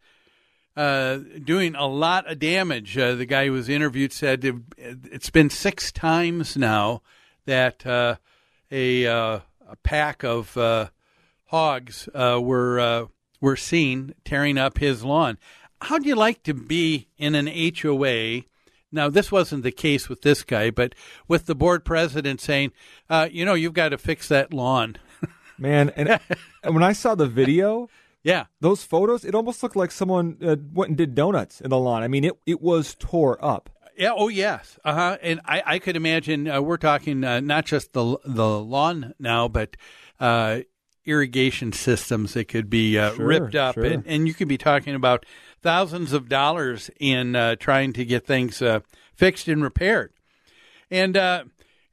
doing 0.76 1.76
a 1.76 1.88
lot 1.88 2.30
of 2.32 2.40
damage. 2.40 2.96
The 2.96 3.26
guy 3.26 3.48
who 3.48 3.54
was 3.54 3.68
interviewed 3.68 4.14
said 4.14 4.46
it, 4.46 4.56
it's 4.78 5.30
been 5.30 5.50
six 5.50 5.92
times 5.92 6.56
now 6.56 7.02
that 7.46 7.86
a, 7.86 8.14
a 8.72 9.42
pack 9.84 10.24
of 10.24 10.92
hogs 11.46 12.10
were 12.14 13.08
were 13.40 13.56
seen 13.56 14.14
tearing 14.26 14.58
up 14.58 14.80
his 14.80 15.04
lawn. 15.04 15.38
How'd 15.82 16.06
you 16.06 16.16
like 16.16 16.42
to 16.44 16.54
be 16.54 17.08
in 17.18 17.36
an 17.36 17.48
HOA? 17.48 18.44
Now, 18.92 19.10
this 19.10 19.32
wasn't 19.32 19.64
the 19.64 19.72
case 19.72 20.08
with 20.08 20.22
this 20.22 20.44
guy, 20.44 20.70
but 20.72 20.96
with 21.28 21.46
the 21.46 21.56
board 21.56 21.84
president 21.84 22.40
saying, 22.42 22.72
uh, 23.10 23.28
you 23.32 23.44
know, 23.46 23.54
you've 23.54 23.74
got 23.74 23.90
to 23.90 23.98
fix 23.98 24.28
that 24.30 24.54
lawn. 24.54 24.96
Man, 25.58 25.90
and, 25.96 26.20
and 26.64 26.74
when 26.74 26.84
I 26.84 26.94
saw 26.94 27.16
the 27.16 27.28
video, 27.28 27.90
yeah, 28.24 28.46
those 28.62 28.84
photos, 28.84 29.26
it 29.26 29.36
almost 29.36 29.62
looked 29.64 29.76
like 29.76 29.92
someone 29.92 30.38
uh, 30.42 30.56
went 30.74 30.90
and 30.90 30.98
did 30.98 31.16
donuts 31.16 31.60
in 31.62 31.70
the 31.70 31.78
lawn. 31.78 32.04
I 32.04 32.08
mean, 32.08 32.24
it 32.24 32.34
it 32.46 32.62
was 32.62 32.96
tore 33.00 33.44
up. 33.44 33.70
Yeah. 33.98 34.14
Oh, 34.16 34.28
yes. 34.28 34.78
Uh 34.86 34.94
huh. 34.94 35.18
And 35.24 35.42
I, 35.44 35.64
I 35.66 35.80
could 35.80 35.96
imagine 35.96 36.48
uh, 36.48 36.62
we're 36.62 36.78
talking 36.78 37.24
uh, 37.24 37.40
not 37.40 37.66
just 37.66 37.94
the 37.94 38.18
the 38.24 38.60
lawn 38.60 39.16
now, 39.20 39.48
but 39.48 39.76
uh, 40.20 40.60
irrigation 41.06 41.72
systems 41.72 42.34
that 42.34 42.48
could 42.48 42.70
be 42.70 42.98
uh, 43.00 43.14
Sure, 43.16 43.26
ripped 43.26 43.56
up, 43.56 43.74
sure. 43.76 43.86
and, 43.86 44.06
and 44.06 44.28
you 44.28 44.34
could 44.36 44.48
be 44.48 44.58
talking 44.58 44.94
about 44.94 45.26
thousands 45.68 46.14
of 46.14 46.30
dollars 46.30 46.90
in 46.98 47.36
uh, 47.36 47.54
trying 47.58 47.92
to 47.92 48.06
get 48.06 48.26
things 48.26 48.62
uh, 48.62 48.80
fixed 49.14 49.50
and 49.50 49.62
repaired. 49.62 50.14
And 50.90 51.18
uh, 51.18 51.44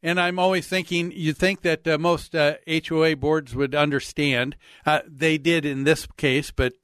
and 0.01 0.21
I'm 0.21 0.39
always 0.39 0.69
thinking, 0.69 1.11
you'd 1.11 1.39
think 1.39 1.63
that 1.63 1.85
uh, 1.89 1.99
most 1.99 2.37
uh, 2.37 2.55
HOA 2.69 3.17
boards 3.17 3.53
would 3.53 3.75
understand. 3.75 4.55
Uh, 4.87 5.01
they 5.09 5.39
did 5.39 5.67
in 5.67 5.83
this 5.83 6.07
case, 6.17 6.53
but 6.53 6.75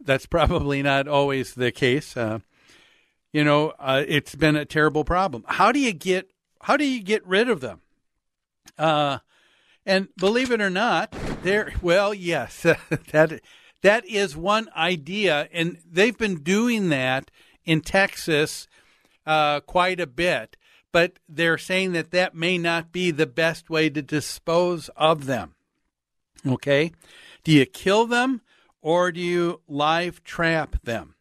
that's 0.00 0.24
probably 0.24 0.82
not 0.82 1.06
always 1.06 1.52
the 1.52 1.70
case. 1.70 2.16
Uh, 2.16 2.38
you 3.30 3.44
know, 3.44 3.74
uh, 3.78 4.04
it's 4.08 4.34
been 4.34 4.56
a 4.56 4.64
terrible 4.64 5.04
problem. 5.04 5.44
How 5.48 5.70
do 5.70 5.78
you 5.78 5.92
get 5.92 6.30
how 6.62 6.78
do 6.78 6.86
you 6.86 7.02
get 7.02 7.26
rid 7.26 7.50
of 7.50 7.60
them? 7.60 7.82
Uh, 8.78 9.18
and 9.84 10.08
believe 10.16 10.50
it 10.50 10.62
or 10.62 10.70
not, 10.70 11.14
there. 11.42 11.74
Well, 11.82 12.14
yes, 12.14 12.62
that 13.10 13.42
that 13.82 14.04
is 14.06 14.36
one 14.36 14.68
idea, 14.76 15.48
and 15.52 15.78
they've 15.88 16.16
been 16.16 16.42
doing 16.42 16.88
that 16.88 17.30
in 17.64 17.80
Texas 17.80 18.66
uh, 19.26 19.60
quite 19.60 20.00
a 20.00 20.06
bit. 20.06 20.56
But 20.90 21.18
they're 21.28 21.58
saying 21.58 21.92
that 21.92 22.12
that 22.12 22.34
may 22.34 22.56
not 22.56 22.92
be 22.92 23.10
the 23.10 23.26
best 23.26 23.68
way 23.68 23.90
to 23.90 24.00
dispose 24.00 24.88
of 24.96 25.26
them. 25.26 25.54
Okay, 26.46 26.92
do 27.44 27.52
you 27.52 27.66
kill 27.66 28.06
them 28.06 28.40
or 28.80 29.12
do 29.12 29.20
you 29.20 29.60
live 29.68 30.24
trap 30.24 30.82
them? 30.82 31.14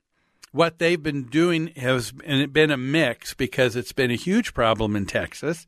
What 0.51 0.79
they've 0.79 1.01
been 1.01 1.25
doing 1.25 1.67
has 1.75 2.11
been 2.11 2.71
a 2.71 2.77
mix 2.77 3.33
because 3.33 3.75
it's 3.75 3.91
been 3.91 4.09
a 4.09 4.15
huge 4.15 4.53
problem 4.53 4.95
in 4.95 5.05
Texas. 5.05 5.67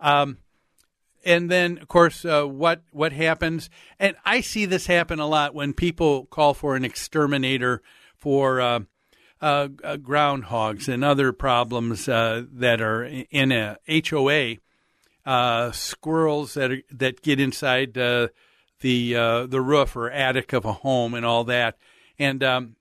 Um, 0.00 0.38
and 1.24 1.50
then, 1.50 1.78
of 1.78 1.88
course, 1.88 2.24
uh, 2.24 2.44
what 2.44 2.82
what 2.92 3.12
happens? 3.12 3.68
And 3.98 4.16
I 4.24 4.40
see 4.40 4.64
this 4.64 4.86
happen 4.86 5.18
a 5.18 5.26
lot 5.26 5.54
when 5.54 5.72
people 5.72 6.26
call 6.26 6.54
for 6.54 6.76
an 6.76 6.84
exterminator 6.84 7.82
for 8.16 8.60
uh, 8.60 8.80
uh, 9.40 9.68
uh, 9.84 9.96
groundhogs 9.96 10.88
and 10.88 11.04
other 11.04 11.32
problems 11.32 12.08
uh, 12.08 12.44
that 12.52 12.80
are 12.80 13.04
in 13.04 13.52
a 13.52 13.76
HOA. 13.88 14.56
Uh, 15.26 15.70
squirrels 15.72 16.54
that 16.54 16.72
are, 16.72 16.82
that 16.90 17.20
get 17.20 17.38
inside 17.38 17.92
the 17.92 18.32
the 18.80 19.60
roof 19.60 19.94
or 19.94 20.10
attic 20.10 20.54
of 20.54 20.64
a 20.64 20.72
home 20.72 21.12
and 21.12 21.26
all 21.26 21.44
that, 21.44 21.76
and 22.18 22.42
um, 22.42 22.76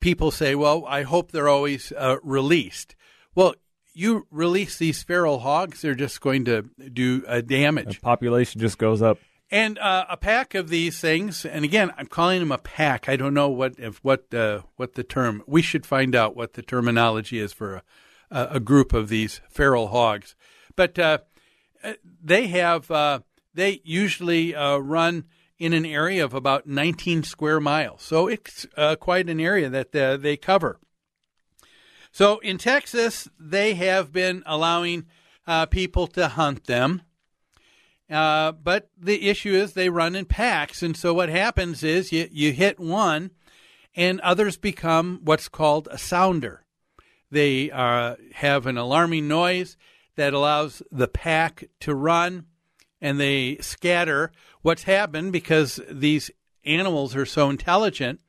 people 0.00 0.30
say, 0.30 0.54
"Well, 0.54 0.86
I 0.86 1.02
hope 1.02 1.32
they're 1.32 1.48
always 1.48 1.92
released." 2.22 2.96
Well, 3.34 3.54
you 3.94 4.26
release 4.30 4.76
these 4.76 5.02
feral 5.02 5.38
hogs, 5.38 5.80
they're 5.80 5.94
just 5.94 6.20
going 6.20 6.44
to 6.46 6.62
do 6.92 7.24
uh, 7.26 7.40
damage. 7.40 7.96
The 7.96 8.00
population 8.00 8.60
just 8.60 8.78
goes 8.78 9.00
up. 9.00 9.18
And 9.50 9.78
uh, 9.78 10.06
a 10.08 10.16
pack 10.16 10.54
of 10.54 10.68
these 10.68 10.98
things, 10.98 11.44
and 11.44 11.64
again, 11.64 11.92
I'm 11.96 12.06
calling 12.06 12.40
them 12.40 12.50
a 12.50 12.58
pack. 12.58 13.08
I 13.08 13.16
don't 13.16 13.34
know 13.34 13.48
what 13.48 13.74
if 13.78 14.02
what 14.02 14.32
uh, 14.34 14.62
what 14.76 14.94
the 14.94 15.04
term. 15.04 15.42
We 15.46 15.62
should 15.62 15.86
find 15.86 16.14
out 16.16 16.34
what 16.34 16.54
the 16.54 16.62
terminology 16.62 17.38
is 17.38 17.52
for 17.52 17.82
a, 18.30 18.48
a 18.52 18.60
group 18.60 18.92
of 18.92 19.08
these 19.08 19.40
feral 19.48 19.88
hogs. 19.88 20.34
But 20.74 20.98
uh, 20.98 21.18
they 22.22 22.48
have 22.48 22.90
uh, 22.90 23.20
they 23.52 23.80
usually 23.84 24.54
uh, 24.54 24.78
run 24.78 25.24
in 25.58 25.72
an 25.72 25.86
area 25.86 26.24
of 26.24 26.34
about 26.34 26.66
19 26.66 27.22
square 27.22 27.60
miles, 27.60 28.02
so 28.02 28.26
it's 28.26 28.66
uh, 28.76 28.96
quite 28.96 29.28
an 29.28 29.40
area 29.40 29.68
that 29.68 29.94
uh, 29.94 30.16
they 30.16 30.36
cover. 30.36 30.80
So 32.14 32.38
in 32.38 32.58
Texas, 32.58 33.28
they 33.40 33.74
have 33.74 34.12
been 34.12 34.44
allowing 34.46 35.06
uh, 35.48 35.66
people 35.66 36.06
to 36.06 36.28
hunt 36.28 36.66
them. 36.66 37.02
Uh, 38.08 38.52
but 38.52 38.88
the 38.96 39.28
issue 39.28 39.52
is 39.52 39.72
they 39.72 39.88
run 39.88 40.14
in 40.14 40.24
packs. 40.24 40.80
And 40.80 40.96
so 40.96 41.12
what 41.12 41.28
happens 41.28 41.82
is 41.82 42.12
you, 42.12 42.28
you 42.30 42.52
hit 42.52 42.78
one, 42.78 43.32
and 43.96 44.20
others 44.20 44.56
become 44.56 45.22
what's 45.24 45.48
called 45.48 45.88
a 45.90 45.98
sounder. 45.98 46.62
They 47.32 47.72
uh, 47.72 48.14
have 48.34 48.66
an 48.66 48.78
alarming 48.78 49.26
noise 49.26 49.76
that 50.14 50.34
allows 50.34 50.84
the 50.92 51.08
pack 51.08 51.64
to 51.80 51.96
run, 51.96 52.46
and 53.00 53.18
they 53.18 53.56
scatter. 53.56 54.30
What's 54.62 54.84
happened 54.84 55.32
because 55.32 55.80
these 55.90 56.30
animals 56.64 57.16
are 57.16 57.26
so 57.26 57.50
intelligent, 57.50 58.20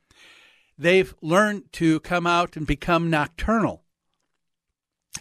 they've 0.77 1.13
learned 1.21 1.71
to 1.73 1.99
come 2.01 2.27
out 2.27 2.55
and 2.55 2.67
become 2.67 3.09
nocturnal 3.09 3.85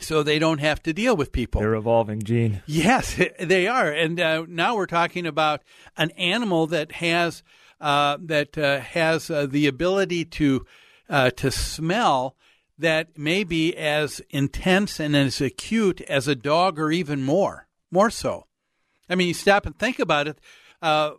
so 0.01 0.23
they 0.23 0.38
don't 0.38 0.59
have 0.59 0.83
to 0.83 0.93
deal 0.93 1.17
with 1.17 1.33
people. 1.33 1.61
They're 1.61 1.75
evolving, 1.75 2.23
Gene. 2.23 2.62
Yes, 2.67 3.21
they 3.40 3.67
are, 3.67 3.90
and 3.90 4.21
uh, 4.21 4.45
now 4.49 4.77
we're 4.77 4.87
talking 4.87 5.27
about 5.27 5.62
an 5.97 6.11
animal 6.12 6.67
that 6.69 6.93
has 6.93 7.43
uh, 7.81 8.17
that 8.21 8.57
uh, 8.57 8.81
has 8.81 9.31
uh, 9.31 9.47
the 9.47 9.67
ability 9.67 10.25
to 10.25 10.64
uh, 11.09 11.31
to 11.31 11.51
smell 11.51 12.37
that 12.79 13.17
may 13.17 13.45
be 13.45 13.77
as 13.77 14.21
intense 14.31 14.99
and 14.99 15.14
as 15.14 15.40
acute 15.40 16.01
as 16.03 16.27
a 16.27 16.35
dog, 16.35 16.79
or 16.79 16.90
even 16.90 17.23
more, 17.23 17.69
more 17.90 18.11
so. 18.11 18.47
I 19.09 19.14
mean, 19.14 19.29
you 19.29 19.35
stop 19.35 19.67
and 19.67 19.79
think 19.79 19.99
about 19.99 20.27
it. 20.27 20.40
Uh, 20.83 21.12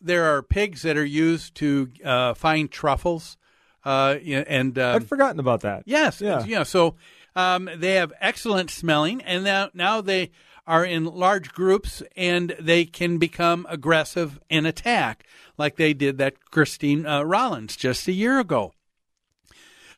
there 0.00 0.24
are 0.24 0.42
pigs 0.42 0.82
that 0.82 0.96
are 0.96 1.04
used 1.04 1.54
to 1.56 1.90
find 2.34 2.70
truffles, 2.70 3.36
and 3.84 4.78
I'd 4.78 5.08
forgotten 5.08 5.40
about 5.40 5.62
that. 5.62 5.82
Yes, 5.86 6.20
Yeah. 6.20 6.44
yeah. 6.44 6.62
So 6.62 6.94
um, 7.34 7.68
they 7.74 7.94
have 7.94 8.12
excellent 8.20 8.70
smelling, 8.70 9.22
and 9.22 9.44
now 9.44 9.70
now 9.74 10.00
they 10.00 10.30
are 10.66 10.84
in 10.84 11.04
large 11.04 11.52
groups, 11.52 12.02
and 12.16 12.54
they 12.60 12.84
can 12.84 13.18
become 13.18 13.66
aggressive 13.68 14.38
and 14.48 14.66
attack, 14.66 15.24
like 15.58 15.76
they 15.76 15.92
did 15.92 16.18
that 16.18 16.50
Christine 16.50 17.04
uh, 17.06 17.22
Rollins 17.22 17.76
just 17.76 18.06
a 18.06 18.12
year 18.12 18.38
ago. 18.38 18.72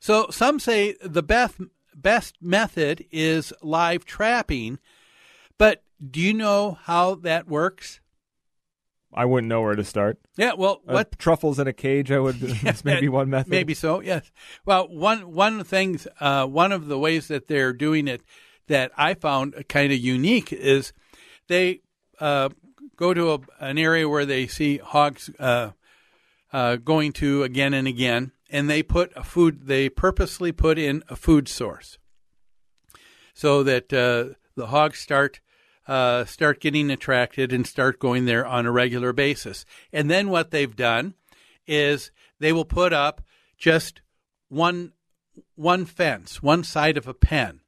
So 0.00 0.28
some 0.30 0.58
say 0.58 0.96
the 1.02 1.22
best 1.22 1.56
best 1.94 2.36
method 2.40 3.04
is 3.10 3.52
live 3.62 4.04
trapping, 4.04 4.78
but 5.58 5.82
do 6.10 6.20
you 6.20 6.34
know 6.34 6.78
how 6.82 7.14
that 7.16 7.48
works? 7.48 8.00
I 9.14 9.24
wouldn't 9.24 9.48
know 9.48 9.62
where 9.62 9.76
to 9.76 9.84
start. 9.84 10.18
Yeah, 10.36 10.54
well, 10.54 10.82
Uh, 10.86 10.94
what 10.94 11.18
truffles 11.18 11.58
in 11.58 11.66
a 11.66 11.72
cage? 11.72 12.10
I 12.10 12.18
would. 12.18 12.40
that's 12.62 12.84
maybe 12.84 13.08
one 13.08 13.30
method. 13.30 13.50
Maybe 13.50 13.74
so. 13.74 14.00
Yes. 14.00 14.30
Well, 14.64 14.88
one 14.88 15.32
one 15.32 15.64
things, 15.64 16.06
uh, 16.20 16.46
one 16.46 16.72
of 16.72 16.86
the 16.86 16.98
ways 16.98 17.28
that 17.28 17.46
they're 17.46 17.72
doing 17.72 18.08
it 18.08 18.22
that 18.66 18.90
I 18.96 19.14
found 19.14 19.54
kind 19.68 19.92
of 19.92 19.98
unique 19.98 20.52
is 20.52 20.92
they 21.48 21.80
uh, 22.18 22.48
go 22.96 23.14
to 23.14 23.32
a, 23.34 23.38
an 23.60 23.78
area 23.78 24.08
where 24.08 24.26
they 24.26 24.46
see 24.46 24.78
hogs 24.78 25.30
uh, 25.38 25.70
uh, 26.52 26.76
going 26.76 27.12
to 27.14 27.42
again 27.42 27.74
and 27.74 27.86
again, 27.86 28.32
and 28.50 28.68
they 28.68 28.82
put 28.82 29.12
a 29.16 29.22
food. 29.22 29.66
They 29.66 29.88
purposely 29.88 30.50
put 30.52 30.78
in 30.78 31.02
a 31.08 31.16
food 31.16 31.48
source 31.48 31.98
so 33.34 33.62
that 33.62 33.92
uh, 33.92 34.34
the 34.56 34.68
hogs 34.68 34.98
start 34.98 35.40
uh, 35.86 36.24
start 36.24 36.60
getting 36.60 36.90
attracted 36.90 37.52
and 37.52 37.66
start 37.66 37.98
going 37.98 38.24
there 38.24 38.46
on 38.46 38.66
a 38.66 38.72
regular 38.72 39.12
basis. 39.12 39.64
And 39.92 40.10
then 40.10 40.28
what 40.28 40.50
they've 40.50 40.74
done 40.74 41.14
is 41.66 42.10
they 42.38 42.52
will 42.52 42.64
put 42.64 42.92
up 42.92 43.22
just 43.56 44.00
one 44.48 44.92
one 45.56 45.84
fence, 45.84 46.42
one 46.42 46.62
side 46.62 46.96
of 46.96 47.08
a 47.08 47.14
pen, 47.14 47.60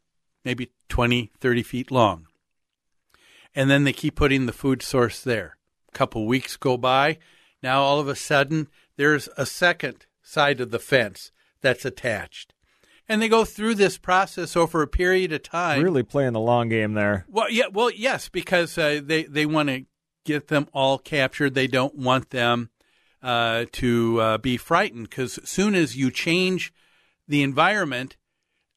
maybe 0.45 0.71
20, 0.89 1.33
30 1.41 1.63
feet 1.63 1.91
long. 1.91 2.27
And 3.55 3.71
then 3.71 3.85
they 3.85 3.93
keep 3.93 4.15
putting 4.15 4.47
the 4.47 4.53
food 4.53 4.83
source 4.83 5.21
there. 5.21 5.57
A 5.89 5.93
couple 5.93 6.27
weeks 6.27 6.57
go 6.57 6.77
by. 6.77 7.19
Now 7.63 7.83
all 7.83 7.99
of 7.99 8.09
a 8.09 8.15
sudden 8.15 8.69
there's 8.97 9.29
a 9.37 9.47
second 9.47 10.07
side 10.23 10.61
of 10.61 10.71
the 10.71 10.79
fence 10.79 11.33
that's 11.61 11.85
attached. 11.85 12.53
And 13.09 13.23
they 13.23 13.29
go 13.29 13.45
through 13.45 13.75
this 13.75 13.99
process 13.99 14.57
over 14.57 14.83
a 14.83 14.87
period 14.87 15.33
of 15.33 15.43
time. 15.43 15.83
Really 15.83 16.03
playing 16.03 16.33
the 16.33 16.41
long 16.41 16.69
game 16.69 16.95
there. 16.95 17.25
Well, 17.29 17.51
yeah, 17.51 17.67
well, 17.73 17.91
yes, 17.91 18.29
because 18.29 18.77
uh, 18.79 19.01
they 19.03 19.25
they 19.25 19.47
want 19.47 19.69
to 19.69 19.85
get 20.25 20.49
them 20.49 20.69
all 20.73 20.99
captured. 20.99 21.55
They 21.55 21.67
don't 21.69 21.97
want 21.97 22.31
them 22.31 22.71
uh, 23.23 23.67
to 23.73 24.21
uh, 24.21 24.39
be 24.39 24.57
frightened 24.57 25.09
because 25.09 25.39
as 25.39 25.49
soon 25.49 25.75
as 25.75 25.97
you 25.97 26.11
change 26.11 26.73
the 27.29 27.43
environment, 27.43 28.17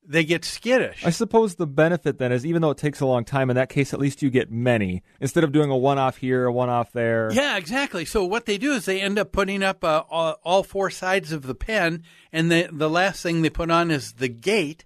they 0.09 0.23
get 0.23 0.43
skittish. 0.43 1.05
I 1.05 1.11
suppose 1.11 1.55
the 1.55 1.67
benefit 1.67 2.17
then 2.17 2.31
is 2.31 2.43
even 2.43 2.63
though 2.63 2.71
it 2.71 2.79
takes 2.79 2.99
a 2.99 3.05
long 3.05 3.23
time, 3.23 3.51
in 3.51 3.55
that 3.55 3.69
case, 3.69 3.93
at 3.93 3.99
least 3.99 4.23
you 4.23 4.31
get 4.31 4.51
many 4.51 5.03
instead 5.21 5.43
of 5.43 5.51
doing 5.51 5.69
a 5.69 5.77
one 5.77 5.99
off 5.99 6.17
here, 6.17 6.45
a 6.45 6.51
one 6.51 6.67
off 6.67 6.91
there. 6.91 7.31
Yeah, 7.31 7.57
exactly. 7.57 8.05
So 8.05 8.25
what 8.25 8.47
they 8.47 8.57
do 8.57 8.73
is 8.73 8.85
they 8.85 8.99
end 8.99 9.19
up 9.19 9.31
putting 9.31 9.61
up 9.61 9.83
uh, 9.83 10.03
all, 10.09 10.63
four 10.63 10.89
sides 10.89 11.31
of 11.31 11.43
the 11.43 11.53
pen, 11.53 12.03
and 12.33 12.51
the 12.51 12.67
the 12.71 12.89
last 12.89 13.21
thing 13.21 13.43
they 13.43 13.51
put 13.51 13.69
on 13.69 13.91
is 13.91 14.13
the 14.13 14.27
gate, 14.27 14.83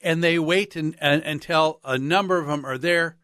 and 0.00 0.24
they 0.24 0.38
wait 0.38 0.74
and, 0.74 0.96
and, 1.00 1.22
until 1.22 1.78
a 1.84 1.98
number 1.98 2.38
of 2.38 2.46
them 2.46 2.64
are 2.64 2.78
there 2.78 3.16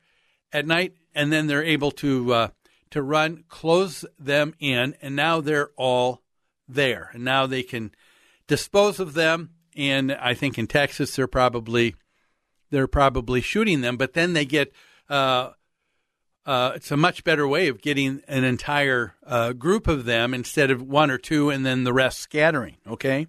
at 0.53 0.67
night, 0.67 0.95
and 1.15 1.33
then 1.33 1.47
they're 1.47 1.65
able 1.65 1.93
to 1.93 2.35
uh, 2.35 2.49
to 2.91 3.03
run, 3.03 3.45
close 3.49 4.05
them 4.19 4.55
in, 4.61 4.95
and 5.01 5.17
now 5.17 5.41
they're 5.41 5.71
all 5.77 6.21
there, 6.69 7.09
and 7.15 7.25
now 7.25 7.47
they 7.47 7.63
can 7.63 7.91
dispose 8.47 9.01
of 9.01 9.15
them 9.15 9.49
and 9.77 10.13
I 10.13 10.35
think 10.35 10.59
in 10.59 10.67
Texas 10.67 11.17
they're 11.17 11.27
probably 11.27 11.95
they're 12.71 12.89
probably 12.89 13.41
shooting 13.41 13.83
them, 13.83 13.97
but 13.97 14.15
then 14.15 14.33
they 14.33 14.45
get 14.45 14.73
uh, 15.09 15.51
uh, 16.45 16.73
it's 16.75 16.91
a 16.91 16.97
much 16.97 17.23
better 17.23 17.47
way 17.47 17.69
of 17.69 17.81
getting 17.81 18.23
an 18.27 18.43
entire 18.43 19.15
uh, 19.25 19.53
group 19.53 19.87
of 19.87 20.05
them 20.05 20.35
instead 20.35 20.71
of 20.71 20.83
one 20.83 21.11
or 21.11 21.19
two 21.19 21.51
and 21.51 21.65
then 21.65 21.85
the 21.85 21.93
rest 21.93 22.19
scattering. 22.19 22.77
Okay, 22.87 23.29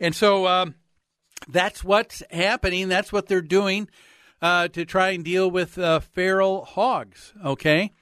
and 0.00 0.16
so 0.16 0.46
um, 0.48 0.74
that's 1.48 1.84
what's 1.84 2.22
happening. 2.30 2.88
That's 2.88 3.12
what 3.12 3.28
they're 3.28 3.42
doing 3.42 3.88
uh, 4.42 4.68
to 4.68 4.84
try 4.84 5.10
and 5.10 5.24
deal 5.24 5.48
with 5.50 5.78
uh, 5.78 6.00
feral 6.00 6.64
hogs. 6.64 7.34
Okay, 7.44 7.92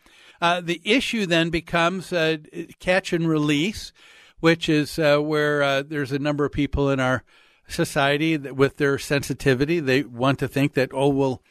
uh, 0.41 0.61
the 0.63 0.81
issue 0.85 1.27
then 1.27 1.51
becomes 1.51 2.11
catch 2.79 3.13
and 3.13 3.29
release, 3.29 3.93
which 4.41 4.69
is 4.69 4.97
where 4.97 5.83
there's 5.83 6.13
a 6.13 6.19
number 6.19 6.45
of 6.47 6.53
people 6.53 6.89
in 6.89 7.01
our 7.01 7.23
society 7.69 8.37
with 8.37 8.77
their 8.79 8.99
sensitivity. 8.99 9.81
They 9.81 10.03
want 10.03 10.39
to 10.41 10.49
think 10.49 10.75
that, 10.75 10.91
oh, 10.93 11.09
well, 11.09 11.43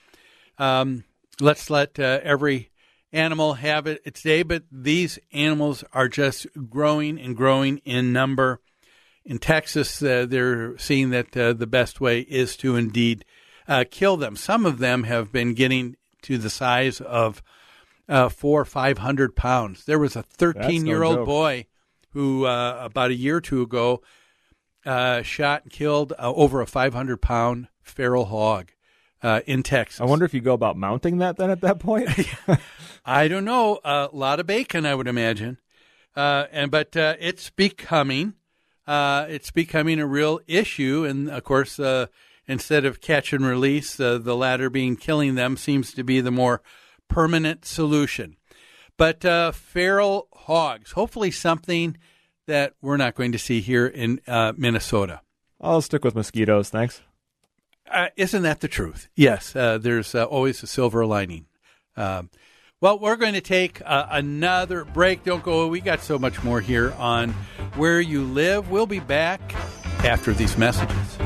um, 0.58 1.04
let's 1.40 1.70
let 1.70 2.00
uh, 2.00 2.20
every 2.24 2.72
animal 3.14 3.54
have 3.54 3.88
it 3.88 4.02
its 4.04 4.22
day. 4.22 4.44
But 4.44 4.64
these 4.72 5.20
animals 5.32 5.84
are 5.94 6.08
just 6.08 6.48
growing 6.70 7.20
and 7.20 7.36
growing 7.36 7.78
in 7.80 8.12
number. 8.12 8.60
In 9.24 9.40
Texas, 9.40 10.02
uh, 10.02 10.26
they're 10.28 10.78
seeing 10.78 11.10
that 11.10 11.36
uh, 11.36 11.54
the 11.54 11.68
best 11.68 12.00
way 12.00 12.22
is 12.22 12.56
to 12.58 12.76
indeed 12.76 13.26
uh, 13.68 13.84
kill 13.90 14.16
them. 14.18 14.36
Some 14.36 14.66
of 14.66 14.80
them 14.80 15.04
have 15.04 15.32
been 15.32 15.54
getting 15.54 15.98
to 16.24 16.38
the 16.38 16.50
size 16.50 17.02
of 17.02 17.44
uh, 18.08 18.30
four 18.30 18.62
or 18.62 18.66
five 18.66 19.00
hundred 19.00 19.36
pounds. 19.36 19.84
There 19.86 20.00
was 20.00 20.16
a 20.16 20.24
13 20.24 20.86
year 20.86 21.04
old 21.04 21.26
boy 21.26 21.66
who, 22.12 22.46
uh, 22.46 22.80
about 22.82 23.12
a 23.12 23.16
year 23.16 23.38
or 23.38 23.42
two 23.42 23.62
ago, 23.62 24.02
uh, 24.88 25.22
shot 25.22 25.64
and 25.64 25.72
killed 25.72 26.14
uh, 26.14 26.34
over 26.34 26.62
a 26.62 26.66
500 26.66 27.22
pound 27.22 27.68
feral 27.82 28.26
hog 28.26 28.72
uh, 29.22 29.42
in 29.46 29.62
Texas. 29.62 30.00
I 30.00 30.06
wonder 30.06 30.26
if 30.26 30.34
you 30.34 30.40
go 30.40 30.54
about 30.54 30.78
mounting 30.78 31.18
that 31.18 31.38
then 31.38 31.50
at 31.50 31.62
that 31.62 31.80
point. 31.80 32.10
I 33.06 33.28
don't 33.28 33.46
know. 33.46 33.80
A 33.84 34.10
lot 34.14 34.40
of 34.40 34.48
bacon, 34.48 34.86
I 34.86 34.96
would 34.96 35.08
imagine. 35.08 35.58
Uh, 36.16 36.48
and 36.52 36.72
but 36.72 36.96
uh, 36.96 37.16
it's 37.20 37.50
becoming 37.50 38.34
uh, 38.88 39.26
it's 39.30 39.52
becoming 39.52 40.00
a 40.00 40.08
real 40.08 40.40
issue, 40.48 41.06
and 41.06 41.30
of 41.30 41.44
course, 41.44 41.78
instead 42.48 42.86
of 42.86 43.02
catch 43.02 43.34
and 43.34 43.46
release, 43.46 43.98
the 43.98 44.20
latter 44.20 44.70
being 44.70 44.96
killing 44.96 45.36
them 45.36 45.58
seems 45.58 45.94
to 45.94 46.04
be 46.04 46.22
the 46.22 46.32
more 46.32 46.62
permanent 47.10 47.66
solution. 47.66 48.38
But 48.96 49.22
feral 49.54 50.30
hogs, 50.34 50.94
hopefully 50.94 51.32
something 51.32 51.98
that 52.48 52.74
we're 52.82 52.98
not 52.98 53.16
going 53.16 53.32
to 53.34 53.40
see 53.40 53.62
here 53.62 53.86
in 53.86 54.20
uh, 54.28 54.54
Minnesota. 54.58 55.22
I'll 55.62 55.82
stick 55.82 56.04
with 56.04 56.16
mosquitoes, 56.16 56.70
thanks. 56.70 57.02
Uh, 57.90 58.08
isn't 58.18 58.42
that 58.42 58.60
the 58.60 58.68
truth? 58.68 59.08
Yes, 59.16 59.56
uh, 59.56 59.78
there's 59.78 60.14
uh, 60.14 60.26
always 60.26 60.62
a 60.64 60.68
silver 60.68 61.06
lining. 61.06 61.46
Um, 61.96 62.30
well, 62.80 63.00
we're 63.00 63.16
going 63.16 63.34
to 63.34 63.42
take 63.42 63.82
uh, 63.86 64.08
another 64.12 64.86
break. 64.86 65.24
Don't 65.24 65.44
go. 65.44 65.68
We 65.68 65.82
got 65.82 66.02
so 66.02 66.20
much 66.20 66.44
more 66.44 66.62
here 66.62 66.94
on 66.98 67.32
Where 67.76 68.00
You 68.00 68.24
Live. 68.24 68.70
We'll 68.70 68.86
be 68.86 69.00
back 69.00 69.42
after 70.04 70.34
these 70.34 70.58
messages. 70.58 71.18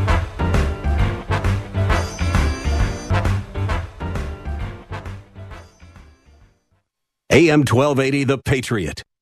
AM 7.32 7.62
1280, 7.62 8.26
The 8.26 8.38
Patriot. 8.38 9.04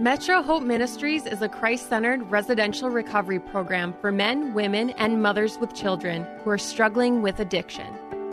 Metro 0.00 0.42
Hope 0.42 0.64
Ministries 0.64 1.24
is 1.24 1.40
a 1.40 1.48
Christ 1.48 1.88
centered 1.88 2.28
residential 2.28 2.90
recovery 2.90 3.38
program 3.38 3.94
for 4.00 4.10
men, 4.10 4.52
women, 4.52 4.90
and 4.90 5.22
mothers 5.22 5.56
with 5.58 5.72
children 5.72 6.26
who 6.42 6.50
are 6.50 6.58
struggling 6.58 7.22
with 7.22 7.38
addiction. 7.38 7.86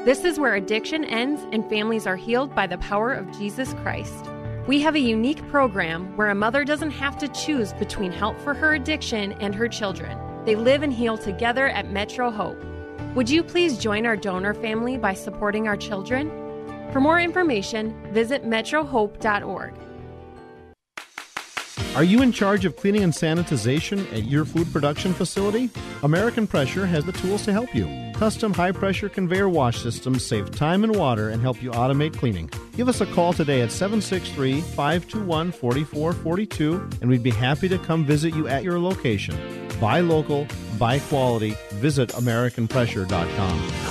This 0.04 0.26
is 0.26 0.40
where 0.40 0.56
addiction 0.56 1.06
ends 1.06 1.46
and 1.52 1.70
families 1.70 2.08
are 2.08 2.16
healed 2.16 2.56
by 2.56 2.66
the 2.66 2.80
power 2.80 3.14
of 3.14 3.32
Jesus 3.38 3.76
Christ. 3.76 4.26
We 4.66 4.82
have 4.82 4.96
a 4.96 5.00
unique 5.00 5.48
program 5.50 6.18
where 6.18 6.32
a 6.32 6.36
mother 6.36 6.66
doesn't 6.66 6.92
have 6.92 7.20
to 7.20 7.28
choose 7.28 7.74
between 7.74 8.12
help 8.12 8.40
for 8.40 8.56
her 8.56 8.74
addiction 8.74 9.34
and 9.34 9.54
her 9.54 9.68
children. 9.68 10.18
They 10.46 10.56
live 10.56 10.82
and 10.82 10.92
heal 10.92 11.16
together 11.16 11.68
at 11.68 11.92
Metro 11.92 12.32
Hope. 12.32 12.58
Would 13.14 13.30
you 13.30 13.44
please 13.44 13.78
join 13.78 14.08
our 14.08 14.18
donor 14.18 14.56
family 14.56 14.98
by 14.98 15.14
supporting 15.14 15.68
our 15.68 15.78
children? 15.78 16.32
For 16.92 17.00
more 17.00 17.20
information, 17.20 17.96
visit 18.12 18.46
metrohope.org. 18.46 19.76
Are 21.96 22.04
you 22.04 22.22
in 22.22 22.32
charge 22.32 22.66
of 22.66 22.76
cleaning 22.76 23.04
and 23.04 23.14
sanitization 23.14 24.12
at 24.14 24.26
your 24.26 24.46
food 24.46 24.72
production 24.72 25.14
facility? 25.14 25.70
American 26.04 26.48
Pressure 26.48 26.86
has 26.86 27.04
the 27.06 27.12
tools 27.12 27.44
to 27.46 27.52
help 27.52 27.76
you. 27.76 27.88
Custom 28.16 28.54
high 28.54 28.72
pressure 28.72 29.10
conveyor 29.10 29.50
wash 29.50 29.82
systems 29.82 30.26
save 30.26 30.52
time 30.52 30.84
and 30.84 30.96
water 30.96 31.30
and 31.30 31.42
help 31.42 31.62
you 31.62 31.72
automate 31.72 32.16
cleaning. 32.16 32.50
Give 32.78 32.88
us 32.88 33.02
a 33.02 33.06
call 33.06 33.34
today 33.34 33.62
at 33.62 33.72
763 33.72 34.62
521 34.62 35.52
4442 35.52 36.90
and 37.02 37.10
we'd 37.10 37.24
be 37.24 37.32
happy 37.32 37.68
to 37.68 37.78
come 37.80 38.06
visit 38.06 38.36
you 38.36 38.48
at 38.48 38.64
your 38.64 38.80
location. 38.80 39.36
Buy 39.80 40.00
local, 40.02 40.48
buy 40.78 41.00
quality. 41.00 41.56
Visit 41.72 42.10
AmericanPressure.com. 42.10 43.91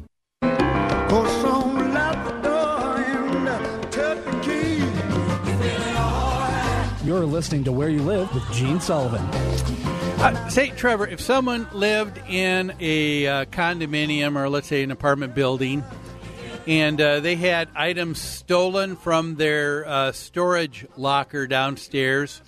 You're 7.21 7.29
listening 7.29 7.63
to 7.65 7.71
Where 7.71 7.87
You 7.87 8.01
Live 8.01 8.33
with 8.33 8.51
Gene 8.51 8.79
Sullivan. 8.79 9.21
Uh, 10.19 10.49
say, 10.49 10.71
Trevor, 10.71 11.05
if 11.05 11.21
someone 11.21 11.67
lived 11.71 12.17
in 12.27 12.73
a 12.79 13.27
uh, 13.27 13.45
condominium 13.45 14.35
or 14.35 14.49
let's 14.49 14.65
say 14.65 14.81
an 14.81 14.89
apartment 14.89 15.35
building 15.35 15.83
and 16.65 16.99
uh, 16.99 17.19
they 17.19 17.35
had 17.35 17.69
items 17.75 18.19
stolen 18.19 18.95
from 18.95 19.35
their 19.35 19.87
uh, 19.87 20.11
storage 20.13 20.87
locker 20.97 21.45
downstairs, 21.45 22.41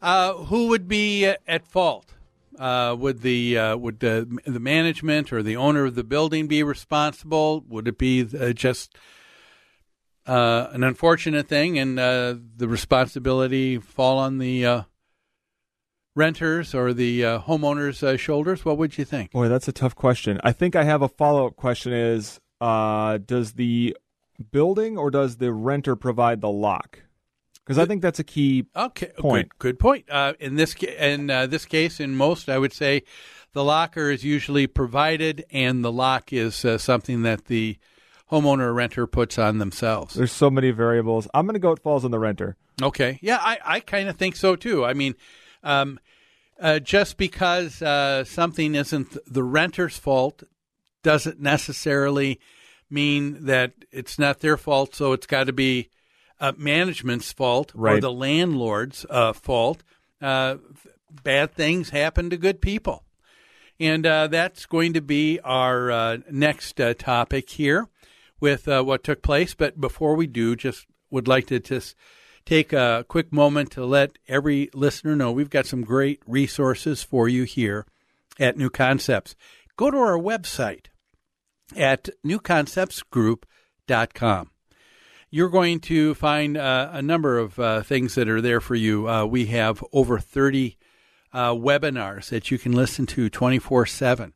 uh, 0.00 0.34
who 0.34 0.68
would 0.68 0.86
be 0.86 1.24
at 1.24 1.66
fault? 1.66 2.14
Uh, 2.56 2.94
would 2.96 3.22
the 3.22 3.56
would 3.74 3.98
the, 3.98 4.38
the 4.46 4.60
management 4.60 5.32
or 5.32 5.42
the 5.42 5.56
owner 5.56 5.84
of 5.84 5.96
the 5.96 6.04
building 6.04 6.46
be 6.46 6.62
responsible? 6.62 7.64
Would 7.66 7.88
it 7.88 7.98
be 7.98 8.22
just 8.54 8.96
uh, 10.26 10.68
an 10.72 10.82
unfortunate 10.82 11.48
thing, 11.48 11.78
and 11.78 11.98
uh, 11.98 12.34
the 12.56 12.68
responsibility 12.68 13.78
fall 13.78 14.18
on 14.18 14.38
the 14.38 14.66
uh, 14.66 14.82
renters 16.14 16.74
or 16.74 16.92
the 16.92 17.24
uh, 17.24 17.40
homeowners' 17.40 18.02
uh, 18.02 18.16
shoulders? 18.16 18.64
What 18.64 18.78
would 18.78 18.98
you 18.98 19.04
think? 19.04 19.30
Boy, 19.30 19.48
that's 19.48 19.68
a 19.68 19.72
tough 19.72 19.94
question. 19.94 20.40
I 20.42 20.52
think 20.52 20.74
I 20.74 20.84
have 20.84 21.02
a 21.02 21.08
follow 21.08 21.46
up 21.46 21.56
question: 21.56 21.92
Is 21.92 22.40
uh, 22.60 23.18
does 23.18 23.52
the 23.52 23.96
building 24.50 24.98
or 24.98 25.10
does 25.10 25.36
the 25.36 25.52
renter 25.52 25.96
provide 25.96 26.40
the 26.40 26.50
lock? 26.50 27.00
Because 27.64 27.78
I 27.78 27.84
think 27.84 28.02
that's 28.02 28.20
a 28.20 28.24
key 28.24 28.66
okay, 28.76 29.10
point. 29.18 29.48
Good, 29.58 29.70
good 29.70 29.78
point. 29.78 30.06
in 30.38 30.54
this 30.54 30.74
ca- 30.74 30.96
in 30.98 31.26
this 31.26 31.64
case, 31.64 31.98
in 31.98 32.14
most, 32.14 32.48
I 32.48 32.58
would 32.58 32.72
say 32.72 33.02
the 33.54 33.64
locker 33.64 34.10
is 34.10 34.24
usually 34.24 34.66
provided, 34.66 35.44
and 35.50 35.84
the 35.84 35.90
lock 35.92 36.32
is 36.32 36.64
something 36.78 37.22
that 37.22 37.46
the 37.46 37.78
homeowner 38.30 38.60
or 38.60 38.74
renter 38.74 39.06
puts 39.06 39.38
on 39.38 39.58
themselves. 39.58 40.14
There's 40.14 40.32
so 40.32 40.50
many 40.50 40.70
variables. 40.70 41.28
I'm 41.32 41.46
going 41.46 41.54
to 41.54 41.60
go. 41.60 41.72
It 41.72 41.82
falls 41.82 42.04
on 42.04 42.10
the 42.10 42.18
renter. 42.18 42.56
Okay. 42.82 43.18
Yeah, 43.22 43.38
I, 43.40 43.58
I 43.64 43.80
kind 43.80 44.08
of 44.08 44.16
think 44.16 44.36
so 44.36 44.56
too. 44.56 44.84
I 44.84 44.94
mean, 44.94 45.14
um, 45.62 45.98
uh, 46.60 46.78
just 46.78 47.16
because 47.16 47.80
uh, 47.82 48.24
something 48.24 48.74
isn't 48.74 49.16
the 49.26 49.44
renter's 49.44 49.96
fault 49.96 50.42
doesn't 51.02 51.40
necessarily 51.40 52.40
mean 52.90 53.46
that 53.46 53.72
it's 53.92 54.18
not 54.18 54.40
their 54.40 54.56
fault. 54.56 54.94
So 54.94 55.12
it's 55.12 55.26
got 55.26 55.44
to 55.44 55.52
be 55.52 55.88
uh, 56.40 56.52
management's 56.56 57.32
fault 57.32 57.72
right. 57.74 57.96
or 57.96 58.00
the 58.00 58.12
landlord's 58.12 59.06
uh, 59.08 59.32
fault. 59.32 59.82
Uh, 60.20 60.56
bad 61.22 61.54
things 61.54 61.90
happen 61.90 62.30
to 62.30 62.36
good 62.36 62.60
people. 62.60 63.04
And 63.78 64.06
uh, 64.06 64.28
that's 64.28 64.66
going 64.66 64.94
to 64.94 65.02
be 65.02 65.38
our 65.40 66.18
next 66.30 66.80
topic 66.98 67.50
here 67.50 67.88
with 68.40 68.66
uh, 68.68 68.82
what 68.82 69.04
took 69.04 69.22
place. 69.22 69.54
But 69.54 69.80
before 69.80 70.14
we 70.14 70.26
do, 70.26 70.56
just 70.56 70.86
would 71.10 71.28
like 71.28 71.46
to 71.48 71.60
just 71.60 71.94
take 72.44 72.72
a 72.72 73.04
quick 73.08 73.32
moment 73.32 73.70
to 73.72 73.84
let 73.84 74.18
every 74.28 74.70
listener 74.72 75.16
know 75.16 75.32
we've 75.32 75.50
got 75.50 75.66
some 75.66 75.82
great 75.82 76.22
resources 76.26 77.02
for 77.02 77.28
you 77.28 77.42
here 77.44 77.86
at 78.38 78.56
New 78.56 78.70
Concepts. 78.70 79.34
Go 79.76 79.90
to 79.90 79.96
our 79.96 80.18
website 80.18 80.86
at 81.76 82.08
newconceptsgroup.com. 82.24 84.50
You're 85.28 85.48
going 85.48 85.80
to 85.80 86.14
find 86.14 86.56
uh, 86.56 86.90
a 86.92 87.02
number 87.02 87.36
of 87.38 87.58
uh, 87.58 87.82
things 87.82 88.14
that 88.14 88.28
are 88.28 88.40
there 88.40 88.60
for 88.60 88.76
you. 88.76 89.08
Uh, 89.08 89.26
we 89.26 89.46
have 89.46 89.82
over 89.92 90.20
30 90.20 90.78
uh, 91.32 91.50
webinars 91.50 92.28
that 92.30 92.48
you 92.50 92.58
can 92.58 92.72
listen 92.72 93.06
to 93.06 93.28
24 93.28 93.86
7 93.86 94.32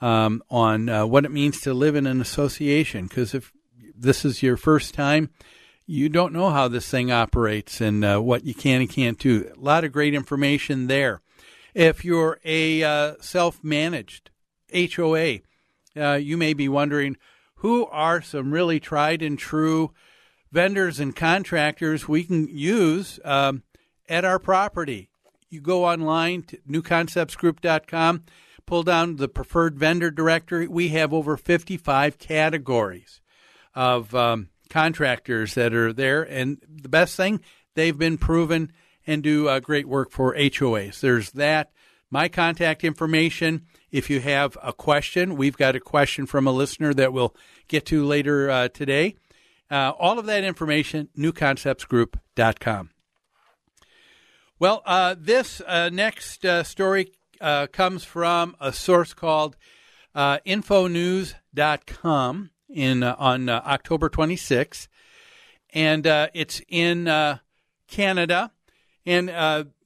um, 0.00 0.42
on 0.50 0.88
uh, 0.88 1.06
what 1.06 1.24
it 1.24 1.30
means 1.30 1.60
to 1.62 1.74
live 1.74 1.96
in 1.96 2.06
an 2.06 2.20
association. 2.20 3.06
Because 3.06 3.34
if 3.34 3.52
this 3.96 4.24
is 4.24 4.42
your 4.42 4.56
first 4.56 4.94
time, 4.94 5.30
you 5.86 6.08
don't 6.08 6.32
know 6.32 6.50
how 6.50 6.68
this 6.68 6.88
thing 6.88 7.10
operates 7.10 7.80
and 7.80 8.04
uh, 8.04 8.18
what 8.18 8.44
you 8.44 8.54
can 8.54 8.80
and 8.80 8.90
can't 8.90 9.18
do. 9.18 9.50
A 9.56 9.60
lot 9.60 9.84
of 9.84 9.92
great 9.92 10.14
information 10.14 10.86
there. 10.86 11.20
If 11.74 12.04
you're 12.04 12.38
a 12.44 12.82
uh, 12.82 13.14
self 13.20 13.62
managed 13.62 14.30
HOA, 14.72 15.40
uh, 15.96 16.14
you 16.14 16.36
may 16.36 16.54
be 16.54 16.68
wondering 16.68 17.16
who 17.56 17.86
are 17.86 18.22
some 18.22 18.52
really 18.52 18.80
tried 18.80 19.22
and 19.22 19.38
true 19.38 19.92
vendors 20.52 21.00
and 21.00 21.16
contractors 21.16 22.06
we 22.06 22.24
can 22.24 22.46
use 22.46 23.18
um, 23.24 23.62
at 24.08 24.24
our 24.24 24.38
property. 24.38 25.08
You 25.50 25.60
go 25.60 25.84
online 25.84 26.42
to 26.44 26.58
newconceptsgroup.com 26.68 28.24
pull 28.66 28.82
down 28.82 29.16
the 29.16 29.28
preferred 29.28 29.78
vendor 29.78 30.10
directory. 30.10 30.66
We 30.68 30.88
have 30.88 31.12
over 31.12 31.36
55 31.36 32.18
categories 32.18 33.20
of 33.74 34.14
um, 34.14 34.48
contractors 34.70 35.54
that 35.54 35.74
are 35.74 35.92
there. 35.92 36.22
And 36.22 36.58
the 36.68 36.88
best 36.88 37.16
thing, 37.16 37.40
they've 37.74 37.96
been 37.96 38.18
proven 38.18 38.72
and 39.06 39.22
do 39.22 39.48
uh, 39.48 39.60
great 39.60 39.86
work 39.86 40.10
for 40.10 40.34
HOAs. 40.34 41.00
There's 41.00 41.32
that. 41.32 41.70
My 42.10 42.28
contact 42.28 42.84
information. 42.84 43.66
If 43.90 44.08
you 44.08 44.20
have 44.20 44.56
a 44.62 44.72
question, 44.72 45.36
we've 45.36 45.56
got 45.56 45.74
a 45.74 45.80
question 45.80 46.26
from 46.26 46.46
a 46.46 46.52
listener 46.52 46.94
that 46.94 47.12
we'll 47.12 47.34
get 47.68 47.86
to 47.86 48.04
later 48.04 48.50
uh, 48.50 48.68
today. 48.68 49.16
Uh, 49.70 49.92
all 49.98 50.18
of 50.18 50.26
that 50.26 50.44
information, 50.44 51.08
newconceptsgroup.com. 51.18 52.93
Well, 54.58 54.82
uh, 54.86 55.16
this 55.18 55.60
uh, 55.66 55.90
next 55.92 56.44
uh, 56.44 56.62
story 56.62 57.12
uh, 57.40 57.66
comes 57.66 58.04
from 58.04 58.56
a 58.60 58.72
source 58.72 59.12
called 59.12 59.56
uh, 60.14 60.38
infonews.com 60.46 62.50
in, 62.68 63.02
uh, 63.02 63.16
on 63.18 63.48
uh, 63.48 63.62
October 63.66 64.08
26th. 64.08 64.86
And 65.72 66.06
uh, 66.06 66.28
it's 66.34 66.62
in 66.68 67.08
uh, 67.08 67.38
Canada. 67.88 68.52
And 69.04 69.28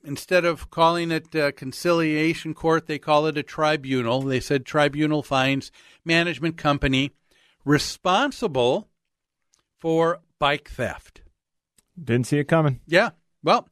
instead 0.05 0.45
of 0.45 0.71
calling 0.71 1.11
it 1.11 1.35
a 1.35 1.51
conciliation 1.51 2.55
court, 2.55 2.87
they 2.87 2.99
call 2.99 3.27
it 3.27 3.39
a 3.39 3.43
tribunal. 3.43 4.23
They 4.23 4.41
said 4.41 4.64
tribunal 4.64 5.23
finds 5.23 5.73
management 6.05 6.57
company 6.57 7.12
responsible 7.64 8.89
for 9.79 10.21
bike 10.39 10.71
theft. 10.71 11.23
Didn't 12.03 12.29
see 12.29 12.39
it 12.39 12.45
coming. 12.45 12.81
Yeah. 12.87 13.11
Well, 13.43 13.69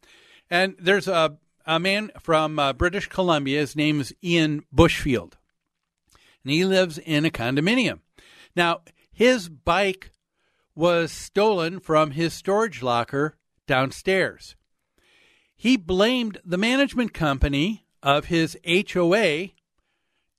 and 0.51 0.77
there's 0.79 1.09
a 1.09 1.39
a 1.67 1.81
man 1.81 2.13
from 2.21 2.59
uh, 2.59 2.73
British 2.73 3.09
Columbia. 3.09 3.61
His 3.61 3.75
name 3.75 4.01
is 4.01 4.15
Ian 4.23 4.65
Bushfield, 4.75 5.35
and 6.45 6.53
he 6.53 6.65
lives 6.65 6.99
in 6.99 7.25
a 7.25 7.31
condominium. 7.31 8.01
Now, 8.55 8.83
his 9.13 9.49
bike 9.49 10.13
was 10.75 11.11
stolen 11.11 11.81
from 11.81 12.13
his 12.13 12.33
storage 12.33 12.83
locker 12.83 13.37
downstairs. 13.67 14.55
He 15.57 15.77
blamed 15.77 16.39
the 16.45 16.59
management 16.59 17.13
company 17.15 17.87
of 18.03 18.27
his 18.27 18.57
HOA, 18.65 19.49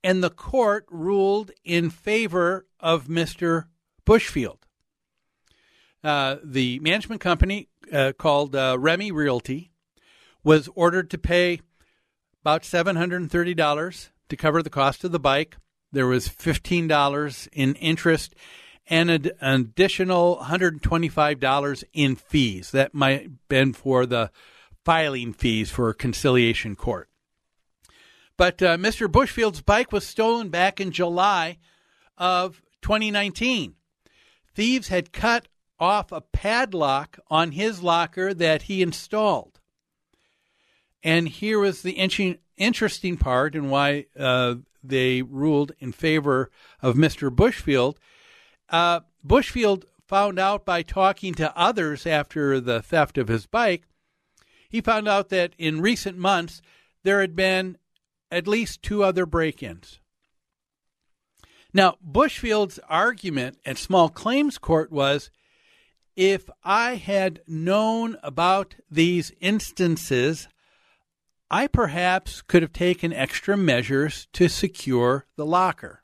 and 0.03 0.23
the 0.23 0.29
court 0.29 0.85
ruled 0.89 1.51
in 1.65 1.89
favor 1.89 2.67
of 2.79 3.07
Mr. 3.07 3.65
Bushfield. 4.05 4.59
Uh, 6.03 6.37
the 6.43 6.79
management 6.79 7.19
company 7.19 7.67
uh, 7.91 8.13
called 8.17 8.55
uh, 8.55 8.77
Remy 8.79 9.11
Realty 9.11 9.71
was 10.43 10.69
ordered 10.75 11.09
to 11.11 11.17
pay 11.17 11.61
about 12.41 12.63
$730 12.63 14.09
to 14.29 14.37
cover 14.37 14.63
the 14.63 14.69
cost 14.69 15.03
of 15.03 15.11
the 15.11 15.19
bike. 15.19 15.57
There 15.91 16.07
was 16.07 16.29
$15 16.29 17.47
in 17.51 17.75
interest 17.75 18.35
and 18.89 19.09
an 19.09 19.31
additional 19.41 20.37
$125 20.43 21.83
in 21.93 22.15
fees. 22.15 22.71
That 22.71 22.93
might 22.93 23.21
have 23.23 23.47
been 23.49 23.73
for 23.73 24.05
the 24.05 24.31
filing 24.85 25.33
fees 25.33 25.69
for 25.69 25.93
conciliation 25.93 26.75
court. 26.75 27.09
But 28.37 28.61
uh, 28.61 28.77
Mr. 28.77 29.11
Bushfield's 29.11 29.61
bike 29.61 29.91
was 29.91 30.05
stolen 30.05 30.49
back 30.49 30.79
in 30.79 30.91
July 30.91 31.57
of 32.17 32.61
2019. 32.81 33.75
Thieves 34.53 34.87
had 34.87 35.11
cut 35.11 35.47
off 35.79 36.11
a 36.11 36.21
padlock 36.21 37.19
on 37.29 37.51
his 37.51 37.81
locker 37.81 38.33
that 38.33 38.63
he 38.63 38.81
installed. 38.81 39.59
And 41.03 41.27
here 41.27 41.59
was 41.59 41.81
the 41.81 41.97
inchi- 41.97 42.39
interesting 42.57 43.17
part 43.17 43.55
and 43.55 43.69
why 43.69 44.05
uh, 44.17 44.55
they 44.83 45.21
ruled 45.21 45.73
in 45.79 45.91
favor 45.91 46.49
of 46.81 46.95
Mr. 46.95 47.29
Bushfield. 47.29 47.97
Uh, 48.69 49.01
Bushfield 49.25 49.85
found 50.07 50.39
out 50.39 50.65
by 50.65 50.81
talking 50.81 51.33
to 51.35 51.57
others 51.57 52.05
after 52.05 52.59
the 52.59 52.81
theft 52.81 53.17
of 53.17 53.27
his 53.27 53.45
bike, 53.45 53.83
he 54.69 54.81
found 54.81 55.07
out 55.07 55.29
that 55.29 55.53
in 55.57 55.81
recent 55.81 56.17
months 56.17 56.61
there 57.03 57.21
had 57.21 57.35
been 57.35 57.77
at 58.31 58.47
least 58.47 58.81
two 58.81 59.03
other 59.03 59.25
break 59.25 59.63
ins. 59.63 59.99
Now, 61.73 61.97
Bushfield's 62.05 62.79
argument 62.89 63.59
at 63.65 63.77
small 63.77 64.09
claims 64.09 64.57
court 64.57 64.91
was 64.91 65.29
if 66.15 66.49
I 66.63 66.95
had 66.95 67.41
known 67.47 68.17
about 68.23 68.75
these 68.89 69.31
instances, 69.39 70.47
I 71.49 71.67
perhaps 71.67 72.41
could 72.41 72.61
have 72.61 72.73
taken 72.73 73.13
extra 73.13 73.55
measures 73.55 74.27
to 74.33 74.49
secure 74.49 75.25
the 75.37 75.45
locker. 75.45 76.03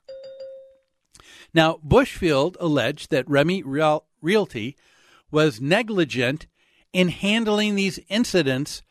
Now, 1.52 1.78
Bushfield 1.86 2.56
alleged 2.58 3.10
that 3.10 3.28
Remy 3.28 3.62
Real- 3.62 4.06
Realty 4.22 4.76
was 5.30 5.60
negligent 5.60 6.46
in 6.92 7.08
handling 7.08 7.74
these 7.74 8.00
incidents. 8.08 8.82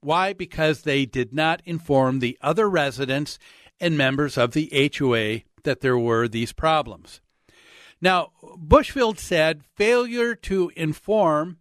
Why? 0.00 0.32
Because 0.32 0.82
they 0.82 1.06
did 1.06 1.32
not 1.32 1.62
inform 1.64 2.18
the 2.18 2.38
other 2.42 2.68
residents 2.68 3.38
and 3.80 3.96
members 3.96 4.36
of 4.36 4.52
the 4.52 4.70
HOA 4.98 5.42
that 5.64 5.80
there 5.80 5.98
were 5.98 6.28
these 6.28 6.52
problems. 6.52 7.20
Now, 8.00 8.32
Bushfield 8.42 9.18
said 9.18 9.64
failure 9.76 10.34
to 10.34 10.72
inform 10.76 11.58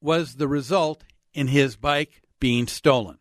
was 0.00 0.36
the 0.36 0.48
result 0.48 1.04
in 1.32 1.48
his 1.48 1.76
bike 1.76 2.22
being 2.38 2.66
stolen. 2.66 3.18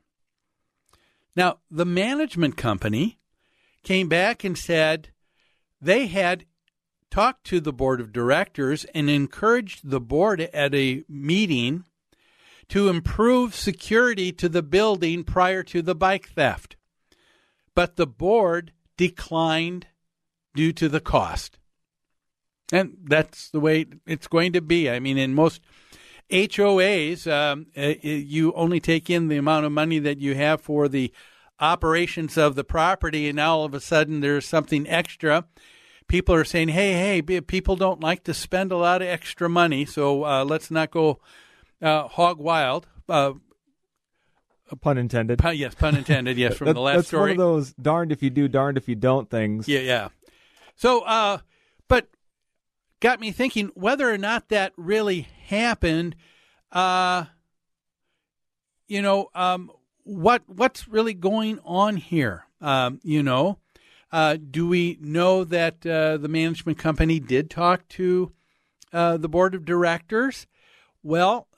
Now, 1.36 1.60
the 1.70 1.86
management 1.86 2.58
company 2.58 3.20
came 3.84 4.08
back 4.08 4.44
and 4.44 4.58
said 4.58 5.10
they 5.82 6.08
had 6.08 6.46
talked 7.10 7.44
to 7.46 7.60
the 7.60 7.74
board 7.74 8.00
of 8.00 8.14
directors 8.14 8.86
and 8.96 9.10
encouraged 9.10 9.90
the 9.90 10.00
board 10.00 10.42
at 10.42 10.74
a 10.74 11.04
meeting 11.08 11.86
to 12.70 12.90
improve 12.90 13.56
security 13.56 14.32
to 14.32 14.50
the 14.50 14.64
building 14.64 15.24
prior 15.24 15.64
to 15.64 15.82
the 15.82 15.96
bike 15.96 16.30
theft. 16.30 16.76
But 17.76 17.98
the 17.98 18.08
board 18.08 18.72
declined 18.98 19.88
due 20.56 20.74
to 20.74 20.88
the 20.90 21.00
cost. 21.00 21.60
And 22.72 22.98
that's 23.04 23.50
the 23.50 23.60
way 23.60 23.86
it's 24.08 24.28
going 24.28 24.54
to 24.54 24.62
be. 24.62 24.90
I 24.90 25.00
mean, 25.00 25.18
in 25.18 25.34
most 25.34 25.62
HOAs, 26.30 27.32
um, 27.32 27.68
uh, 27.78 27.94
you 28.02 28.54
only 28.54 28.80
take 28.80 29.10
in 29.10 29.28
the 29.28 29.38
amount 29.38 29.66
of 29.66 29.72
money 29.72 30.00
that 30.00 30.20
you 30.20 30.36
have 30.36 30.62
for 30.62 30.88
the 30.88 31.12
operations 31.60 32.38
of 32.38 32.56
the 32.56 32.64
property, 32.64 33.28
and 33.30 33.36
now 33.36 33.58
all 33.58 33.66
of 33.66 33.74
a 33.74 33.80
sudden 33.80 34.20
there's 34.20 34.46
something 34.46 34.88
extra. 34.88 35.46
People 36.08 36.36
are 36.36 36.44
saying, 36.44 36.70
"Hey, 36.70 36.94
hey, 36.94 37.22
people 37.22 37.76
don't 37.76 38.02
like 38.02 38.24
to 38.26 38.34
spend 38.34 38.72
a 38.72 38.78
lot 38.78 39.02
of 39.02 39.08
extra 39.08 39.50
money, 39.50 39.86
so 39.86 40.26
uh, 40.26 40.44
let's 40.44 40.70
not 40.70 40.92
go 40.92 41.20
uh, 41.82 42.08
hog 42.08 42.40
wild." 42.40 42.88
Uh, 43.08 43.34
pun 44.82 44.98
intended. 44.98 45.40
Pun, 45.40 45.56
yes, 45.56 45.76
pun 45.76 45.96
intended. 45.96 46.38
Yes, 46.38 46.56
from 46.56 46.68
that, 46.68 46.74
the 46.74 46.82
last 46.82 46.96
that's 46.96 47.08
story. 47.08 47.22
one 47.22 47.32
of 47.32 47.38
those 47.38 47.74
darned 47.74 48.12
if 48.12 48.22
you 48.24 48.30
do, 48.30 48.48
darned 48.48 48.78
if 48.78 48.88
you 48.88 48.96
don't 48.96 49.30
things. 49.30 49.68
Yeah, 49.68 49.80
yeah. 49.80 50.08
So, 50.76 51.02
uh, 51.02 51.40
but 51.88 52.08
got 53.04 53.20
me 53.20 53.34
thinking 53.34 53.70
whether 53.76 54.10
or 54.10 54.18
not 54.18 54.48
that 54.48 54.72
really 54.78 55.28
happened. 55.48 56.16
Uh, 56.72 57.26
you 58.88 59.02
know, 59.02 59.30
um, 59.36 59.70
what 60.04 60.44
what's 60.48 60.88
really 60.88 61.14
going 61.14 61.60
on 61.66 61.98
here? 61.98 62.46
Um, 62.62 63.02
you 63.04 63.22
know, 63.22 63.60
uh, 64.10 64.38
do 64.38 64.70
we 64.70 64.98
know 65.02 65.44
that 65.44 65.86
uh, 65.86 66.16
the 66.16 66.30
management 66.30 66.78
company 66.78 67.20
did 67.20 67.50
talk 67.50 67.86
to 67.90 68.32
uh, 68.94 69.18
the 69.18 69.30
board 69.30 69.54
of 69.54 69.66
directors? 69.66 70.48
Well, 71.04 71.50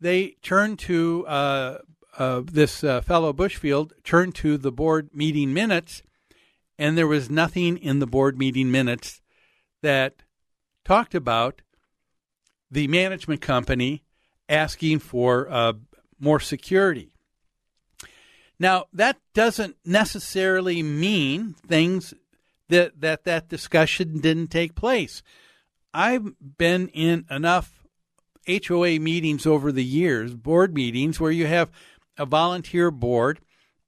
they 0.00 0.34
turned 0.42 0.80
to 0.80 1.24
uh, 1.28 1.78
uh, 2.18 2.42
this 2.44 2.82
uh, 2.82 3.02
fellow 3.02 3.32
Bushfield 3.32 3.92
turned 4.02 4.34
to 4.36 4.58
the 4.58 4.72
board 4.72 5.10
meeting 5.14 5.54
minutes, 5.54 6.02
and 6.76 6.98
there 6.98 7.06
was 7.06 7.30
nothing 7.30 7.76
in 7.76 8.00
the 8.00 8.06
board 8.06 8.36
meeting 8.36 8.72
minutes 8.72 9.20
that 9.80 10.24
talked 10.84 11.14
about 11.14 11.62
the 12.70 12.88
management 12.88 13.40
company 13.40 14.04
asking 14.48 14.98
for 14.98 15.74
more 16.18 16.40
security. 16.40 17.12
Now, 18.58 18.84
that 18.92 19.18
doesn't 19.34 19.76
necessarily 19.84 20.82
mean 20.82 21.54
things 21.66 22.14
that 22.68 23.00
that, 23.00 23.24
that 23.24 23.48
discussion 23.48 24.20
didn't 24.20 24.48
take 24.48 24.74
place. 24.76 25.22
I've 25.92 26.32
been 26.58 26.88
in 26.88 27.26
enough 27.28 27.84
HOA 28.46 28.98
meetings 28.98 29.46
over 29.46 29.72
the 29.72 29.84
years, 29.84 30.34
board 30.34 30.74
meetings, 30.74 31.20
where 31.20 31.32
you 31.32 31.46
have 31.46 31.70
a 32.16 32.26
volunteer 32.26 32.90
board, 32.90 33.40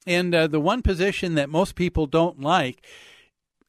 and 0.06 0.34
uh, 0.34 0.46
the 0.46 0.60
one 0.60 0.82
position 0.82 1.34
that 1.34 1.48
most 1.48 1.74
people 1.76 2.06
don't 2.06 2.40
like 2.40 2.84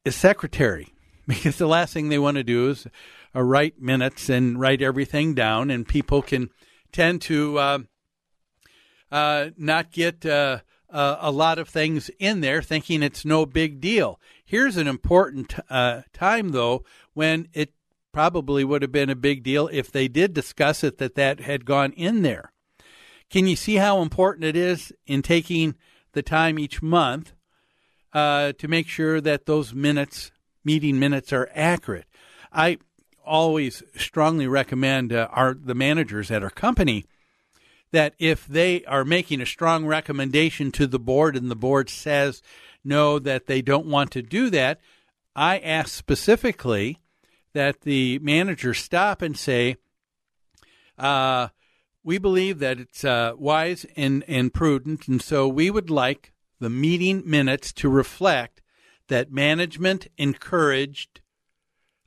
is 0.03 0.15
secretary, 0.15 0.89
because 1.27 1.57
the 1.57 1.67
last 1.67 1.93
thing 1.93 2.09
they 2.09 2.19
want 2.19 2.37
to 2.37 2.43
do 2.43 2.69
is 2.69 2.87
uh, 3.35 3.41
write 3.41 3.81
minutes 3.81 4.29
and 4.29 4.59
write 4.59 4.81
everything 4.81 5.33
down, 5.33 5.69
and 5.69 5.87
people 5.87 6.21
can 6.21 6.49
tend 6.91 7.21
to 7.23 7.57
uh, 7.59 7.79
uh 9.11 9.49
not 9.57 9.91
get 9.91 10.25
uh, 10.25 10.59
uh, 10.89 11.17
a 11.19 11.31
lot 11.31 11.59
of 11.59 11.67
things 11.67 12.09
in 12.19 12.41
there, 12.41 12.61
thinking 12.61 13.03
it's 13.03 13.25
no 13.25 13.45
big 13.45 13.81
deal. 13.81 14.19
Here's 14.45 14.77
an 14.77 14.87
important 14.87 15.55
time, 16.13 16.49
though, 16.49 16.85
when 17.13 17.47
it 17.53 17.73
probably 18.13 18.63
would 18.63 18.81
have 18.81 18.93
been 18.93 19.09
a 19.09 19.15
big 19.15 19.43
deal 19.43 19.67
if 19.73 19.91
they 19.91 20.07
did 20.07 20.33
discuss 20.33 20.85
it 20.85 20.99
that 20.99 21.15
that 21.15 21.41
had 21.41 21.65
gone 21.65 21.91
in 21.93 22.21
there. 22.21 22.53
Can 23.29 23.47
you 23.47 23.57
see 23.57 23.75
how 23.75 24.01
important 24.01 24.45
it 24.45 24.55
is 24.55 24.93
in 25.05 25.21
taking 25.21 25.75
the 26.13 26.23
time 26.23 26.57
each 26.57 26.81
month 26.81 27.33
uh, 28.13 28.53
to 28.53 28.67
make 28.69 28.87
sure 28.87 29.19
that 29.19 29.45
those 29.45 29.73
minutes, 29.73 30.31
meeting 30.65 30.99
minutes, 30.99 31.31
are 31.31 31.49
accurate? 31.53 32.05
I 32.51 32.79
always 33.25 33.83
strongly 33.95 34.47
recommend 34.47 35.13
uh, 35.13 35.27
our 35.31 35.53
the 35.53 35.75
managers 35.75 36.29
at 36.31 36.43
our 36.43 36.49
company 36.49 37.05
that 37.91 38.13
if 38.19 38.45
they 38.45 38.83
are 38.85 39.05
making 39.05 39.41
a 39.41 39.45
strong 39.45 39.85
recommendation 39.85 40.71
to 40.71 40.85
the 40.87 40.99
board 40.99 41.35
and 41.35 41.49
the 41.49 41.55
board 41.55 41.89
says 41.89 42.41
no 42.83 43.19
that 43.19 43.45
they 43.45 43.61
don't 43.61 43.85
want 43.85 44.11
to 44.11 44.21
do 44.21 44.49
that, 44.49 44.79
I 45.35 45.59
ask 45.59 45.89
specifically 45.89 46.99
that 47.53 47.81
the 47.81 48.19
manager 48.19 48.73
stop 48.73 49.21
and 49.21 49.37
say, 49.37 49.77
uh, 50.97 51.49
we 52.03 52.17
believe 52.17 52.59
that 52.59 52.79
it's 52.79 53.03
uh, 53.03 53.33
wise 53.37 53.85
and, 53.95 54.23
and 54.27 54.53
prudent, 54.53 55.07
and 55.07 55.21
so 55.21 55.47
we 55.47 55.69
would 55.69 55.89
like 55.89 56.33
the 56.59 56.69
meeting 56.69 57.23
minutes 57.25 57.73
to 57.73 57.89
reflect 57.89 58.61
that 59.07 59.31
management 59.31 60.07
encouraged 60.17 61.21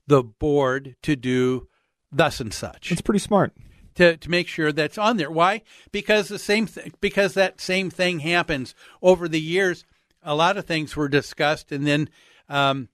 the 0.06 0.22
board 0.22 0.96
to 1.02 1.16
do 1.16 1.68
thus 2.10 2.40
and 2.40 2.52
such. 2.52 2.90
It's 2.90 3.00
pretty 3.00 3.20
smart 3.20 3.52
to 3.98 4.16
to 4.16 4.30
make 4.30 4.48
sure 4.48 4.72
that's 4.72 4.96
on 4.96 5.16
there. 5.16 5.30
Why? 5.30 5.62
Because 5.92 6.28
the 6.28 6.38
same 6.38 6.66
th- 6.66 6.92
because 7.00 7.34
that 7.34 7.60
same 7.60 7.90
thing 7.90 8.20
happens 8.20 8.74
over 9.02 9.28
the 9.28 9.40
years. 9.40 9.84
A 10.22 10.34
lot 10.34 10.56
of 10.56 10.64
things 10.64 10.96
were 10.96 11.08
discussed, 11.08 11.70
and 11.70 11.86
then 11.86 12.08
um, 12.48 12.88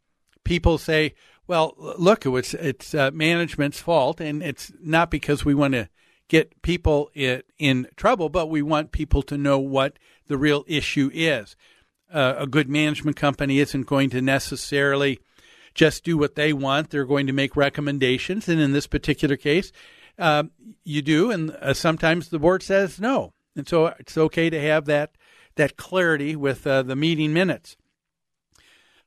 people 0.44 0.78
say, 0.78 1.14
"Well, 1.46 1.74
look, 1.98 2.26
it's 2.26 2.54
it's 2.54 2.94
uh, 2.94 3.10
management's 3.12 3.80
fault," 3.80 4.20
and 4.20 4.42
it's 4.42 4.72
not 4.80 5.10
because 5.10 5.44
we 5.44 5.54
want 5.54 5.74
to 5.74 5.88
get 6.28 6.62
people 6.62 7.10
in, 7.14 7.42
in 7.58 7.86
trouble, 7.96 8.30
but 8.30 8.46
we 8.46 8.62
want 8.62 8.92
people 8.92 9.22
to 9.22 9.36
know 9.36 9.58
what 9.58 9.98
the 10.26 10.38
real 10.38 10.64
issue 10.66 11.10
is. 11.12 11.54
Uh, 12.14 12.36
a 12.38 12.46
good 12.46 12.68
management 12.68 13.16
company 13.16 13.58
isn't 13.58 13.86
going 13.86 14.08
to 14.08 14.22
necessarily 14.22 15.18
just 15.74 16.04
do 16.04 16.16
what 16.16 16.36
they 16.36 16.52
want. 16.52 16.90
They're 16.90 17.04
going 17.04 17.26
to 17.26 17.32
make 17.32 17.56
recommendations, 17.56 18.48
and 18.48 18.60
in 18.60 18.72
this 18.72 18.86
particular 18.86 19.36
case, 19.36 19.72
uh, 20.16 20.44
you 20.84 21.02
do, 21.02 21.32
and 21.32 21.50
uh, 21.50 21.74
sometimes 21.74 22.28
the 22.28 22.38
board 22.38 22.62
says 22.62 23.00
no, 23.00 23.32
and 23.56 23.68
so 23.68 23.86
it's 23.98 24.16
okay 24.16 24.48
to 24.48 24.60
have 24.60 24.84
that 24.86 25.16
that 25.56 25.76
clarity 25.76 26.36
with 26.36 26.66
uh, 26.66 26.82
the 26.82 26.96
meeting 26.96 27.32
minutes. 27.32 27.76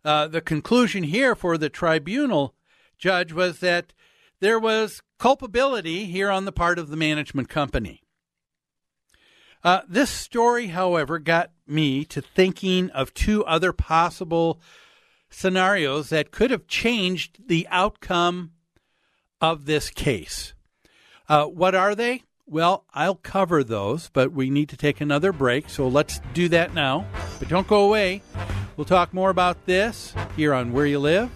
Uh, 0.04 0.28
the 0.28 0.42
conclusion 0.42 1.04
here 1.04 1.36
for 1.36 1.58
the 1.58 1.70
tribunal 1.70 2.56
judge 2.98 3.34
was 3.34 3.60
that 3.60 3.94
there 4.40 4.60
was 4.60 5.02
culpability 5.18 6.06
here 6.06 6.30
on 6.30 6.46
the 6.46 6.52
part 6.52 6.78
of 6.78 6.90
the 6.90 6.98
management 6.98 7.50
company. 7.50 8.02
Uh, 9.68 9.82
this 9.86 10.10
story, 10.10 10.68
however, 10.68 11.20
got 11.20 11.52
me 11.68 12.06
to 12.06 12.22
thinking 12.22 12.90
of 12.92 13.14
two 13.14 13.44
other 13.44 13.74
possible 13.74 14.62
scenarios 15.30 16.08
that 16.08 16.32
could 16.32 16.52
have 16.52 16.68
changed 16.68 17.38
the 17.50 17.68
outcome 17.70 18.52
of 19.42 19.66
this 19.66 19.90
case. 19.90 20.54
Uh, 21.28 21.44
what 21.44 21.76
are 21.76 21.96
they? 21.96 22.24
Well, 22.46 22.86
I'll 22.94 23.16
cover 23.16 23.62
those, 23.62 24.10
but 24.14 24.32
we 24.32 24.50
need 24.50 24.70
to 24.70 24.78
take 24.78 25.02
another 25.02 25.34
break, 25.34 25.70
so 25.70 25.86
let's 25.90 26.22
do 26.34 26.48
that 26.48 26.74
now. 26.74 27.06
But 27.38 27.50
don't 27.50 27.68
go 27.68 27.84
away. 27.84 28.22
We'll 28.78 28.86
talk 28.86 29.14
more 29.14 29.32
about 29.32 29.66
this 29.66 30.14
here 30.38 30.54
on 30.54 30.72
Where 30.72 30.86
You 30.86 31.00
Live 31.00 31.30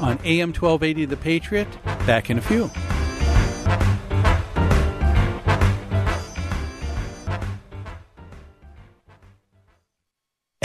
on 0.00 0.18
AM 0.24 0.54
1280 0.54 1.04
The 1.04 1.16
Patriot. 1.18 1.68
Back 2.06 2.30
in 2.30 2.38
a 2.38 2.40
few. 2.40 2.70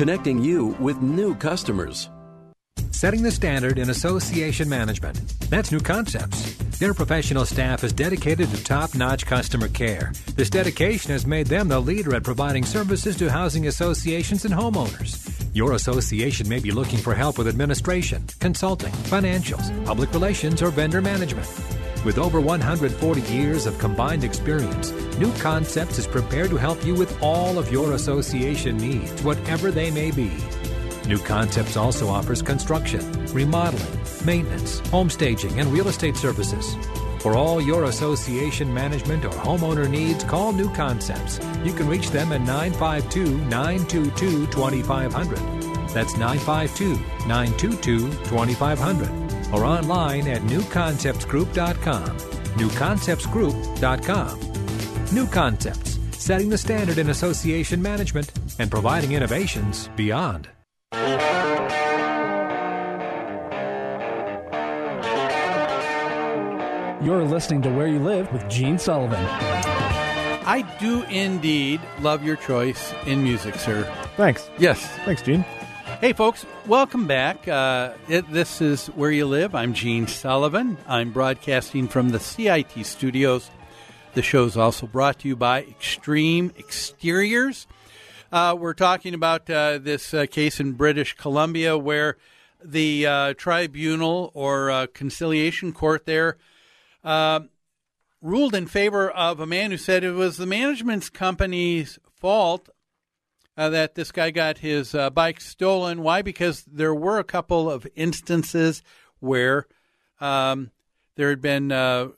connecting 0.00 0.42
you 0.42 0.68
with 0.80 1.02
new 1.02 1.34
customers. 1.34 2.08
Setting 2.90 3.22
the 3.22 3.30
standard 3.30 3.78
in 3.78 3.90
association 3.90 4.66
management. 4.66 5.18
That's 5.50 5.70
New 5.70 5.80
Concepts. 5.80 6.54
Their 6.78 6.94
professional 6.94 7.44
staff 7.44 7.84
is 7.84 7.92
dedicated 7.92 8.48
to 8.48 8.64
top 8.64 8.94
notch 8.94 9.26
customer 9.26 9.68
care. 9.68 10.14
This 10.36 10.48
dedication 10.48 11.10
has 11.10 11.26
made 11.26 11.48
them 11.48 11.68
the 11.68 11.78
leader 11.78 12.14
at 12.14 12.22
providing 12.22 12.64
services 12.64 13.14
to 13.18 13.30
housing 13.30 13.66
associations 13.66 14.46
and 14.46 14.54
homeowners. 14.54 15.44
Your 15.52 15.74
association 15.74 16.48
may 16.48 16.60
be 16.60 16.70
looking 16.70 16.98
for 16.98 17.14
help 17.14 17.36
with 17.36 17.46
administration, 17.46 18.24
consulting, 18.38 18.92
financials, 19.12 19.68
public 19.84 20.14
relations, 20.14 20.62
or 20.62 20.70
vendor 20.70 21.02
management. 21.02 21.46
With 22.02 22.16
over 22.16 22.40
140 22.40 23.20
years 23.32 23.66
of 23.66 23.78
combined 23.78 24.24
experience, 24.24 24.90
New 25.18 25.30
Concepts 25.34 25.98
is 25.98 26.06
prepared 26.06 26.48
to 26.48 26.56
help 26.56 26.82
you 26.82 26.94
with 26.94 27.22
all 27.22 27.58
of 27.58 27.70
your 27.70 27.92
association 27.92 28.78
needs, 28.78 29.22
whatever 29.22 29.70
they 29.70 29.90
may 29.90 30.10
be. 30.10 30.32
New 31.06 31.18
Concepts 31.18 31.76
also 31.76 32.08
offers 32.08 32.40
construction, 32.40 33.26
remodeling, 33.34 34.00
maintenance, 34.24 34.78
home 34.88 35.10
staging, 35.10 35.60
and 35.60 35.70
real 35.70 35.88
estate 35.88 36.16
services. 36.16 36.74
For 37.18 37.36
all 37.36 37.60
your 37.60 37.84
association 37.84 38.72
management 38.72 39.26
or 39.26 39.32
homeowner 39.32 39.88
needs, 39.88 40.24
call 40.24 40.52
New 40.52 40.72
Concepts. 40.72 41.38
You 41.62 41.74
can 41.74 41.86
reach 41.86 42.08
them 42.08 42.32
at 42.32 42.40
952 42.40 43.36
922 43.44 44.46
2500. 44.46 45.36
That's 45.90 46.16
952 46.16 46.94
922 47.26 48.10
2500 48.10 49.29
or 49.52 49.64
online 49.64 50.28
at 50.28 50.42
newconceptsgroup.com. 50.42 52.16
Newconceptsgroup.com. 52.56 54.40
New 55.14 55.26
Concepts, 55.26 55.98
setting 56.12 56.48
the 56.48 56.58
standard 56.58 56.98
in 56.98 57.10
association 57.10 57.82
management 57.82 58.32
and 58.58 58.70
providing 58.70 59.12
innovations 59.12 59.88
beyond. 59.96 60.48
You're 67.02 67.24
listening 67.24 67.62
to 67.62 67.70
Where 67.70 67.86
You 67.86 67.98
Live 67.98 68.30
with 68.30 68.46
Gene 68.50 68.78
Sullivan. 68.78 69.24
I 70.44 70.62
do 70.78 71.02
indeed 71.04 71.80
love 72.00 72.22
your 72.22 72.36
choice 72.36 72.92
in 73.06 73.22
music, 73.22 73.54
sir. 73.54 73.90
Thanks. 74.18 74.50
Yes. 74.58 74.86
Thanks, 75.06 75.22
Gene. 75.22 75.44
Hey, 76.00 76.14
folks, 76.14 76.46
welcome 76.66 77.06
back. 77.06 77.46
Uh, 77.46 77.92
it, 78.08 78.32
this 78.32 78.62
is 78.62 78.86
Where 78.86 79.10
You 79.10 79.26
Live. 79.26 79.54
I'm 79.54 79.74
Gene 79.74 80.06
Sullivan. 80.06 80.78
I'm 80.88 81.12
broadcasting 81.12 81.88
from 81.88 82.08
the 82.08 82.18
CIT 82.18 82.86
studios. 82.86 83.50
The 84.14 84.22
show 84.22 84.46
is 84.46 84.56
also 84.56 84.86
brought 84.86 85.18
to 85.18 85.28
you 85.28 85.36
by 85.36 85.60
Extreme 85.60 86.54
Exteriors. 86.58 87.66
Uh, 88.32 88.56
we're 88.58 88.72
talking 88.72 89.12
about 89.12 89.50
uh, 89.50 89.76
this 89.76 90.14
uh, 90.14 90.24
case 90.24 90.58
in 90.58 90.72
British 90.72 91.18
Columbia 91.18 91.76
where 91.76 92.16
the 92.64 93.06
uh, 93.06 93.34
tribunal 93.34 94.30
or 94.32 94.70
uh, 94.70 94.86
conciliation 94.94 95.70
court 95.70 96.06
there 96.06 96.38
uh, 97.04 97.40
ruled 98.22 98.54
in 98.54 98.66
favor 98.66 99.10
of 99.10 99.38
a 99.38 99.46
man 99.46 99.70
who 99.70 99.76
said 99.76 100.02
it 100.02 100.12
was 100.12 100.38
the 100.38 100.46
management 100.46 101.12
company's 101.12 101.98
fault 102.16 102.70
uh, 103.56 103.70
that 103.70 103.94
this 103.94 104.12
guy 104.12 104.30
got 104.30 104.58
his 104.58 104.94
uh, 104.94 105.10
bike 105.10 105.40
stolen. 105.40 106.02
Why? 106.02 106.22
Because 106.22 106.62
there 106.64 106.94
were 106.94 107.18
a 107.18 107.24
couple 107.24 107.70
of 107.70 107.86
instances 107.94 108.82
where 109.18 109.66
um, 110.20 110.70
there 111.16 111.30
had 111.30 111.42
been 111.42 111.72
uh, 111.72 112.08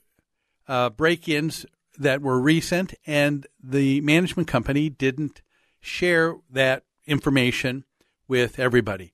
uh 0.67 0.89
break 0.89 1.27
ins 1.27 1.65
that 1.97 2.21
were 2.21 2.39
recent, 2.39 2.93
and 3.05 3.45
the 3.61 4.01
management 4.01 4.47
company 4.47 4.89
didn't 4.89 5.41
share 5.79 6.35
that 6.49 6.83
information 7.05 7.83
with 8.27 8.59
everybody. 8.59 9.13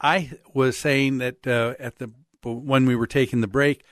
I 0.00 0.32
was 0.52 0.76
saying 0.76 1.18
that 1.18 1.46
uh, 1.46 1.74
at 1.78 1.98
the 1.98 2.10
when 2.42 2.86
we 2.86 2.96
were 2.96 3.06
taking 3.06 3.42
the 3.42 3.46
break 3.46 3.84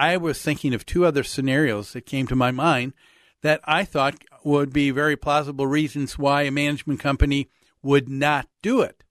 I 0.00 0.16
was 0.16 0.40
thinking 0.40 0.72
of 0.72 0.86
two 0.86 1.04
other 1.04 1.22
scenarios 1.22 1.92
that 1.92 2.06
came 2.06 2.26
to 2.28 2.36
my 2.36 2.50
mind 2.50 2.94
that 3.42 3.60
I 3.64 3.84
thought 3.84 4.16
would 4.44 4.72
be 4.72 4.90
very 4.90 5.16
plausible 5.16 5.66
reasons 5.66 6.18
why 6.18 6.42
a 6.42 6.50
management 6.50 7.00
company 7.00 7.48
would 7.82 8.08
not 8.08 8.48
do 8.62 8.80
it. 8.80 9.04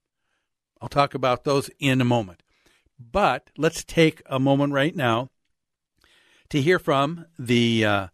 I'll 0.80 0.88
talk 0.88 1.14
about 1.14 1.44
those 1.44 1.70
in 1.78 2.00
a 2.00 2.04
moment. 2.04 2.42
But 2.98 3.50
let's 3.56 3.84
take 3.84 4.22
a 4.26 4.38
moment 4.38 4.72
right 4.72 4.94
now 4.94 5.30
to 6.50 6.60
hear 6.60 6.78
from 6.78 7.26
the 7.38 7.84
uh, 7.84 8.06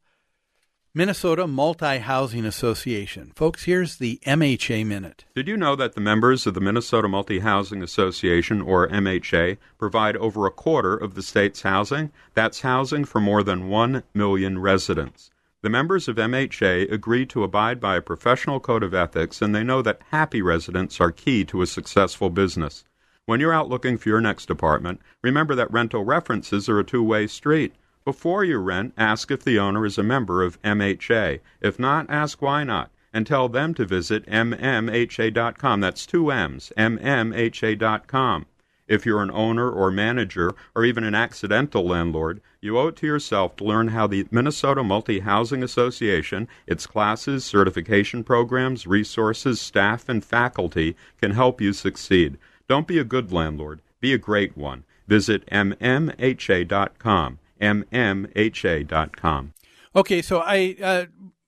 Minnesota 0.94 1.46
Multi 1.46 1.98
Housing 1.98 2.44
Association. 2.44 3.32
Folks, 3.34 3.64
here's 3.64 3.96
the 3.96 4.20
MHA 4.24 4.86
Minute. 4.86 5.24
Did 5.34 5.48
you 5.48 5.56
know 5.56 5.76
that 5.76 5.94
the 5.94 6.00
members 6.00 6.46
of 6.46 6.54
the 6.54 6.60
Minnesota 6.60 7.08
Multi 7.08 7.40
Housing 7.40 7.82
Association, 7.82 8.62
or 8.62 8.88
MHA, 8.88 9.58
provide 9.78 10.16
over 10.16 10.46
a 10.46 10.50
quarter 10.50 10.96
of 10.96 11.14
the 11.14 11.22
state's 11.22 11.62
housing? 11.62 12.12
That's 12.34 12.60
housing 12.60 13.04
for 13.04 13.20
more 13.20 13.42
than 13.42 13.68
1 13.68 14.04
million 14.14 14.58
residents. 14.58 15.30
The 15.66 15.70
members 15.70 16.06
of 16.06 16.14
MHA 16.14 16.92
agree 16.92 17.26
to 17.26 17.42
abide 17.42 17.80
by 17.80 17.96
a 17.96 18.00
professional 18.00 18.60
code 18.60 18.84
of 18.84 18.94
ethics, 18.94 19.42
and 19.42 19.52
they 19.52 19.64
know 19.64 19.82
that 19.82 20.00
happy 20.12 20.40
residents 20.40 21.00
are 21.00 21.10
key 21.10 21.44
to 21.46 21.60
a 21.60 21.66
successful 21.66 22.30
business. 22.30 22.84
When 23.24 23.40
you're 23.40 23.52
out 23.52 23.68
looking 23.68 23.98
for 23.98 24.08
your 24.08 24.20
next 24.20 24.48
apartment, 24.48 25.00
remember 25.24 25.56
that 25.56 25.72
rental 25.72 26.04
references 26.04 26.68
are 26.68 26.78
a 26.78 26.84
two 26.84 27.02
way 27.02 27.26
street. 27.26 27.74
Before 28.04 28.44
you 28.44 28.58
rent, 28.58 28.94
ask 28.96 29.32
if 29.32 29.42
the 29.42 29.58
owner 29.58 29.84
is 29.84 29.98
a 29.98 30.04
member 30.04 30.44
of 30.44 30.62
MHA. 30.62 31.40
If 31.60 31.80
not, 31.80 32.08
ask 32.08 32.40
why 32.40 32.62
not, 32.62 32.92
and 33.12 33.26
tell 33.26 33.48
them 33.48 33.74
to 33.74 33.84
visit 33.84 34.24
mmha.com. 34.26 35.80
That's 35.80 36.06
two 36.06 36.30
M's, 36.30 36.72
mmha.com. 36.76 38.46
If 38.88 39.04
you're 39.04 39.22
an 39.22 39.30
owner 39.30 39.70
or 39.70 39.90
manager 39.90 40.54
or 40.74 40.84
even 40.84 41.04
an 41.04 41.14
accidental 41.14 41.84
landlord, 41.86 42.40
you 42.60 42.78
owe 42.78 42.88
it 42.88 42.96
to 42.96 43.06
yourself 43.06 43.56
to 43.56 43.64
learn 43.64 43.88
how 43.88 44.06
the 44.06 44.26
Minnesota 44.30 44.82
Multi 44.84 45.20
Housing 45.20 45.62
Association, 45.62 46.48
its 46.66 46.86
classes, 46.86 47.44
certification 47.44 48.22
programs, 48.22 48.86
resources, 48.86 49.60
staff, 49.60 50.08
and 50.08 50.24
faculty 50.24 50.96
can 51.20 51.32
help 51.32 51.60
you 51.60 51.72
succeed. 51.72 52.38
Don't 52.68 52.86
be 52.86 52.98
a 52.98 53.04
good 53.04 53.32
landlord, 53.32 53.80
be 54.00 54.12
a 54.12 54.18
great 54.18 54.56
one. 54.56 54.84
Visit 55.06 55.46
mmha.com. 55.46 57.38
mmha.com. 57.60 59.52
Okay, 59.94 60.20
so 60.20 60.40
I 60.40 60.76
uh, 60.82 61.06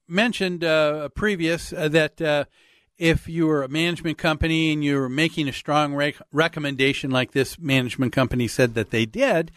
mentioned 0.09 0.64
uh, 0.64 1.09
previous 1.11 1.72
uh, 1.72 1.89
that 1.89 2.20
uh, 2.20 2.45
if 2.99 3.29
you 3.29 3.47
were 3.47 3.63
a 3.63 3.69
management 3.69 4.19
company 4.19 4.73
and 4.73 4.85
you 4.85 4.99
were 4.99 5.09
making 5.09 5.49
a 5.49 5.53
strong 5.53 5.95
rec- 5.95 6.17
recommendation 6.33 7.11
like 7.11 7.33
this 7.33 7.59
management 7.59 8.13
company 8.13 8.49
said 8.49 8.75
that 8.75 8.91
they 8.91 9.07
did, 9.07 9.53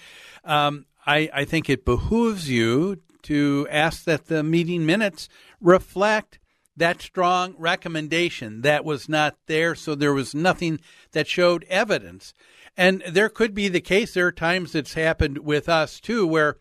um, 0.45 0.85
I, 1.05 1.29
I 1.33 1.45
think 1.45 1.69
it 1.69 1.83
behooves 1.83 2.49
you 2.49 3.01
to 3.23 3.67
ask 3.69 4.03
that 4.05 4.27
the 4.27 4.43
meeting 4.43 4.85
minutes 4.85 5.27
reflect 5.59 6.39
that 6.77 7.01
strong 7.01 7.55
recommendation 7.57 8.61
that 8.61 8.85
was 8.85 9.09
not 9.09 9.35
there, 9.47 9.75
so 9.75 9.93
there 9.93 10.13
was 10.13 10.33
nothing 10.33 10.79
that 11.11 11.27
showed 11.27 11.65
evidence. 11.65 12.33
And 12.77 13.03
there 13.07 13.29
could 13.29 13.53
be 13.53 13.67
the 13.67 13.81
case, 13.81 14.13
there 14.13 14.27
are 14.27 14.31
times 14.31 14.73
it's 14.73 14.93
happened 14.93 15.39
with 15.39 15.67
us 15.67 15.99
too, 15.99 16.25
where 16.25 16.57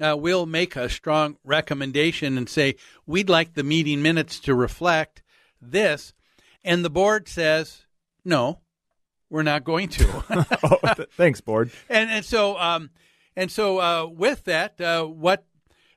uh, 0.00 0.16
we'll 0.18 0.46
make 0.46 0.76
a 0.76 0.88
strong 0.88 1.36
recommendation 1.44 2.36
and 2.36 2.48
say, 2.48 2.74
we'd 3.06 3.28
like 3.30 3.54
the 3.54 3.62
meeting 3.62 4.02
minutes 4.02 4.38
to 4.40 4.54
reflect 4.54 5.22
this. 5.60 6.12
And 6.64 6.84
the 6.84 6.90
board 6.90 7.28
says, 7.28 7.84
no, 8.24 8.60
we're 9.28 9.42
not 9.42 9.64
going 9.64 9.88
to. 9.90 10.24
oh, 10.62 10.94
th- 10.94 11.08
thanks, 11.16 11.40
board. 11.40 11.70
And, 11.88 12.10
and 12.10 12.24
so, 12.24 12.58
um, 12.58 12.90
and 13.36 13.50
so 13.50 13.80
uh, 13.80 14.06
with 14.06 14.44
that, 14.44 14.80
uh, 14.80 15.04
what 15.04 15.44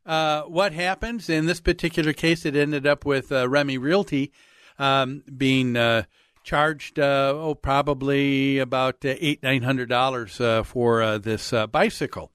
uh, 0.05 0.43
what 0.43 0.73
happens 0.73 1.29
in 1.29 1.45
this 1.45 1.59
particular 1.59 2.13
case? 2.13 2.45
It 2.45 2.55
ended 2.55 2.87
up 2.87 3.05
with 3.05 3.31
uh, 3.31 3.47
Remy 3.47 3.77
Realty 3.77 4.31
um, 4.79 5.23
being 5.35 5.75
uh, 5.75 6.03
charged, 6.43 6.97
uh, 6.97 7.33
oh, 7.35 7.55
probably 7.55 8.57
about 8.57 8.97
eight 9.03 9.43
nine 9.43 9.63
hundred 9.63 9.89
dollars 9.89 10.41
for 10.65 11.19
this 11.19 11.53
bicycle. 11.71 12.31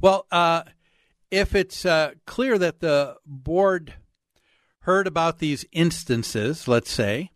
Well, 0.00 0.26
if 1.30 1.54
it's 1.54 1.86
clear 2.26 2.58
that 2.58 2.80
the 2.80 3.16
board 3.24 3.94
heard 4.86 5.08
about 5.08 5.40
these 5.40 5.66
instances, 5.72 6.68
let's 6.68 6.90
say, 6.92 7.32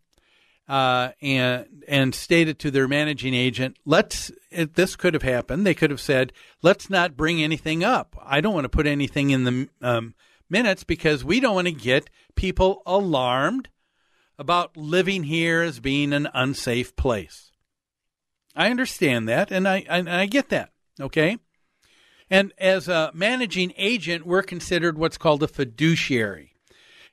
uh, 0.69 1.11
and 1.21 1.67
and 1.89 2.15
stated 2.15 2.61
to 2.61 2.71
their 2.71 2.87
managing 2.87 3.35
agent, 3.35 3.77
"Let's." 3.85 4.31
This 4.53 4.95
could 4.95 5.15
have 5.15 5.25
happened. 5.25 5.67
They 5.67 5.75
could 5.75 5.91
have 5.91 6.01
said, 6.01 6.33
"Let's 6.63 6.89
not 6.89 7.17
bring 7.17 7.43
anything 7.43 7.83
up. 7.83 8.17
I 8.25 8.41
don't 8.41 8.55
want 8.55 8.67
to 8.67 8.69
put 8.71 8.87
anything 8.87 9.31
in 9.31 9.43
the 9.45 9.69
um, 9.83 10.15
minutes 10.49 10.85
because 10.85 11.25
we 11.25 11.41
don't 11.41 11.57
want 11.57 11.67
to 11.67 11.73
get 11.73 12.09
people 12.37 12.83
alarmed 12.87 13.69
about 14.39 14.77
living 14.77 15.25
here 15.25 15.61
as 15.61 15.81
being 15.81 16.13
an 16.13 16.29
unsafe 16.33 16.95
place." 16.95 17.51
I 18.55 18.71
understand 18.71 19.29
that, 19.29 19.51
and 19.51 19.67
I, 19.67 19.85
and 19.89 20.09
I 20.09 20.27
get 20.27 20.51
that. 20.51 20.71
Okay, 21.01 21.39
and 22.31 22.53
as 22.59 22.87
a 22.87 23.11
managing 23.13 23.73
agent, 23.77 24.25
we're 24.25 24.43
considered 24.43 24.97
what's 24.97 25.19
called 25.19 25.43
a 25.43 25.49
fiduciary 25.49 26.51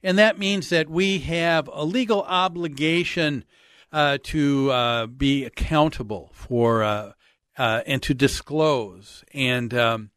and 0.04 0.18
that 0.18 0.38
means 0.38 0.70
that 0.70 0.90
we 0.90 1.20
have 1.20 1.70
a 1.72 1.84
legal 1.84 2.24
obligation 2.24 3.44
uh, 3.92 4.18
to 4.24 4.72
uh, 4.72 5.08
be 5.08 5.46
accountable 5.46 6.32
for 6.34 6.84
uh, 6.84 7.12
uh 7.58 7.82
and 7.86 8.04
to 8.04 8.14
disclose. 8.14 9.24
And 9.34 9.74
um, 9.74 10.12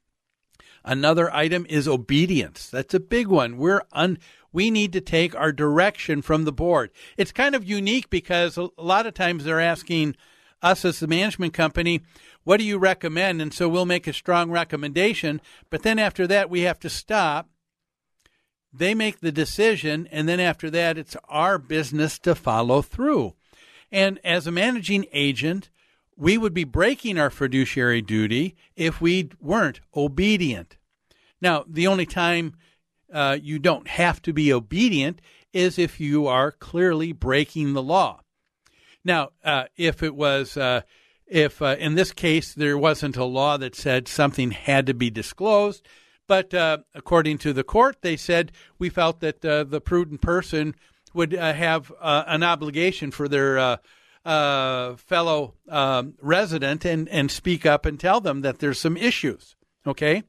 another 0.85 1.33
item 1.35 1.66
is 1.68 1.89
obedience. 1.89 2.68
That's 2.68 2.95
a 2.95 3.01
big 3.01 3.28
one. 3.28 3.57
We're 3.57 3.83
un- 3.93 4.18
we 4.53 4.70
need 4.70 4.93
to 4.93 5.01
take 5.01 5.35
our 5.35 5.53
direction 5.53 6.22
from 6.22 6.45
the 6.45 6.53
board. 6.53 6.91
It's 7.16 7.33
kind 7.33 7.55
of 7.55 7.68
unique 7.68 8.11
because 8.11 8.57
a 8.57 8.70
lot 8.76 9.07
of 9.07 9.14
times 9.14 9.45
they're 9.45 9.61
asking 9.61 10.16
us 10.62 10.85
as 10.85 11.01
the 11.01 11.07
management 11.07 11.55
company, 11.55 12.03
what 12.45 12.59
do 12.59 12.64
you 12.64 12.78
recommend? 12.78 13.41
And 13.41 13.55
so 13.55 13.68
we'll 13.68 13.87
make 13.87 14.07
a 14.07 14.12
strong 14.12 14.51
recommendation. 14.51 15.41
But 15.70 15.83
then 15.83 15.99
after 15.99 16.26
that, 16.26 16.51
we 16.51 16.62
have 16.62 16.81
to 16.81 16.91
stop 16.91 17.49
they 18.73 18.95
make 18.95 19.21
the 19.21 19.33
decision, 19.33 20.09
and 20.11 20.29
then 20.29 20.41
after 20.41 20.71
that, 20.71 20.97
it's 20.97 21.16
our 21.29 21.59
business 21.59 22.18
to 22.21 22.35
follow 22.35 22.83
through. 22.83 23.35
And 23.91 24.21
as 24.25 24.47
a 24.47 24.53
managing 24.53 25.07
agent, 25.12 25.71
we 26.16 26.39
would 26.39 26.55
be 26.55 26.64
breaking 26.64 27.18
our 27.18 27.31
fiduciary 27.31 28.03
duty 28.03 28.55
if 28.77 29.01
we 29.01 29.31
weren't 29.41 29.81
obedient. 29.97 30.77
Now, 31.41 31.64
the 31.66 31.87
only 31.87 32.07
time 32.07 32.55
uh, 33.12 33.39
you 33.41 33.59
don't 33.59 33.89
have 33.89 34.23
to 34.23 34.33
be 34.33 34.53
obedient 34.53 35.21
is 35.53 35.79
if 35.79 35.99
you 35.99 36.27
are 36.27 36.53
clearly 36.53 37.12
breaking 37.12 37.73
the 37.73 37.83
law. 37.83 38.21
Now, 39.05 39.31
uh, 39.43 39.64
if 39.77 40.03
it 40.03 40.14
was, 40.14 40.57
uh, 40.57 40.83
if 41.27 41.62
uh, 41.62 41.77
in 41.79 41.95
this 41.95 42.12
case 42.12 42.55
there 42.55 42.79
wasn't 42.79 43.16
a 43.16 43.25
law 43.25 43.57
that 43.57 43.75
said 43.75 44.07
something 44.07 44.51
had 44.51 44.87
to 44.87 44.95
be 44.95 45.11
disclosed, 45.11 45.87
but 46.31 46.55
uh, 46.55 46.78
according 46.95 47.39
to 47.39 47.53
the 47.53 47.64
court, 47.64 48.03
they 48.03 48.16
said 48.16 48.53
we 48.78 48.89
felt 48.89 49.18
that 49.18 49.45
uh, 49.45 49.64
the 49.64 49.81
prudent 49.81 50.20
person 50.20 50.76
would 51.12 51.35
uh, 51.35 51.53
have 51.53 51.91
uh, 52.01 52.22
an 52.28 52.45
obligation 52.45 53.11
for 53.11 53.26
their 53.26 53.59
uh, 53.59 53.76
uh, 54.24 54.95
fellow 54.95 55.55
um, 55.68 56.14
resident 56.22 56.85
and, 56.85 57.09
and 57.09 57.33
speak 57.33 57.66
up 57.66 57.85
and 57.85 57.99
tell 57.99 58.20
them 58.20 58.43
that 58.43 58.61
there's 58.61 58.78
some 58.78 58.97
issues. 58.97 59.57
Okay. 59.85 60.22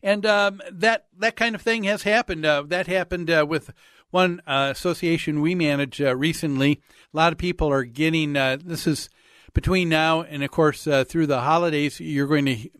And 0.00 0.24
um, 0.24 0.62
that 0.70 1.06
that 1.18 1.34
kind 1.34 1.56
of 1.56 1.62
thing 1.62 1.82
has 1.82 2.04
happened. 2.04 2.44
that 2.44 2.86
happened 2.86 3.28
with 3.48 3.72
one 4.12 4.42
association 4.46 5.40
we 5.40 5.56
manage 5.56 5.98
recently. 5.98 6.80
A 7.12 7.16
lot 7.16 7.32
of 7.32 7.38
people 7.38 7.68
are 7.68 7.82
getting 7.82 8.34
this 8.34 8.86
is 8.86 9.08
between 9.54 9.88
now 9.88 10.22
and 10.22 10.44
of 10.44 10.52
course 10.52 10.84
through 10.84 11.26
the 11.26 11.40
holidays. 11.40 11.98
You're 11.98 12.28
going 12.28 12.46
to 12.46 12.70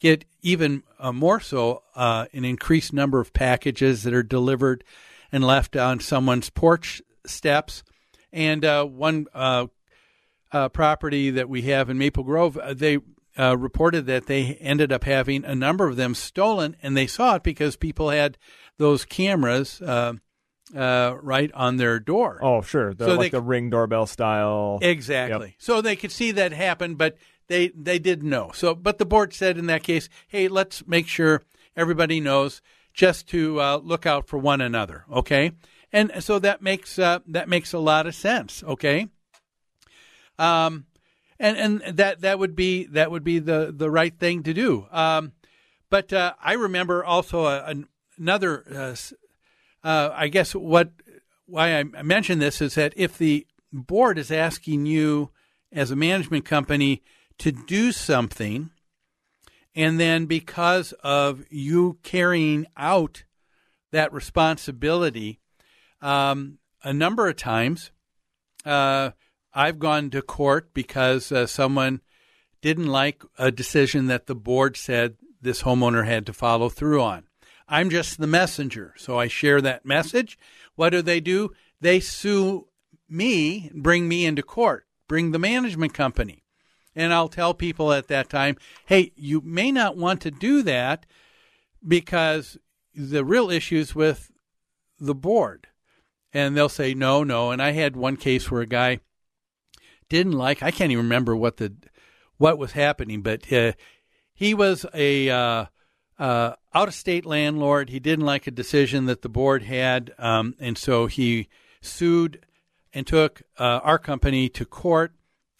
get 0.00 0.24
even 0.42 0.82
uh, 0.98 1.12
more 1.12 1.40
so 1.40 1.82
uh, 1.94 2.26
an 2.32 2.44
increased 2.44 2.92
number 2.92 3.20
of 3.20 3.32
packages 3.32 4.02
that 4.02 4.14
are 4.14 4.22
delivered 4.22 4.84
and 5.32 5.44
left 5.44 5.76
on 5.76 6.00
someone's 6.00 6.50
porch 6.50 7.02
steps. 7.26 7.82
And 8.32 8.64
uh, 8.64 8.84
one 8.84 9.26
uh, 9.34 9.66
uh, 10.52 10.68
property 10.68 11.30
that 11.30 11.48
we 11.48 11.62
have 11.62 11.90
in 11.90 11.98
Maple 11.98 12.24
Grove, 12.24 12.56
uh, 12.58 12.74
they 12.74 12.98
reported 13.38 14.06
that 14.06 14.26
they 14.26 14.54
ended 14.60 14.92
up 14.92 15.04
having 15.04 15.44
a 15.44 15.54
number 15.54 15.86
of 15.86 15.96
them 15.96 16.14
stolen, 16.14 16.76
and 16.82 16.96
they 16.96 17.06
saw 17.06 17.36
it 17.36 17.42
because 17.42 17.76
people 17.76 18.10
had 18.10 18.38
those 18.78 19.04
cameras. 19.04 19.80
right 19.82 21.52
on 21.52 21.76
their 21.76 22.00
door. 22.00 22.38
Oh, 22.42 22.62
sure. 22.62 22.94
The, 22.94 23.06
so 23.06 23.14
like 23.14 23.32
they, 23.32 23.38
the 23.38 23.42
ring 23.42 23.70
doorbell 23.70 24.06
style. 24.06 24.78
Exactly. 24.82 25.48
Yep. 25.48 25.54
So 25.58 25.80
they 25.80 25.96
could 25.96 26.12
see 26.12 26.32
that 26.32 26.52
happen, 26.52 26.94
but 26.94 27.16
they 27.48 27.68
they 27.68 27.98
didn't 27.98 28.28
know. 28.28 28.50
So, 28.54 28.74
but 28.74 28.98
the 28.98 29.06
board 29.06 29.32
said 29.32 29.58
in 29.58 29.66
that 29.66 29.82
case, 29.82 30.08
hey, 30.28 30.48
let's 30.48 30.86
make 30.86 31.08
sure 31.08 31.42
everybody 31.76 32.20
knows 32.20 32.62
just 32.92 33.28
to 33.28 33.60
uh, 33.60 33.76
look 33.76 34.06
out 34.06 34.26
for 34.26 34.38
one 34.38 34.60
another. 34.60 35.04
Okay, 35.12 35.52
and 35.92 36.12
so 36.20 36.38
that 36.38 36.62
makes 36.62 36.98
uh, 36.98 37.20
that 37.26 37.48
makes 37.48 37.72
a 37.72 37.78
lot 37.78 38.06
of 38.06 38.14
sense. 38.14 38.62
Okay, 38.64 39.08
um, 40.38 40.86
and 41.38 41.56
and 41.56 41.98
that 41.98 42.20
that 42.22 42.38
would 42.38 42.56
be 42.56 42.84
that 42.86 43.10
would 43.10 43.24
be 43.24 43.38
the 43.38 43.72
the 43.76 43.90
right 43.90 44.18
thing 44.18 44.42
to 44.44 44.54
do. 44.54 44.86
Um, 44.90 45.32
but 45.88 46.12
uh, 46.12 46.34
I 46.42 46.54
remember 46.54 47.04
also 47.04 47.46
a, 47.46 47.74
another. 48.18 48.64
Uh, 48.72 48.96
uh, 49.84 50.12
I 50.16 50.26
guess 50.28 50.52
what 50.52 50.90
why 51.46 51.78
I 51.78 51.84
mention 52.02 52.40
this 52.40 52.60
is 52.60 52.74
that 52.74 52.92
if 52.96 53.16
the 53.16 53.46
board 53.72 54.18
is 54.18 54.32
asking 54.32 54.86
you 54.86 55.30
as 55.72 55.90
a 55.92 55.96
management 55.96 56.44
company 56.44 57.02
to 57.38 57.52
do 57.52 57.92
something, 57.92 58.70
and 59.74 60.00
then 60.00 60.26
because 60.26 60.92
of 61.02 61.44
you 61.50 61.98
carrying 62.02 62.66
out 62.76 63.24
that 63.92 64.12
responsibility, 64.12 65.40
um, 66.00 66.58
a 66.82 66.92
number 66.92 67.28
of 67.28 67.36
times 67.36 67.90
uh, 68.64 69.10
I've 69.52 69.78
gone 69.78 70.10
to 70.10 70.22
court 70.22 70.74
because 70.74 71.30
uh, 71.32 71.46
someone 71.46 72.00
didn't 72.60 72.86
like 72.88 73.22
a 73.38 73.50
decision 73.50 74.06
that 74.06 74.26
the 74.26 74.34
board 74.34 74.76
said 74.76 75.16
this 75.40 75.62
homeowner 75.62 76.06
had 76.06 76.26
to 76.26 76.32
follow 76.32 76.68
through 76.68 77.02
on. 77.02 77.24
I'm 77.68 77.90
just 77.90 78.18
the 78.18 78.26
messenger. 78.26 78.94
So 78.96 79.18
I 79.18 79.28
share 79.28 79.60
that 79.60 79.84
message. 79.84 80.38
What 80.74 80.90
do 80.90 81.02
they 81.02 81.20
do? 81.20 81.52
They 81.80 82.00
sue 82.00 82.68
me, 83.08 83.70
bring 83.74 84.08
me 84.08 84.26
into 84.26 84.42
court, 84.42 84.86
bring 85.08 85.32
the 85.32 85.38
management 85.38 85.94
company. 85.94 86.44
And 86.96 87.12
I'll 87.12 87.28
tell 87.28 87.52
people 87.54 87.92
at 87.92 88.08
that 88.08 88.30
time, 88.30 88.56
hey, 88.86 89.12
you 89.14 89.42
may 89.42 89.70
not 89.70 89.96
want 89.96 90.22
to 90.22 90.30
do 90.30 90.62
that 90.62 91.04
because 91.86 92.56
the 92.94 93.24
real 93.24 93.50
issues 93.50 93.94
with 93.94 94.32
the 94.98 95.14
board. 95.14 95.68
And 96.32 96.56
they'll 96.56 96.68
say, 96.70 96.94
no, 96.94 97.22
no. 97.22 97.50
And 97.50 97.62
I 97.62 97.72
had 97.72 97.96
one 97.96 98.16
case 98.16 98.50
where 98.50 98.62
a 98.62 98.66
guy 98.66 99.00
didn't 100.08 100.32
like, 100.32 100.62
I 100.62 100.70
can't 100.70 100.90
even 100.90 101.04
remember 101.04 101.36
what 101.36 101.58
the, 101.58 101.74
what 102.38 102.58
was 102.58 102.72
happening, 102.72 103.22
but 103.22 103.52
uh, 103.52 103.72
he 104.32 104.54
was 104.54 104.86
a, 104.94 105.30
uh, 105.30 105.66
uh, 106.18 106.54
out 106.74 106.88
of 106.88 106.94
state 106.94 107.26
landlord. 107.26 107.90
He 107.90 108.00
didn't 108.00 108.24
like 108.24 108.46
a 108.46 108.50
decision 108.50 109.06
that 109.06 109.22
the 109.22 109.28
board 109.28 109.62
had, 109.62 110.12
um, 110.18 110.54
and 110.58 110.78
so 110.78 111.06
he 111.06 111.48
sued 111.80 112.44
and 112.92 113.06
took 113.06 113.42
uh, 113.58 113.80
our 113.82 113.98
company 113.98 114.48
to 114.50 114.64
court. 114.64 115.12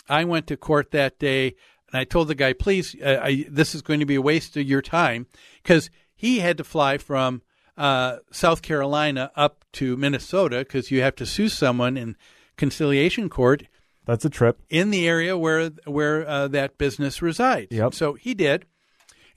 I 0.09 0.25
went 0.25 0.47
to 0.49 0.57
court 0.57 0.91
that 0.91 1.19
day, 1.19 1.55
and 1.91 1.99
I 2.01 2.05
told 2.05 2.29
the 2.29 2.35
guy, 2.35 2.53
"Please, 2.53 2.97
uh, 3.03 3.21
I, 3.23 3.47
this 3.49 3.75
is 3.75 3.83
going 3.83 4.01
to 4.01 4.07
be 4.07 4.17
a 4.17 4.23
waste 4.23 4.57
of 4.57 4.67
your 4.67 4.83
time," 4.83 5.27
because 5.63 5.91
he 6.15 6.41
had 6.41 6.57
to 6.59 6.65
fly 6.65 6.99
from 6.99 7.43
uh, 7.77 8.19
South 8.31 8.63
Carolina 8.63 9.31
up 9.37 9.65
to 9.73 9.97
Minnesota 9.97 10.59
because 10.59 10.91
you 10.91 11.03
have 11.03 11.17
to 11.17 11.27
sue 11.27 11.49
someone 11.49 11.97
in 11.97 12.17
conciliation 12.57 13.29
court. 13.29 13.65
That's 14.07 14.25
a 14.25 14.31
trip 14.31 14.61
in 14.71 14.91
the 14.91 15.07
area 15.09 15.37
where 15.37 15.71
where 15.85 16.27
uh, 16.27 16.49
that 16.49 16.79
business 16.79 17.21
resides. 17.21 17.73
Yep. 17.73 17.95
So 17.95 18.15
he 18.15 18.35
did. 18.35 18.67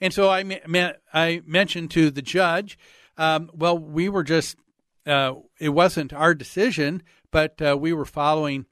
And 0.00 0.14
so 0.14 0.30
I, 0.30 0.60
ma- 0.66 0.92
I 1.12 1.42
mentioned 1.44 1.90
to 1.90 2.10
the 2.10 2.22
judge, 2.22 2.78
um, 3.18 3.50
well, 3.52 3.76
we 3.76 4.08
were 4.08 4.24
just, 4.24 4.56
uh, 5.06 5.34
it 5.58 5.68
wasn't 5.70 6.14
our 6.14 6.34
decision, 6.34 7.02
but 7.30 7.60
uh, 7.60 7.76
we 7.78 7.92
were 7.92 8.06
following 8.06 8.64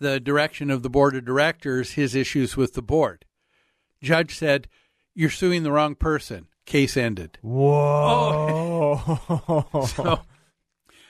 the 0.00 0.18
direction 0.18 0.70
of 0.70 0.82
the 0.82 0.90
board 0.90 1.14
of 1.14 1.24
directors, 1.24 1.92
his 1.92 2.14
issues 2.14 2.56
with 2.56 2.74
the 2.74 2.82
board. 2.82 3.24
Judge 4.02 4.36
said, 4.36 4.66
You're 5.14 5.30
suing 5.30 5.62
the 5.62 5.72
wrong 5.72 5.94
person. 5.94 6.46
Case 6.66 6.96
ended. 6.96 7.38
Whoa. 7.42 9.00
Oh. 9.06 9.86
so, 9.96 10.20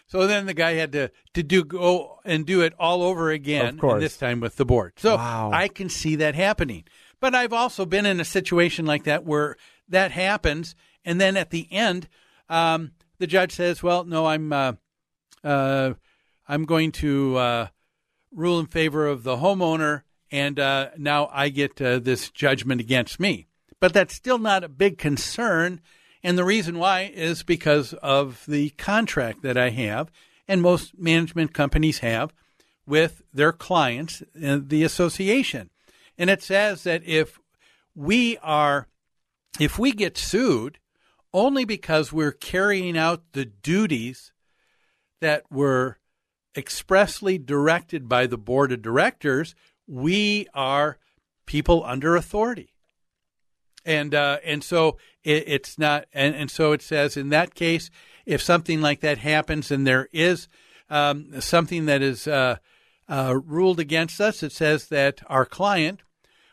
so 0.07 0.27
then 0.27 0.47
the 0.47 0.55
guy 0.55 0.73
had 0.73 0.93
to, 0.93 1.11
to 1.35 1.43
do 1.43 1.65
go 1.65 2.19
and 2.25 2.45
do 2.47 2.63
it 2.63 2.73
all 2.79 3.03
over 3.03 3.31
again, 3.31 3.75
Of 3.75 3.79
course. 3.79 4.01
this 4.01 4.17
time 4.17 4.41
with 4.41 4.57
the 4.57 4.65
board. 4.65 4.95
So 4.97 5.17
Wow. 5.17 5.51
I 5.53 5.69
can 5.69 5.89
see 5.89 6.17
that 6.17 6.35
happening. 6.35 6.85
But 7.21 7.35
I've 7.35 7.53
also 7.53 7.85
been 7.87 8.07
in 8.07 8.21
a 8.21 8.25
situation 8.25 8.87
like 8.87 9.05
that 9.05 9.25
where 9.25 9.57
that 9.89 10.11
happens, 10.13 10.75
and 11.05 11.21
then 11.21 11.37
at 11.37 11.51
the 11.51 11.69
end, 11.71 12.09
um, 12.49 12.93
the 13.19 13.27
judge 13.27 13.53
says, 13.53 13.83
"Well, 13.83 14.05
no, 14.05 14.25
I'm 14.27 14.51
uh, 14.53 14.73
uh, 15.45 15.93
I'm 16.49 16.65
going 16.65 16.93
to 16.93 17.37
uh, 17.37 17.67
rule 18.33 18.59
in 18.61 18.67
favor 18.67 19.07
of 19.07 19.23
the 19.23 19.37
homeowner, 19.37 20.03
and 20.31 20.59
uh, 20.59 20.91
now 20.97 21.29
I 21.33 21.49
get 21.49 21.81
uh, 21.81 21.99
this 21.99 22.31
judgment 22.31 22.81
against 22.81 23.21
me." 23.21 23.47
But 23.81 23.93
that's 23.93 24.15
still 24.15 24.39
not 24.39 24.65
a 24.65 24.69
big 24.69 24.99
concern, 24.99 25.81
and 26.23 26.37
the 26.37 26.45
reason 26.45 26.79
why 26.79 27.11
is 27.15 27.43
because 27.43 27.95
of 27.95 28.45
the 28.47 28.71
contract 28.71 29.43
that 29.43 29.57
I 29.57 29.71
have, 29.71 30.11
and 30.47 30.61
most 30.61 30.99
management 30.99 31.55
companies 31.55 32.01
have 32.01 32.33
with 32.87 33.23
their 33.33 33.53
clients, 33.53 34.23
the 34.35 34.83
association. 34.83 35.71
And 36.19 36.29
it 36.29 36.43
says 36.43 36.83
that 36.83 37.03
if 37.07 37.39
we 37.95 38.37
are, 38.39 38.89
if 39.59 39.79
we 39.79 39.93
get 39.93 40.19
sued 40.19 40.79
only 41.33 41.65
because 41.65 42.13
we're 42.13 42.33
carrying 42.33 42.99
out 42.99 43.23
the 43.33 43.45
duties 43.45 44.33
that 45.21 45.45
were 45.51 46.00
expressly 46.57 47.39
directed 47.39 48.09
by 48.09 48.27
the 48.27 48.39
board 48.39 48.73
of 48.73 48.83
directors, 48.83 49.55
we 49.87 50.47
are 50.55 50.99
people 51.47 51.85
under 51.85 52.17
authority. 52.17 52.75
And 53.85 54.15
uh, 54.15 54.39
and 54.45 54.63
so 54.63 54.99
it, 55.25 55.45
it's 55.47 55.79
not, 55.79 56.05
and, 56.13 56.35
and 56.35 56.51
so 56.51 56.73
it 56.73 56.83
says 56.83 57.17
in 57.17 57.31
that 57.31 57.55
case, 57.55 57.91
if 58.27 58.43
something 58.43 58.81
like 58.81 59.01
that 59.01 59.19
happens 59.19 59.71
and 59.71 59.87
there 59.87 60.09
is 60.13 60.49
um, 60.91 61.41
something 61.41 61.87
that 61.87 62.03
is 62.03 62.27
uh, 62.27 62.57
uh, 63.09 63.41
ruled 63.45 63.81
against 63.81 64.21
us, 64.21 64.43
it 64.43 64.53
says 64.53 64.89
that 64.89 65.23
our 65.27 65.47
client 65.47 66.03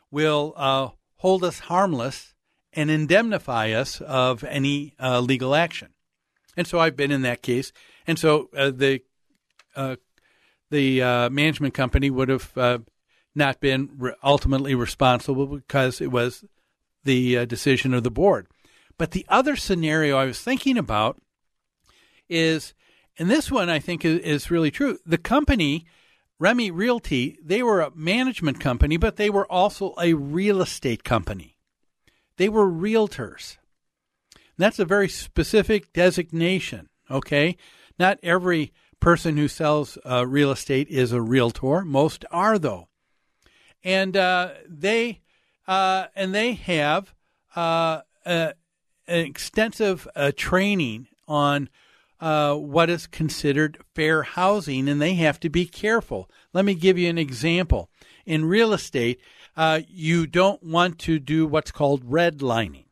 will 0.10 0.54
uh, 0.56 0.90
hold 1.18 1.44
us 1.44 1.60
harmless 1.60 2.34
and 2.72 2.90
indemnify 2.90 3.72
us 3.72 4.00
of 4.02 4.44
any 4.44 4.94
uh, 5.00 5.20
legal 5.20 5.54
action. 5.54 5.90
And 6.56 6.66
so 6.66 6.80
I've 6.80 6.96
been 6.96 7.12
in 7.12 7.24
that 7.24 7.42
case. 7.42 7.74
And 8.06 8.18
so 8.18 8.50
uh, 8.56 8.72
the 8.72 9.02
the 10.70 11.02
uh, 11.02 11.30
management 11.30 11.74
company 11.74 12.10
would 12.10 12.30
have 12.30 12.58
uh, 12.58 12.80
not 13.36 13.60
been 13.60 13.90
re- 13.98 14.16
ultimately 14.24 14.76
responsible 14.76 15.46
because 15.46 16.02
it 16.02 16.12
was 16.12 16.44
the 17.04 17.38
uh, 17.38 17.46
decision 17.46 17.94
of 17.94 18.04
the 18.04 18.12
board. 18.12 18.48
But 18.98 19.12
the 19.12 19.26
other 19.30 19.56
scenario 19.56 20.18
I 20.18 20.26
was 20.26 20.42
thinking 20.42 20.78
about 20.78 21.22
is, 22.28 22.74
and 23.18 23.30
this 23.30 23.52
one 23.52 23.70
I 23.70 23.80
think 23.80 24.04
is, 24.04 24.20
is 24.20 24.52
really 24.52 24.72
true. 24.72 24.98
The 25.06 25.18
company, 25.18 25.86
Remy 26.40 26.72
Realty, 26.72 27.38
they 27.44 27.64
were 27.64 27.82
a 27.82 27.92
management 27.96 28.60
company, 28.60 28.98
but 28.98 29.16
they 29.16 29.30
were 29.30 29.50
also 29.52 29.94
a 30.02 30.14
real 30.14 30.62
estate 30.62 31.04
company. 31.04 31.58
They 32.38 32.50
were 32.50 32.68
realtors. 32.68 33.58
That's 34.58 34.80
a 34.80 34.86
very 34.86 35.08
specific 35.08 35.94
designation, 35.94 36.90
okay? 37.10 37.58
Not 38.00 38.20
every 38.24 38.74
person 39.00 39.38
who 39.38 39.48
sells 39.48 39.98
uh, 40.06 40.26
real 40.26 40.52
estate 40.52 40.88
is 40.90 41.12
a 41.12 41.22
realtor. 41.22 41.82
Most 41.84 42.26
are, 42.32 42.58
though. 42.60 42.88
And 43.84 44.18
uh, 44.18 44.52
they 44.68 45.22
uh, 45.68 46.08
and 46.16 46.34
they 46.34 46.54
have 46.54 47.14
uh, 47.56 48.02
an 48.26 48.54
extensive 49.08 50.08
uh, 50.16 50.32
training 50.36 51.08
on 51.28 51.70
uh, 52.20 52.56
what 52.56 52.90
is 52.90 53.06
considered 53.06 53.78
fair 53.94 54.24
housing, 54.24 54.88
and 54.88 55.02
they 55.02 55.14
have 55.16 55.40
to 55.42 55.50
be 55.50 55.66
careful. 55.66 56.30
Let 56.54 56.66
me 56.66 56.74
give 56.74 56.98
you 56.98 57.10
an 57.10 57.18
example. 57.18 57.90
In 58.26 58.46
real 58.46 58.74
estate, 58.74 59.22
you 59.88 60.28
don't 60.28 60.64
want 60.64 61.00
to 61.00 61.20
do 61.20 61.46
what's 61.46 61.72
called 61.72 62.10
redlining. 62.10 62.86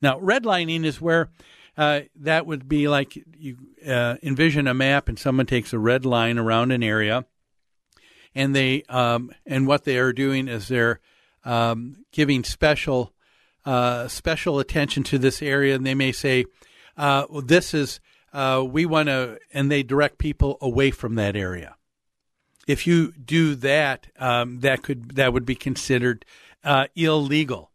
Now, 0.00 0.18
redlining 0.18 0.84
is 0.84 1.00
where 1.00 1.30
uh, 1.76 2.00
that 2.16 2.46
would 2.46 2.68
be 2.68 2.88
like 2.88 3.16
you 3.36 3.56
uh, 3.86 4.16
envision 4.22 4.66
a 4.66 4.74
map, 4.74 5.08
and 5.08 5.18
someone 5.18 5.46
takes 5.46 5.72
a 5.72 5.78
red 5.78 6.06
line 6.06 6.38
around 6.38 6.70
an 6.70 6.82
area, 6.82 7.24
and 8.34 8.54
they 8.54 8.82
um, 8.88 9.32
and 9.44 9.66
what 9.66 9.84
they 9.84 9.98
are 9.98 10.12
doing 10.12 10.46
is 10.48 10.68
they're 10.68 11.00
um, 11.44 12.04
giving 12.12 12.44
special 12.44 13.12
uh, 13.64 14.06
special 14.08 14.60
attention 14.60 15.02
to 15.04 15.18
this 15.18 15.42
area, 15.42 15.74
and 15.74 15.84
they 15.84 15.94
may 15.94 16.12
say, 16.12 16.44
uh, 16.96 17.26
well, 17.28 17.42
"This 17.42 17.74
is 17.74 17.98
uh, 18.32 18.64
we 18.66 18.86
want 18.86 19.08
to," 19.08 19.38
and 19.52 19.70
they 19.70 19.82
direct 19.82 20.18
people 20.18 20.58
away 20.60 20.92
from 20.92 21.16
that 21.16 21.34
area. 21.34 21.76
If 22.68 22.86
you 22.86 23.12
do 23.12 23.56
that, 23.56 24.06
um, 24.18 24.60
that 24.60 24.82
could 24.82 25.16
that 25.16 25.32
would 25.32 25.44
be 25.44 25.56
considered 25.56 26.24
illegal. 26.94 27.72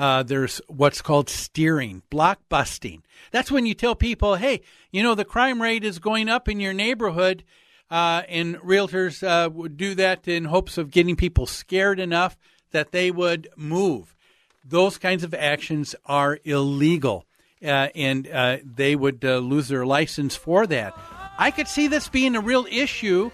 Uh, 0.00 0.22
there's 0.22 0.62
what's 0.66 1.02
called 1.02 1.28
steering, 1.28 2.00
blockbusting. 2.10 3.02
That's 3.32 3.50
when 3.50 3.66
you 3.66 3.74
tell 3.74 3.94
people, 3.94 4.36
"Hey, 4.36 4.62
you 4.90 5.02
know 5.02 5.14
the 5.14 5.26
crime 5.26 5.60
rate 5.60 5.84
is 5.84 5.98
going 5.98 6.26
up 6.26 6.48
in 6.48 6.58
your 6.58 6.72
neighborhood." 6.72 7.44
Uh, 7.90 8.22
and 8.26 8.56
realtors 8.60 9.22
uh, 9.22 9.50
would 9.50 9.76
do 9.76 9.94
that 9.96 10.26
in 10.26 10.46
hopes 10.46 10.78
of 10.78 10.90
getting 10.90 11.16
people 11.16 11.44
scared 11.44 12.00
enough 12.00 12.38
that 12.70 12.92
they 12.92 13.10
would 13.10 13.48
move. 13.56 14.16
Those 14.64 14.96
kinds 14.96 15.22
of 15.22 15.34
actions 15.34 15.94
are 16.06 16.38
illegal, 16.44 17.26
uh, 17.62 17.88
and 17.94 18.26
uh, 18.26 18.56
they 18.64 18.96
would 18.96 19.22
uh, 19.22 19.36
lose 19.36 19.68
their 19.68 19.84
license 19.84 20.34
for 20.34 20.66
that. 20.68 20.98
I 21.36 21.50
could 21.50 21.68
see 21.68 21.88
this 21.88 22.08
being 22.08 22.36
a 22.36 22.40
real 22.40 22.66
issue, 22.70 23.30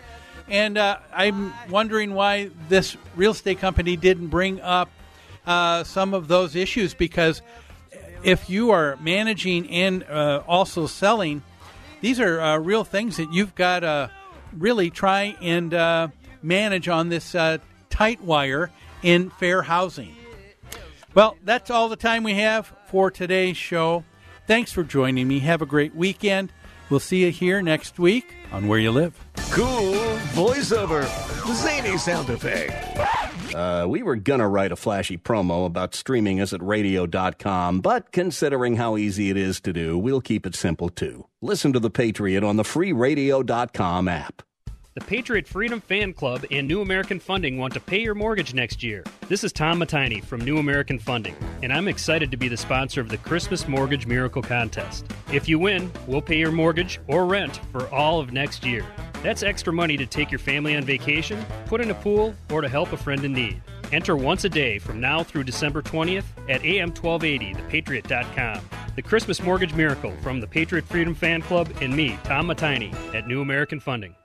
and 0.49 0.77
uh, 0.77 0.99
I'm 1.13 1.55
wondering 1.71 2.15
why 2.15 2.51
this 2.69 2.97
real 3.15 3.31
estate 3.31 3.61
company 3.61 3.97
didn't 3.97 4.29
bring 4.29 4.61
up 4.61 4.91
uh, 5.47 5.85
some 5.85 6.15
of 6.15 6.29
those 6.29 6.57
issues 6.57 6.95
because 6.95 7.43
if 8.23 8.51
you 8.51 8.71
are 8.71 8.97
managing 9.01 9.69
and 9.71 10.03
uh, 10.05 10.43
also 10.47 10.87
selling, 10.87 11.43
these 12.01 12.21
are 12.21 12.41
uh, 12.41 12.59
real 12.59 12.85
things 12.85 13.17
that 13.17 13.33
you've 13.33 13.55
got 13.55 13.81
to 13.81 14.11
really 14.57 14.91
try 14.91 15.37
and 15.41 15.73
uh, 15.73 16.09
manage 16.43 16.89
on 16.89 17.09
this 17.09 17.35
uh, 17.35 17.59
tight 17.91 18.21
wire 18.23 18.71
in 19.03 19.31
fair 19.31 19.63
housing. 19.63 20.15
Well, 21.15 21.37
that's 21.45 21.71
all 21.71 21.89
the 21.89 21.97
time 21.97 22.25
we 22.25 22.35
have 22.35 22.73
for 22.89 23.11
today's 23.11 23.57
show. 23.57 24.05
Thanks 24.47 24.73
for 24.73 24.85
joining 24.85 25.27
me. 25.27 25.39
Have 25.41 25.63
a 25.63 25.67
great 25.67 25.95
weekend. 25.95 26.53
We'll 26.91 27.01
see 27.01 27.25
you 27.25 27.31
here 27.31 27.63
next 27.63 27.99
week 27.99 28.36
on 28.53 28.69
Where 28.69 28.79
You 28.79 28.93
Live. 28.93 29.19
Cool 29.51 29.95
voiceover. 30.35 31.05
Zany 31.55 31.97
sound 31.99 32.29
effect. 32.31 33.55
Uh, 33.55 33.87
we 33.89 34.03
were 34.03 34.17
gonna 34.17 34.49
write 34.49 34.73
a 34.73 34.77
flashy 34.77 35.17
promo 35.17 35.65
about 35.65 35.95
streaming 35.95 36.41
us 36.41 36.53
at 36.53 36.63
radio.com, 36.63 37.81
but 37.81 38.13
considering 38.13 38.77
how 38.77 38.97
easy 38.97 39.31
it 39.31 39.37
is 39.37 39.61
to 39.61 39.73
do, 39.73 39.97
we'll 39.97 40.21
keep 40.21 40.47
it 40.47 40.55
simple 40.55 40.89
too. 40.89 41.27
Listen 41.41 41.73
to 41.73 41.79
The 41.79 41.91
Patriot 41.91 42.45
on 42.45 42.57
the 42.57 42.65
free 42.65 42.93
radio.com 42.93 44.09
app. 44.09 44.43
The 44.97 45.05
Patriot 45.05 45.47
Freedom 45.47 45.79
Fan 45.79 46.15
Club 46.15 46.47
and 46.51 46.67
New 46.67 46.81
American 46.81 47.21
Funding 47.21 47.59
want 47.59 47.75
to 47.75 47.81
pay 47.81 48.01
your 48.01 48.15
mortgage 48.15 48.55
next 48.55 48.83
year. 48.83 49.05
This 49.29 49.45
is 49.45 49.53
Tom 49.53 49.79
Matini 49.79 50.25
from 50.25 50.41
New 50.41 50.57
American 50.57 50.99
Funding, 50.99 51.37
and 51.63 51.71
I'm 51.71 51.87
excited 51.87 52.31
to 52.31 52.39
be 52.39 52.49
the 52.49 52.57
sponsor 52.57 53.03
of 53.03 53.11
the 53.11 53.19
Christmas 53.19 53.69
Mortgage 53.69 54.07
Miracle 54.07 54.41
Contest. 54.41 55.05
If 55.31 55.51
you 55.51 55.59
win, 55.59 55.93
we'll 56.07 56.23
pay 56.23 56.39
your 56.39 56.51
mortgage 56.51 56.99
or 57.09 57.27
rent 57.27 57.61
for 57.73 57.87
all 57.91 58.21
of 58.21 58.33
next 58.33 58.65
year. 58.65 58.87
That's 59.23 59.43
extra 59.43 59.71
money 59.71 59.99
to 59.99 60.07
take 60.07 60.31
your 60.31 60.39
family 60.39 60.75
on 60.75 60.85
vacation, 60.85 61.45
put 61.67 61.83
in 61.83 61.91
a 61.91 61.95
pool, 61.95 62.35
or 62.51 62.63
to 62.63 62.69
help 62.69 62.95
a 62.95 62.97
friend 62.97 63.23
in 63.23 63.35
need. 63.35 63.61
Enter 63.93 64.17
once 64.17 64.45
a 64.45 64.49
day 64.49 64.79
from 64.79 64.99
now 64.99 65.23
through 65.23 65.45
December 65.45 65.83
20th 65.83 66.25
at 66.49 66.63
AM1280, 66.63 67.55
thepatriot.com. 67.71 68.67
The 68.95 69.03
Christmas 69.03 69.43
Mortgage 69.43 69.75
Miracle 69.75 70.15
from 70.23 70.41
the 70.41 70.47
Patriot 70.47 70.87
Freedom 70.87 71.15
Fan 71.15 71.43
Club 71.43 71.71
and 71.83 71.95
me, 71.95 72.19
Tom 72.25 72.49
Matini, 72.49 72.95
at 73.15 73.29
New 73.29 73.43
American 73.43 73.79
Funding. 73.79 74.17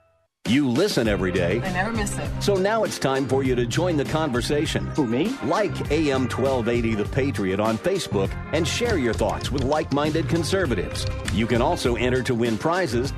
You 0.48 0.68
listen 0.68 1.06
every 1.06 1.30
day. 1.30 1.62
I 1.62 1.72
never 1.72 1.92
miss 1.92 2.18
it. 2.18 2.28
So 2.42 2.56
now 2.56 2.82
it's 2.82 2.98
time 2.98 3.28
for 3.28 3.44
you 3.44 3.54
to 3.54 3.64
join 3.64 3.96
the 3.96 4.04
conversation. 4.04 4.86
Who, 4.88 5.06
me? 5.06 5.36
Like 5.44 5.70
AM 5.92 6.22
1280 6.22 6.96
The 6.96 7.04
Patriot 7.04 7.60
on 7.60 7.78
Facebook 7.78 8.28
and 8.52 8.66
share 8.66 8.98
your 8.98 9.14
thoughts 9.14 9.52
with 9.52 9.62
like 9.62 9.92
minded 9.92 10.28
conservatives. 10.28 11.06
You 11.32 11.46
can 11.46 11.62
also 11.62 11.94
enter 11.94 12.24
to 12.24 12.34
win 12.34 12.58
prizes. 12.58 13.12